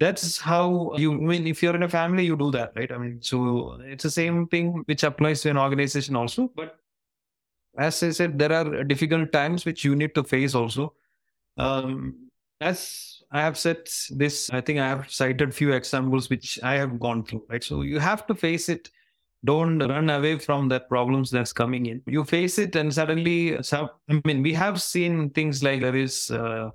that's 0.00 0.38
how 0.38 0.94
you 0.96 1.12
I 1.12 1.16
mean 1.16 1.46
if 1.46 1.62
you're 1.62 1.76
in 1.76 1.82
a 1.82 1.88
family 1.88 2.24
you 2.24 2.36
do 2.36 2.50
that 2.52 2.72
right? 2.74 2.90
I 2.90 2.98
mean 2.98 3.20
so 3.22 3.78
it's 3.84 4.02
the 4.02 4.10
same 4.10 4.46
thing 4.48 4.82
which 4.86 5.04
applies 5.04 5.42
to 5.42 5.50
an 5.50 5.58
organization 5.58 6.16
also 6.16 6.50
but 6.56 6.78
as 7.78 8.02
i 8.02 8.10
said 8.10 8.38
there 8.38 8.52
are 8.52 8.82
difficult 8.82 9.30
times 9.30 9.64
which 9.64 9.84
you 9.84 9.94
need 9.94 10.14
to 10.14 10.24
face 10.24 10.54
also. 10.54 10.94
Um 11.56 12.30
as 12.60 13.22
i 13.32 13.40
have 13.40 13.56
said 13.56 13.88
this 14.10 14.50
i 14.50 14.60
think 14.60 14.78
i 14.78 14.88
have 14.88 15.10
cited 15.10 15.54
few 15.54 15.72
examples 15.72 16.28
which 16.28 16.58
i 16.62 16.74
have 16.74 16.98
gone 16.98 17.24
through 17.24 17.44
right? 17.48 17.62
So 17.62 17.82
you 17.82 17.98
have 17.98 18.26
to 18.26 18.34
face 18.34 18.68
it. 18.68 18.90
Don't 19.42 19.78
run 19.78 20.10
away 20.10 20.38
from 20.38 20.68
that 20.68 20.86
problems 20.90 21.30
that's 21.30 21.52
coming 21.54 21.86
in. 21.86 22.02
You 22.06 22.24
face 22.24 22.58
it 22.58 22.74
and 22.76 22.92
suddenly 22.92 23.58
i 23.58 23.88
mean 24.24 24.42
we 24.42 24.54
have 24.54 24.80
seen 24.82 25.30
things 25.30 25.62
like 25.62 25.80
there 25.82 25.96
is 25.96 26.30
uh, 26.30 26.70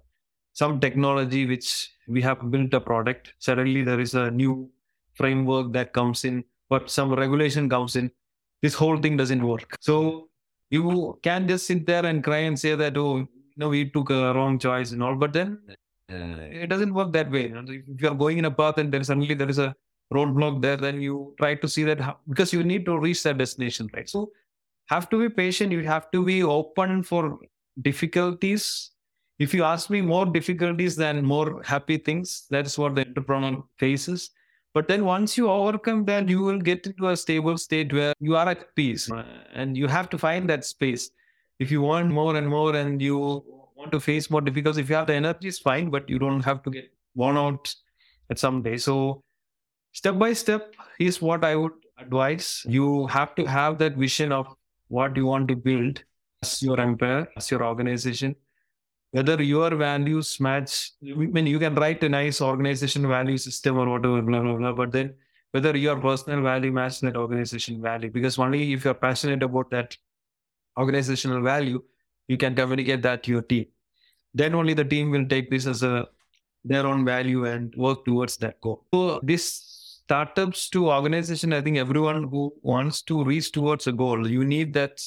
some 0.53 0.80
technology 0.80 1.45
which 1.45 1.95
we 2.08 2.22
have 2.22 2.51
built 2.51 2.74
a 2.74 2.80
product. 2.80 3.34
Suddenly 3.39 3.84
there 3.84 3.99
is 3.99 4.14
a 4.14 4.32
new 4.32 4.70
framework 5.14 5.72
that 5.74 5.93
comes 5.93 6.26
in 6.26 6.43
but 6.70 6.89
some 6.89 7.14
regulation 7.14 7.70
comes 7.70 7.95
in. 7.95 8.12
This 8.62 8.74
whole 8.74 8.97
thing 8.97 9.18
doesn't 9.18 9.45
work. 9.45 9.78
So 9.80 10.30
you 10.70 11.20
can 11.22 11.47
just 11.47 11.68
sit 11.68 11.86
there 11.86 12.06
and 12.06 12.24
cry 12.24 12.39
and 12.39 12.60
say 12.60 12.76
that 12.76 12.97
oh 12.97 13.28
no 13.58 13.70
we 13.70 13.89
took 13.89 14.10
a 14.10 14.34
wrong 14.34 14.58
choice 14.60 14.91
and 14.91 15.03
all 15.03 15.16
but 15.16 15.34
then 15.34 15.60
uh, 16.12 16.16
it 16.51 16.68
doesn't 16.68 16.93
work 16.93 17.14
that 17.14 17.32
way. 17.32 17.53
If 17.56 18.01
you 18.01 18.10
are 18.10 18.16
going 18.16 18.38
in 18.38 18.45
a 18.45 18.51
path 18.51 18.78
and 18.78 18.91
then 18.91 19.03
suddenly 19.03 19.34
there 19.34 19.49
is 19.49 19.60
a 19.60 19.76
roadblock 20.14 20.62
there 20.62 20.78
then 20.78 21.01
you 21.01 21.36
try 21.39 21.56
to 21.56 21.68
see 21.68 21.84
that 21.84 21.99
how, 21.99 22.18
because 22.30 22.53
you 22.53 22.64
need 22.64 22.86
to 22.86 22.97
reach 22.97 23.24
that 23.24 23.38
destination 23.38 23.89
right? 23.93 24.10
So 24.10 24.32
have 24.88 25.10
to 25.10 25.20
be 25.20 25.30
patient. 25.30 25.72
You 25.72 25.84
have 25.84 26.12
to 26.12 26.24
be 26.24 26.43
open 26.43 27.03
for 27.03 27.39
difficulties 27.82 28.91
if 29.38 29.53
you 29.53 29.63
ask 29.63 29.89
me 29.89 30.01
more 30.01 30.25
difficulties 30.25 30.95
than 30.95 31.23
more 31.23 31.61
happy 31.63 31.97
things 31.97 32.45
that's 32.49 32.77
what 32.77 32.95
the 32.95 33.01
entrepreneur 33.01 33.63
faces. 33.77 34.31
But 34.73 34.89
then 34.89 35.05
once 35.05 35.38
you 35.38 35.49
overcome 35.49 36.03
that 36.05 36.27
you 36.27 36.41
will 36.41 36.59
get 36.59 36.86
into 36.86 37.07
a 37.07 37.15
stable 37.15 37.57
state 37.57 37.93
where 37.93 38.13
you 38.19 38.36
are 38.36 38.49
at 38.49 38.75
peace. 38.75 39.09
And 39.53 39.77
you 39.77 39.88
have 39.88 40.09
to 40.09 40.17
find 40.17 40.49
that 40.49 40.65
space. 40.65 41.11
If 41.59 41.71
you 41.71 41.81
want 41.81 42.11
more 42.11 42.36
and 42.36 42.47
more 42.47 42.75
and 42.75 43.01
you 43.01 43.17
want 43.75 43.91
to 43.93 43.99
face 43.99 44.29
more 44.29 44.41
difficulties 44.41 44.79
if 44.79 44.89
you 44.89 44.95
have 44.95 45.07
the 45.07 45.13
energy 45.13 45.47
is 45.47 45.59
fine 45.59 45.89
but 45.89 46.09
you 46.09 46.17
don't 46.17 46.41
have 46.41 46.63
to 46.63 46.69
get 46.69 46.91
worn 47.13 47.38
out 47.38 47.73
at 48.29 48.39
some 48.39 48.61
day. 48.61 48.77
So 48.77 49.23
step 49.93 50.17
by 50.17 50.33
step 50.33 50.73
is 50.99 51.21
what 51.21 51.43
i 51.43 51.55
would 51.55 51.73
advise. 51.97 52.63
You 52.67 53.07
have 53.07 53.36
to 53.36 53.45
have 53.45 53.77
that 53.79 53.95
vision 53.95 54.31
of 54.31 54.47
what 54.89 55.15
you 55.15 55.25
want 55.25 55.47
to 55.49 55.55
build 55.55 56.03
as 56.43 56.61
your 56.61 56.79
empire 56.79 57.27
as 57.38 57.49
your 57.49 57.63
organization 57.63 58.36
whether 59.16 59.41
your 59.41 59.70
values 59.82 60.30
match 60.45 60.91
I 61.01 61.13
mean 61.36 61.47
you 61.47 61.59
can 61.59 61.76
write 61.76 62.03
a 62.03 62.09
nice 62.09 62.41
organization 62.41 63.07
value 63.07 63.38
system 63.38 63.78
or 63.78 63.88
whatever 63.89 64.22
blah 64.22 64.41
blah 64.45 64.55
blah 64.61 64.74
but 64.80 64.91
then 64.91 65.13
whether 65.51 65.76
your 65.78 65.97
personal 66.07 66.41
value 66.41 66.72
matches 66.78 66.99
that 67.07 67.16
organization 67.26 67.82
value 67.82 68.11
because 68.18 68.38
only 68.45 68.74
if 68.74 68.86
you're 68.86 69.01
passionate 69.07 69.43
about 69.49 69.70
that 69.76 69.97
organizational 70.78 71.41
value 71.41 71.82
you 72.28 72.38
can 72.38 72.55
communicate 72.55 73.01
that 73.03 73.24
to 73.24 73.32
your 73.32 73.41
team. 73.41 73.66
Then 74.34 74.55
only 74.55 74.74
the 74.74 74.84
team 74.84 75.11
will 75.11 75.28
take 75.28 75.49
this 75.49 75.66
as 75.66 75.84
a 75.84 76.07
their 76.63 76.86
own 76.88 77.05
value 77.05 77.45
and 77.45 77.74
work 77.76 78.03
towards 78.05 78.38
that 78.38 78.59
goal. 78.59 78.86
So 78.93 79.20
this 79.24 79.45
startups 80.05 80.70
to 80.70 80.91
organization 80.91 81.51
i 81.51 81.59
think 81.59 81.78
everyone 81.78 82.26
who 82.32 82.41
wants 82.61 83.01
to 83.01 83.24
reach 83.24 83.51
towards 83.51 83.88
a 83.88 83.91
goal 83.91 84.28
you 84.30 84.45
need 84.45 84.72
that 84.72 85.01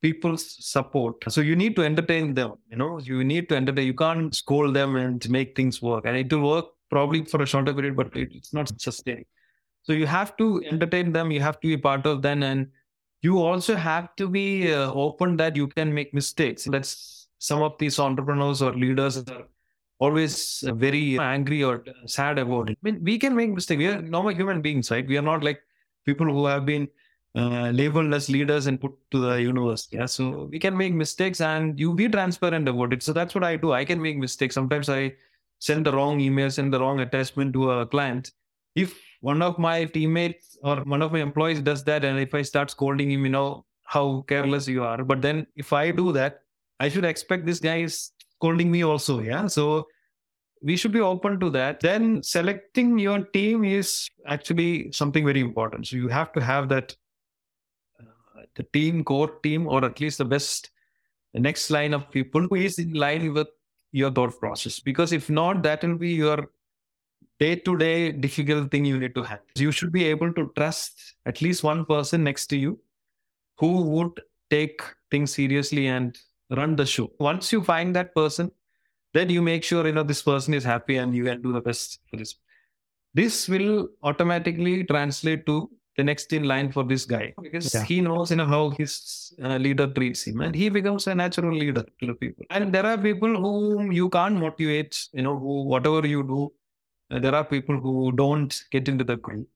people's 0.00 0.56
support. 0.64 1.16
So 1.28 1.40
you 1.40 1.56
need 1.56 1.76
to 1.76 1.84
entertain 1.84 2.34
them. 2.34 2.54
You 2.70 2.76
know, 2.76 2.98
you 3.00 3.24
need 3.24 3.48
to 3.48 3.56
entertain. 3.56 3.86
You 3.86 3.94
can't 3.94 4.34
scold 4.34 4.74
them 4.74 4.96
and 4.96 5.28
make 5.28 5.56
things 5.56 5.82
work. 5.82 6.04
And 6.06 6.16
it 6.16 6.32
will 6.32 6.48
work 6.48 6.66
probably 6.90 7.24
for 7.24 7.42
a 7.42 7.46
shorter 7.46 7.74
period, 7.74 7.96
but 7.96 8.08
it's 8.14 8.54
not 8.54 8.70
sustaining. 8.80 9.24
So 9.82 9.92
you 9.92 10.06
have 10.06 10.36
to 10.36 10.62
entertain 10.70 11.12
them. 11.12 11.30
You 11.30 11.40
have 11.40 11.60
to 11.60 11.68
be 11.68 11.76
part 11.76 12.06
of 12.06 12.22
them, 12.22 12.42
and 12.42 12.68
you 13.22 13.38
also 13.42 13.74
have 13.74 14.14
to 14.16 14.28
be 14.28 14.72
uh, 14.72 14.92
open 14.92 15.36
that 15.38 15.56
you 15.56 15.66
can 15.66 15.92
make 15.92 16.12
mistakes. 16.14 16.64
That's 16.64 17.28
some 17.38 17.62
of 17.62 17.76
these 17.78 17.98
entrepreneurs 17.98 18.62
or 18.62 18.74
leaders 18.74 19.16
are 19.16 19.44
always 19.98 20.62
very 20.66 21.18
angry 21.18 21.62
or 21.64 21.84
sad 22.06 22.38
about 22.38 22.70
it. 22.70 22.78
I 22.82 22.90
mean, 22.90 23.02
we 23.02 23.18
can 23.18 23.34
make 23.34 23.50
mistakes. 23.50 23.78
We 23.78 23.86
are 23.86 24.00
normal 24.02 24.34
human 24.34 24.60
beings, 24.60 24.90
right? 24.90 25.06
We 25.06 25.16
are 25.16 25.22
not 25.22 25.42
like 25.42 25.60
people 26.04 26.26
who 26.26 26.46
have 26.46 26.66
been 26.66 26.88
uh, 27.38 27.70
labeled 27.70 28.12
as 28.12 28.28
leaders 28.28 28.66
and 28.66 28.80
put 28.80 28.92
to 29.12 29.20
the 29.20 29.34
universe. 29.40 29.88
Yeah. 29.92 30.06
So 30.06 30.48
we 30.50 30.58
can 30.58 30.76
make 30.76 30.92
mistakes 30.92 31.40
and 31.40 31.78
you 31.78 31.94
be 31.94 32.08
transparent 32.08 32.68
about 32.68 32.92
it. 32.92 33.02
So 33.02 33.12
that's 33.12 33.34
what 33.34 33.44
I 33.44 33.56
do. 33.56 33.72
I 33.72 33.84
can 33.84 34.02
make 34.02 34.18
mistakes. 34.18 34.54
Sometimes 34.54 34.88
I 34.88 35.14
send 35.60 35.86
the 35.86 35.92
wrong 35.92 36.20
email, 36.20 36.50
send 36.50 36.72
the 36.72 36.80
wrong 36.80 37.00
attachment 37.00 37.52
to 37.52 37.70
a 37.70 37.86
client. 37.86 38.32
If 38.74 39.00
one 39.20 39.42
of 39.42 39.58
my 39.58 39.84
teammates 39.84 40.56
or 40.62 40.76
one 40.84 41.02
of 41.02 41.12
my 41.12 41.20
employees 41.20 41.60
does 41.60 41.84
that, 41.84 42.04
and 42.04 42.18
if 42.18 42.34
I 42.34 42.42
start 42.42 42.70
scolding 42.70 43.10
him, 43.10 43.24
you 43.24 43.30
know, 43.30 43.64
how 43.84 44.24
careless 44.28 44.68
you 44.68 44.82
are. 44.84 45.04
But 45.04 45.22
then 45.22 45.46
if 45.56 45.72
I 45.72 45.90
do 45.90 46.12
that, 46.12 46.40
I 46.80 46.88
should 46.88 47.04
expect 47.04 47.46
this 47.46 47.60
guy 47.60 47.78
is 47.78 48.12
scolding 48.36 48.70
me 48.70 48.84
also. 48.84 49.20
Yeah. 49.20 49.46
So 49.46 49.86
we 50.62 50.76
should 50.76 50.92
be 50.92 51.00
open 51.00 51.40
to 51.40 51.50
that. 51.50 51.80
Then 51.80 52.22
selecting 52.22 52.98
your 52.98 53.24
team 53.24 53.64
is 53.64 54.08
actually 54.26 54.92
something 54.92 55.24
very 55.24 55.40
important. 55.40 55.86
So 55.86 55.96
you 55.96 56.08
have 56.08 56.32
to 56.32 56.40
have 56.40 56.68
that 56.70 56.96
the 58.54 58.62
team, 58.72 59.04
core 59.04 59.30
team, 59.42 59.66
or 59.66 59.84
at 59.84 60.00
least 60.00 60.18
the 60.18 60.24
best, 60.24 60.70
the 61.34 61.40
next 61.40 61.70
line 61.70 61.94
of 61.94 62.10
people 62.10 62.42
who 62.42 62.56
is 62.56 62.78
in 62.78 62.92
line 62.92 63.32
with 63.32 63.48
your 63.92 64.10
thought 64.10 64.38
process. 64.38 64.80
Because 64.80 65.12
if 65.12 65.30
not, 65.30 65.62
that 65.62 65.82
will 65.82 65.96
be 65.96 66.10
your 66.10 66.50
day 67.38 67.56
to 67.56 67.76
day 67.76 68.12
difficult 68.12 68.70
thing 68.70 68.84
you 68.84 68.98
need 68.98 69.14
to 69.14 69.22
handle. 69.22 69.46
You 69.56 69.72
should 69.72 69.92
be 69.92 70.04
able 70.04 70.32
to 70.32 70.52
trust 70.56 71.14
at 71.26 71.40
least 71.40 71.62
one 71.62 71.84
person 71.84 72.24
next 72.24 72.46
to 72.48 72.56
you 72.56 72.78
who 73.58 73.82
would 73.82 74.20
take 74.50 74.82
things 75.10 75.32
seriously 75.34 75.86
and 75.86 76.18
run 76.50 76.76
the 76.76 76.86
show. 76.86 77.10
Once 77.18 77.52
you 77.52 77.62
find 77.62 77.94
that 77.96 78.14
person, 78.14 78.50
then 79.14 79.30
you 79.30 79.42
make 79.42 79.64
sure 79.64 79.86
you 79.86 79.92
know 79.92 80.02
this 80.02 80.22
person 80.22 80.54
is 80.54 80.64
happy 80.64 80.96
and 80.96 81.14
you 81.14 81.24
can 81.24 81.40
do 81.42 81.52
the 81.52 81.60
best 81.60 82.00
for 82.10 82.16
this 82.16 82.36
this 83.14 83.48
will 83.48 83.88
automatically 84.02 84.84
translate 84.84 85.46
to 85.46 85.70
the 85.98 86.04
next 86.10 86.32
in 86.38 86.44
line 86.52 86.68
for 86.76 86.84
this 86.92 87.04
guy. 87.14 87.26
Because 87.46 87.68
Yeah. 87.74 87.84
he 87.90 87.96
knows 88.06 88.30
you 88.32 88.38
know 88.40 88.46
how 88.54 88.62
his 88.80 88.92
uh, 89.46 89.56
leader 89.66 89.86
treats 89.98 90.22
him 90.28 90.40
and 90.46 90.54
he 90.62 90.68
becomes 90.78 91.06
a 91.12 91.14
natural 91.24 91.54
leader 91.62 91.84
to 92.00 92.06
the 92.10 92.14
people. 92.22 92.44
And 92.50 92.72
there 92.76 92.86
are 92.92 92.98
people 93.08 93.32
whom 93.44 93.92
you 94.00 94.08
can't 94.18 94.36
motivate 94.46 94.94
you 95.12 95.24
know 95.28 95.36
who 95.44 95.54
whatever 95.74 96.02
you 96.14 96.22
do 96.34 96.40
uh, 97.12 97.18
there 97.24 97.34
are 97.40 97.44
people 97.56 97.78
who 97.86 98.12
don't 98.24 98.54
get 98.70 98.88
into 98.92 99.04
the 99.12 99.16
group. 99.16 99.48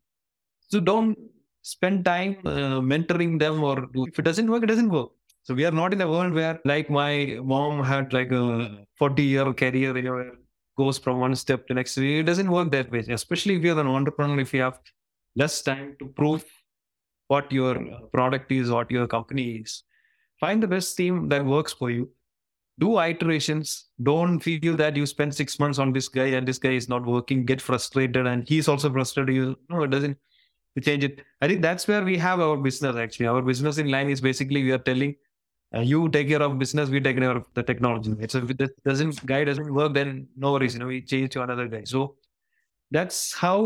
So 0.69 0.81
don't 0.81 1.17
spend 1.63 2.05
time 2.05 2.37
uh, 2.45 2.81
mentoring 2.93 3.39
them 3.39 3.63
or 3.63 3.77
do, 3.95 4.07
if 4.07 4.19
it 4.19 4.23
doesn't 4.31 4.51
work 4.51 4.63
it 4.65 4.73
doesn't 4.75 4.91
work. 4.91 5.11
So 5.45 5.55
we 5.55 5.65
are 5.65 5.77
not 5.83 5.93
in 5.93 6.01
a 6.01 6.09
world 6.09 6.33
where 6.35 6.61
like 6.65 6.89
my 6.91 7.39
mom 7.53 7.83
had 7.85 8.13
like 8.13 8.33
a 8.33 8.87
40 8.97 9.23
year 9.35 9.53
career 9.53 9.97
you 9.97 10.03
know 10.03 10.33
goes 10.79 10.99
from 10.99 11.21
one 11.21 11.35
step 11.37 11.67
to 11.69 11.75
next. 11.75 11.99
It 11.99 12.25
doesn't 12.25 12.51
work 12.51 12.71
that 12.73 12.91
way 12.91 13.01
especially 13.21 13.57
if 13.57 13.63
you're 13.63 13.81
an 13.81 13.87
entrepreneur 13.87 14.41
if 14.41 14.55
you 14.55 14.63
have 14.63 14.79
less 15.37 15.63
time 15.63 15.97
to 15.99 16.07
prove 16.07 16.45
what 17.29 17.51
your 17.51 17.75
product 18.13 18.53
is 18.53 18.71
what 18.71 18.91
your 18.91 19.07
company 19.07 19.45
is. 19.63 19.85
Find 20.41 20.63
the 20.63 20.67
best 20.67 20.97
team 20.97 21.29
that 21.29 21.45
works 21.45 21.73
for 21.73 21.91
you. 21.91 22.11
Do 22.79 22.99
iterations. 22.99 23.87
Don't 24.03 24.41
feel 24.41 24.77
that 24.77 24.97
you 24.97 25.07
spend 25.07 25.35
six 25.35 25.59
months 25.59 25.79
on 25.79 25.93
this 25.93 26.09
guy 26.09 26.29
and 26.39 26.49
this 26.49 26.59
guy 26.59 26.71
is 26.71 26.89
not 26.89 27.05
working. 27.07 27.45
Get 27.45 27.61
frustrated 27.61 28.27
and 28.27 28.49
he's 28.49 28.69
also 28.69 28.91
frustrated. 28.91 29.35
You 29.35 29.57
no 29.69 29.83
it 29.83 29.91
doesn't 29.91 30.17
change 30.83 31.05
it. 31.05 31.23
I 31.41 31.49
think 31.49 31.63
that's 31.63 31.87
where 31.87 32.03
we 32.03 32.17
have 32.19 32.41
our 32.41 32.57
business 32.57 32.97
actually. 32.97 33.27
Our 33.27 33.43
business 33.43 33.79
in 33.79 33.91
line 33.91 34.11
is 34.11 34.21
basically 34.21 34.65
we 34.65 34.73
are 34.73 34.79
telling 34.79 35.15
uh, 35.75 35.81
you 35.81 36.09
take 36.09 36.29
care 36.29 36.43
of 36.43 36.59
business 36.59 36.91
we 36.91 37.01
take 37.01 37.19
care 37.19 37.37
of 37.37 37.47
the 37.55 37.63
technology. 37.63 38.15
So 38.29 38.39
if 38.39 38.51
it 38.51 38.71
doesn't 38.85 39.25
guy 39.27 39.45
doesn't 39.45 39.73
work 39.73 39.95
then 39.95 40.27
no 40.37 40.53
worries. 40.53 40.75
You 40.75 40.81
know 40.81 40.87
we 40.87 41.03
change 41.03 41.31
to 41.33 41.43
another 41.43 41.69
guy. 41.69 41.85
So 41.85 42.17
that's 42.97 43.19
how 43.43 43.57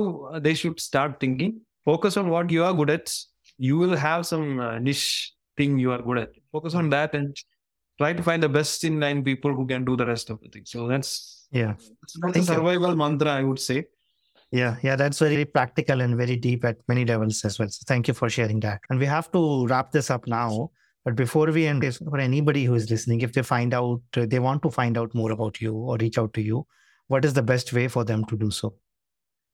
they 0.46 0.54
should 0.60 0.78
start 0.80 1.18
thinking 1.20 1.52
focus 1.84 2.16
on 2.20 2.28
what 2.34 2.50
you 2.56 2.62
are 2.68 2.74
good 2.80 2.90
at 2.98 3.12
you 3.58 3.76
will 3.82 3.96
have 3.96 4.26
some 4.32 4.46
uh, 4.60 4.78
niche 4.86 5.32
thing 5.58 5.78
you 5.84 5.90
are 5.96 6.02
good 6.08 6.18
at 6.24 6.30
focus 6.52 6.74
on 6.80 6.90
that 6.94 7.14
and 7.18 7.36
try 8.00 8.12
to 8.12 8.22
find 8.28 8.42
the 8.42 8.48
best 8.58 8.84
in 8.88 9.00
line 9.04 9.20
people 9.30 9.52
who 9.58 9.66
can 9.72 9.84
do 9.90 9.96
the 10.02 10.06
rest 10.12 10.30
of 10.34 10.40
the 10.42 10.48
thing 10.54 10.64
so 10.74 10.86
that's 10.92 11.12
Yeah. 11.60 11.74
that's 12.00 12.16
a 12.16 12.20
Thank 12.24 12.36
you. 12.36 12.42
survival 12.54 12.94
mantra 13.04 13.32
i 13.40 13.44
would 13.50 13.62
say 13.68 13.78
Yeah, 14.58 14.74
yeah, 14.86 14.96
that's 14.98 15.18
very 15.22 15.44
practical 15.54 16.02
and 16.04 16.12
very 16.18 16.34
deep 16.42 16.64
at 16.68 16.76
many 16.90 17.04
levels 17.08 17.38
as 17.48 17.54
well. 17.58 17.70
So 17.76 17.80
thank 17.90 18.04
you 18.10 18.14
for 18.18 18.28
sharing 18.34 18.60
that. 18.66 18.84
And 18.90 19.00
we 19.04 19.06
have 19.12 19.26
to 19.36 19.40
wrap 19.70 19.88
this 19.96 20.08
up 20.14 20.28
now. 20.34 20.50
But 21.06 21.16
before 21.20 21.48
we 21.56 21.62
end, 21.70 21.82
if 21.88 21.96
for 22.12 22.20
anybody 22.26 22.62
who 22.68 22.76
is 22.80 22.86
listening, 22.92 23.24
if 23.26 23.32
they 23.38 23.42
find 23.48 23.74
out, 23.80 24.18
they 24.34 24.40
want 24.46 24.62
to 24.66 24.70
find 24.76 25.00
out 25.00 25.16
more 25.20 25.32
about 25.36 25.60
you 25.64 25.72
or 25.74 25.96
reach 26.04 26.18
out 26.22 26.32
to 26.38 26.44
you, 26.50 26.62
what 27.14 27.26
is 27.30 27.34
the 27.40 27.42
best 27.52 27.72
way 27.78 27.86
for 27.96 28.04
them 28.12 28.24
to 28.30 28.38
do 28.44 28.50
so? 28.60 28.70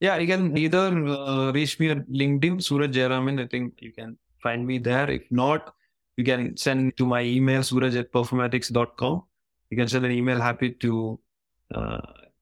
Yeah, 0.03 0.17
you 0.17 0.27
can 0.27 0.57
either 0.59 0.89
uh, 1.07 1.53
reach 1.53 1.79
me 1.79 1.91
at 1.91 2.09
LinkedIn, 2.09 2.57
Sooraj 2.59 2.93
Jayaraman. 2.93 3.41
I 3.41 3.47
think 3.47 3.75
you 3.79 3.93
can 3.93 4.19
find 4.43 4.67
me 4.67 4.79
there. 4.79 5.09
If 5.09 5.23
not, 5.31 5.77
you 6.17 6.25
can 6.25 6.57
send 6.57 6.97
to 6.97 7.07
my 7.07 7.23
email, 7.23 7.63
suraj 7.63 7.95
at 7.95 8.11
perfomatix.com. 8.11 9.23
You 9.71 9.77
can 9.77 9.87
send 9.87 10.05
an 10.05 10.11
email. 10.11 10.41
Happy 10.41 10.73
to 10.73 11.21
uh, 11.73 12.01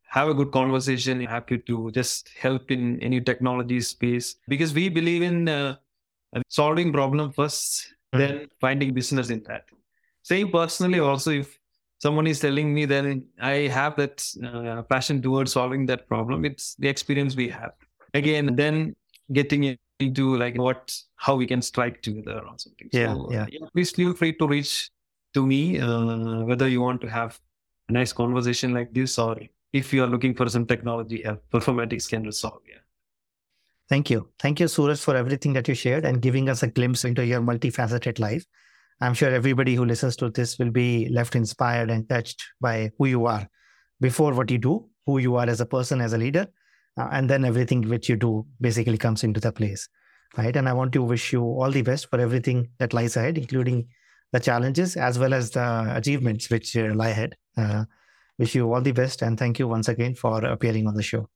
have 0.09 0.29
a 0.29 0.33
good 0.33 0.53
conversation. 0.53 1.21
Happy 1.21 1.59
to 1.59 1.91
just 1.91 2.31
help 2.41 2.71
in 2.71 2.99
any 3.03 3.21
technology 3.21 3.83
space 3.83 4.37
because 4.49 4.73
we 4.73 4.89
believe 4.89 5.21
in 5.21 5.47
uh, 5.47 5.77
solving 6.49 6.95
problem 6.95 7.31
first, 7.31 7.93
then 8.13 8.49
finding 8.59 8.95
business 8.95 9.29
in 9.29 9.43
that. 9.49 9.67
Same 10.23 10.51
personally 10.51 10.99
also, 10.99 11.31
if 11.31 11.60
someone 12.01 12.27
is 12.27 12.41
telling 12.41 12.75
me 12.75 12.87
then 12.87 13.25
I 13.41 13.69
have 13.69 13.97
that 13.97 14.27
uh, 14.43 14.83
passion 14.83 15.23
towards 15.23 15.53
solving 15.53 15.87
that 15.87 16.09
problem. 16.09 16.45
It's 16.45 16.75
the 16.77 16.89
experience 16.89 17.37
we 17.37 17.49
have. 17.49 17.73
Again, 18.15 18.57
then 18.57 18.97
getting 19.33 19.77
into 20.01 20.37
like 20.37 20.57
what, 20.57 20.97
how 21.17 21.37
we 21.37 21.47
can 21.47 21.63
strike 21.63 22.03
together 22.03 22.41
or 22.41 22.55
something. 22.57 22.89
Yeah, 22.93 23.13
so, 23.13 23.29
yeah. 23.31 23.45
uh, 23.63 23.69
please 23.73 23.91
feel 23.91 24.15
free 24.15 24.33
to 24.35 24.49
reach 24.49 24.91
to 25.35 25.47
me, 25.47 25.79
uh, 25.79 26.43
whether 26.45 26.67
you 26.67 26.81
want 26.81 27.01
to 27.03 27.07
have 27.07 27.39
a 27.89 27.93
nice 27.93 28.13
conversation 28.13 28.73
like 28.73 28.93
this 28.93 29.19
or 29.19 29.39
if 29.73 29.93
you 29.93 30.03
are 30.03 30.09
looking 30.09 30.35
for 30.35 30.49
some 30.49 30.67
technology 30.67 31.23
help, 31.23 31.45
Perfomatix 31.53 32.09
can 32.09 32.25
resolve. 32.25 32.61
Yeah. 32.67 32.79
Thank 33.89 34.09
you. 34.09 34.29
Thank 34.39 34.59
you, 34.59 34.67
Sooraj, 34.67 35.03
for 35.03 35.17
everything 35.17 35.53
that 35.53 35.69
you 35.69 35.75
shared 35.75 36.05
and 36.05 36.23
giving 36.23 36.49
us 36.49 36.63
a 36.63 36.69
glimpse 36.69 37.05
into 37.05 37.25
your 37.27 37.41
multifaceted 37.41 38.19
life. 38.19 38.47
I'm 39.01 39.15
sure 39.15 39.31
everybody 39.31 39.75
who 39.75 39.85
listens 39.85 40.17
to 40.17 40.31
this 40.31 40.59
will 40.59 40.71
be 40.71 41.09
left 41.09 41.35
inspired 41.35 41.91
and 41.91 42.09
touched 42.09 42.45
by 42.61 42.91
who 42.99 43.07
you 43.07 43.27
are 43.27 43.49
before 44.01 44.35
what 44.35 44.51
you 44.51 44.59
do, 44.59 44.89
who 45.07 45.19
you 45.19 45.37
are 45.37 45.49
as 45.49 45.61
a 45.61 45.67
person, 45.67 46.01
as 46.01 46.13
a 46.13 46.19
leader, 46.19 46.47
uh, 46.99 47.09
and 47.13 47.29
then 47.29 47.45
everything 47.45 47.89
which 47.89 48.09
you 48.09 48.17
do 48.17 48.47
basically 48.61 48.99
comes 48.99 49.25
into 49.25 49.41
the 49.41 49.53
place. 49.53 49.89
Right. 50.37 50.55
And 50.55 50.69
I 50.69 50.73
want 50.75 50.93
to 50.93 51.03
wish 51.03 51.33
you 51.33 51.43
all 51.43 51.71
the 51.71 51.83
best 51.83 52.09
for 52.09 52.21
everything 52.21 52.71
that 52.79 52.93
lies 52.93 53.17
ahead, 53.17 53.37
including 53.37 53.89
the 54.33 54.39
challenges 54.39 54.97
as 54.97 55.19
well 55.19 55.35
as 55.35 55.51
the 55.51 55.93
achievements 55.97 56.49
which 56.51 56.77
uh, 56.77 56.95
lie 56.95 57.09
ahead. 57.09 57.37
Uh, 57.57 57.85
wish 58.39 58.55
you 58.55 58.73
all 58.73 58.81
the 58.81 58.93
best 58.93 59.23
and 59.23 59.39
thank 59.39 59.59
you 59.59 59.67
once 59.67 59.89
again 59.89 60.15
for 60.15 60.45
appearing 60.45 60.87
on 60.87 60.95
the 60.95 61.03
show. 61.03 61.29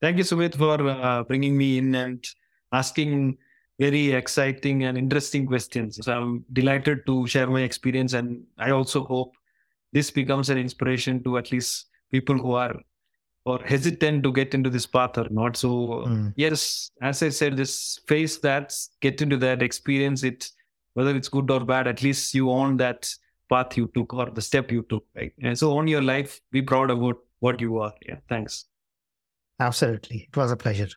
Thank 0.00 0.18
you, 0.18 0.24
Sumit, 0.24 0.54
for 0.54 0.80
uh, 0.88 1.24
bringing 1.24 1.56
me 1.56 1.78
in 1.78 1.94
and 1.94 2.24
asking 2.72 3.38
very 3.78 4.12
exciting 4.12 4.84
and 4.84 4.96
interesting 4.96 5.46
questions. 5.46 5.98
So 6.02 6.12
I'm 6.12 6.44
delighted 6.52 7.06
to 7.06 7.26
share 7.26 7.48
my 7.48 7.62
experience, 7.62 8.12
and 8.12 8.44
I 8.58 8.70
also 8.70 9.04
hope 9.04 9.34
this 9.92 10.10
becomes 10.10 10.50
an 10.50 10.58
inspiration 10.58 11.22
to 11.24 11.38
at 11.38 11.50
least 11.52 11.86
people 12.10 12.36
who 12.38 12.52
are 12.52 12.74
or 13.46 13.58
hesitant 13.64 14.22
to 14.24 14.32
get 14.32 14.54
into 14.54 14.70
this 14.70 14.86
path 14.86 15.18
or 15.18 15.28
not. 15.30 15.56
So 15.56 16.04
Mm. 16.06 16.32
yes, 16.36 16.90
as 17.02 17.22
I 17.22 17.28
said, 17.28 17.56
just 17.58 18.06
face 18.08 18.38
that, 18.38 18.74
get 19.00 19.20
into 19.20 19.36
that, 19.38 19.62
experience 19.62 20.22
it, 20.24 20.50
whether 20.94 21.14
it's 21.14 21.28
good 21.28 21.50
or 21.50 21.62
bad. 21.64 21.86
At 21.86 22.02
least 22.02 22.34
you 22.34 22.50
own 22.50 22.78
that 22.78 23.12
path 23.50 23.76
you 23.76 23.90
took 23.94 24.14
or 24.14 24.30
the 24.30 24.40
step 24.40 24.72
you 24.72 24.82
took, 24.88 25.04
right? 25.14 25.32
And 25.42 25.58
so 25.58 25.72
own 25.76 25.88
your 25.88 26.00
life. 26.00 26.40
Be 26.52 26.62
proud 26.62 26.90
about 26.90 27.18
what 27.40 27.60
you 27.60 27.78
are. 27.80 27.92
Yeah. 28.06 28.16
Thanks. 28.30 28.64
Absolutely. 29.60 30.28
It 30.32 30.36
was 30.36 30.50
a 30.50 30.56
pleasure. 30.56 30.88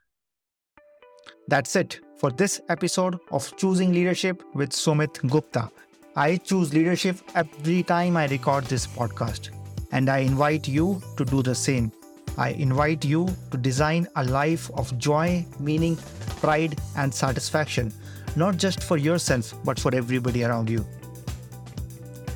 That's 1.50 1.78
it 1.78 2.02
for 2.18 2.30
this 2.30 2.60
episode 2.68 3.20
of 3.32 3.56
Choosing 3.56 3.94
Leadership 3.94 4.44
with 4.54 4.72
Sumit 4.72 5.26
Gupta. 5.30 5.72
I 6.14 6.36
choose 6.36 6.74
leadership 6.74 7.16
every 7.36 7.84
time 7.84 8.18
I 8.18 8.28
record 8.28 8.66
this 8.66 8.86
podcast, 8.86 9.52
and 9.94 10.10
I 10.10 10.18
invite 10.18 10.68
you 10.68 11.02
to 11.16 11.24
do 11.24 11.42
the 11.42 11.56
same. 11.56 11.94
I 12.38 12.50
invite 12.50 13.06
you 13.06 13.30
to 13.52 13.58
design 13.58 14.10
a 14.18 14.26
life 14.26 14.70
of 14.74 14.98
joy, 14.98 15.46
meaning, 15.58 15.96
pride, 16.42 16.78
and 16.98 17.14
satisfaction, 17.14 17.94
not 18.36 18.58
just 18.58 18.84
for 18.84 18.98
yourself, 18.98 19.54
but 19.64 19.80
for 19.80 19.96
everybody 19.96 20.44
around 20.44 20.70
you. 20.70 20.86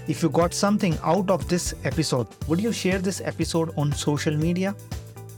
If 0.07 0.23
you 0.23 0.29
got 0.29 0.53
something 0.53 0.97
out 1.03 1.29
of 1.29 1.49
this 1.49 1.73
episode, 1.83 2.27
would 2.47 2.61
you 2.61 2.71
share 2.71 2.99
this 2.99 3.19
episode 3.19 3.73
on 3.77 3.91
social 3.91 4.37
media? 4.37 4.73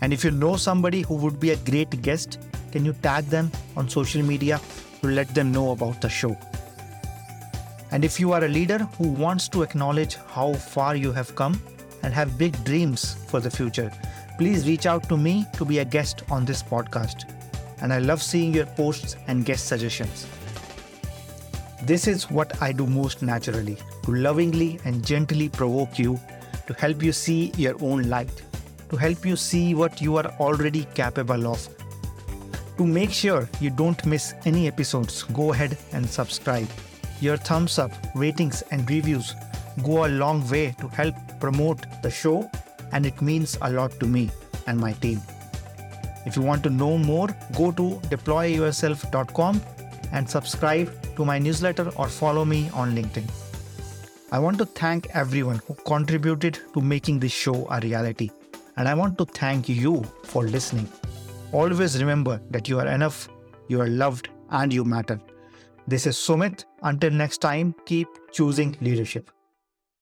And 0.01 0.13
if 0.13 0.23
you 0.23 0.29
know 0.29 0.57
somebody 0.57 1.01
who 1.01 1.15
would 1.15 1.39
be 1.39 1.51
a 1.51 1.55
great 1.55 2.03
guest, 2.03 2.37
can 2.73 2.83
you 2.83 2.93
tag 3.03 3.25
them 3.25 3.51
on 3.77 3.87
social 3.87 4.23
media 4.23 4.59
to 5.01 5.07
let 5.07 5.27
them 5.35 5.51
know 5.51 5.71
about 5.73 6.01
the 6.01 6.09
show? 6.09 6.35
And 7.91 8.03
if 8.03 8.19
you 8.19 8.31
are 8.33 8.43
a 8.45 8.47
leader 8.47 8.79
who 8.97 9.09
wants 9.09 9.47
to 9.49 9.61
acknowledge 9.61 10.15
how 10.27 10.53
far 10.53 10.95
you 10.95 11.11
have 11.11 11.35
come 11.35 11.61
and 12.01 12.11
have 12.11 12.35
big 12.35 12.57
dreams 12.63 13.13
for 13.27 13.39
the 13.39 13.51
future, 13.51 13.91
please 14.39 14.65
reach 14.67 14.87
out 14.87 15.07
to 15.09 15.17
me 15.17 15.45
to 15.53 15.65
be 15.65 15.77
a 15.79 15.85
guest 15.85 16.23
on 16.31 16.45
this 16.45 16.63
podcast. 16.63 17.29
And 17.79 17.93
I 17.93 17.99
love 17.99 18.23
seeing 18.23 18.55
your 18.55 18.65
posts 18.65 19.17
and 19.27 19.45
guest 19.45 19.67
suggestions. 19.67 20.25
This 21.83 22.07
is 22.07 22.31
what 22.31 22.59
I 22.59 22.71
do 22.71 22.87
most 22.87 23.21
naturally 23.21 23.77
to 24.05 24.15
lovingly 24.15 24.79
and 24.83 25.05
gently 25.05 25.47
provoke 25.47 25.99
you, 25.99 26.19
to 26.65 26.73
help 26.73 27.03
you 27.03 27.11
see 27.11 27.51
your 27.55 27.75
own 27.83 28.09
light, 28.09 28.41
to 28.89 28.95
help 28.95 29.23
you 29.27 29.35
see 29.35 29.75
what 29.75 30.01
you 30.01 30.17
are 30.17 30.27
already 30.39 30.85
capable 30.95 31.45
of. 31.45 31.69
To 32.77 32.85
make 32.85 33.11
sure 33.11 33.47
you 33.59 33.69
don't 33.69 34.03
miss 34.05 34.33
any 34.45 34.67
episodes, 34.67 35.23
go 35.23 35.53
ahead 35.53 35.77
and 35.91 36.09
subscribe. 36.09 36.67
Your 37.21 37.37
thumbs 37.37 37.77
up, 37.77 37.91
ratings, 38.15 38.63
and 38.71 38.89
reviews 38.89 39.35
go 39.83 40.05
a 40.05 40.09
long 40.09 40.47
way 40.49 40.75
to 40.79 40.87
help 40.87 41.15
promote 41.39 41.85
the 42.01 42.09
show, 42.09 42.49
and 42.91 43.05
it 43.05 43.21
means 43.21 43.57
a 43.61 43.71
lot 43.71 43.91
to 43.99 44.07
me 44.07 44.31
and 44.65 44.79
my 44.79 44.93
team. 44.93 45.21
If 46.25 46.35
you 46.35 46.41
want 46.41 46.63
to 46.63 46.69
know 46.69 46.97
more, 46.97 47.27
go 47.55 47.71
to 47.71 47.99
deployyourself.com 48.09 49.61
and 50.11 50.29
subscribe 50.29 51.15
to 51.15 51.25
my 51.25 51.37
newsletter 51.37 51.91
or 51.95 52.07
follow 52.07 52.45
me 52.45 52.69
on 52.73 52.95
LinkedIn. 52.95 53.29
I 54.31 54.39
want 54.39 54.57
to 54.57 54.65
thank 54.65 55.07
everyone 55.13 55.61
who 55.67 55.75
contributed 55.85 56.59
to 56.73 56.81
making 56.81 57.19
this 57.19 57.31
show 57.31 57.67
a 57.69 57.79
reality. 57.79 58.31
And 58.77 58.87
I 58.87 58.95
want 58.95 59.17
to 59.19 59.25
thank 59.25 59.69
you 59.69 60.03
for 60.23 60.43
listening. 60.43 60.89
Always 61.53 61.99
remember 62.01 62.41
that 62.49 62.67
you 62.67 62.79
are 62.79 62.87
enough, 62.87 63.29
you 63.67 63.79
are 63.79 63.87
loved, 63.87 64.29
and 64.49 64.73
you 64.73 64.83
matter. 64.83 65.21
This 65.87 66.07
is 66.07 66.15
Sumit. 66.15 66.65
Until 66.81 67.11
next 67.11 67.41
time, 67.41 67.75
keep 67.85 68.07
choosing 68.31 68.75
leadership. 68.81 69.29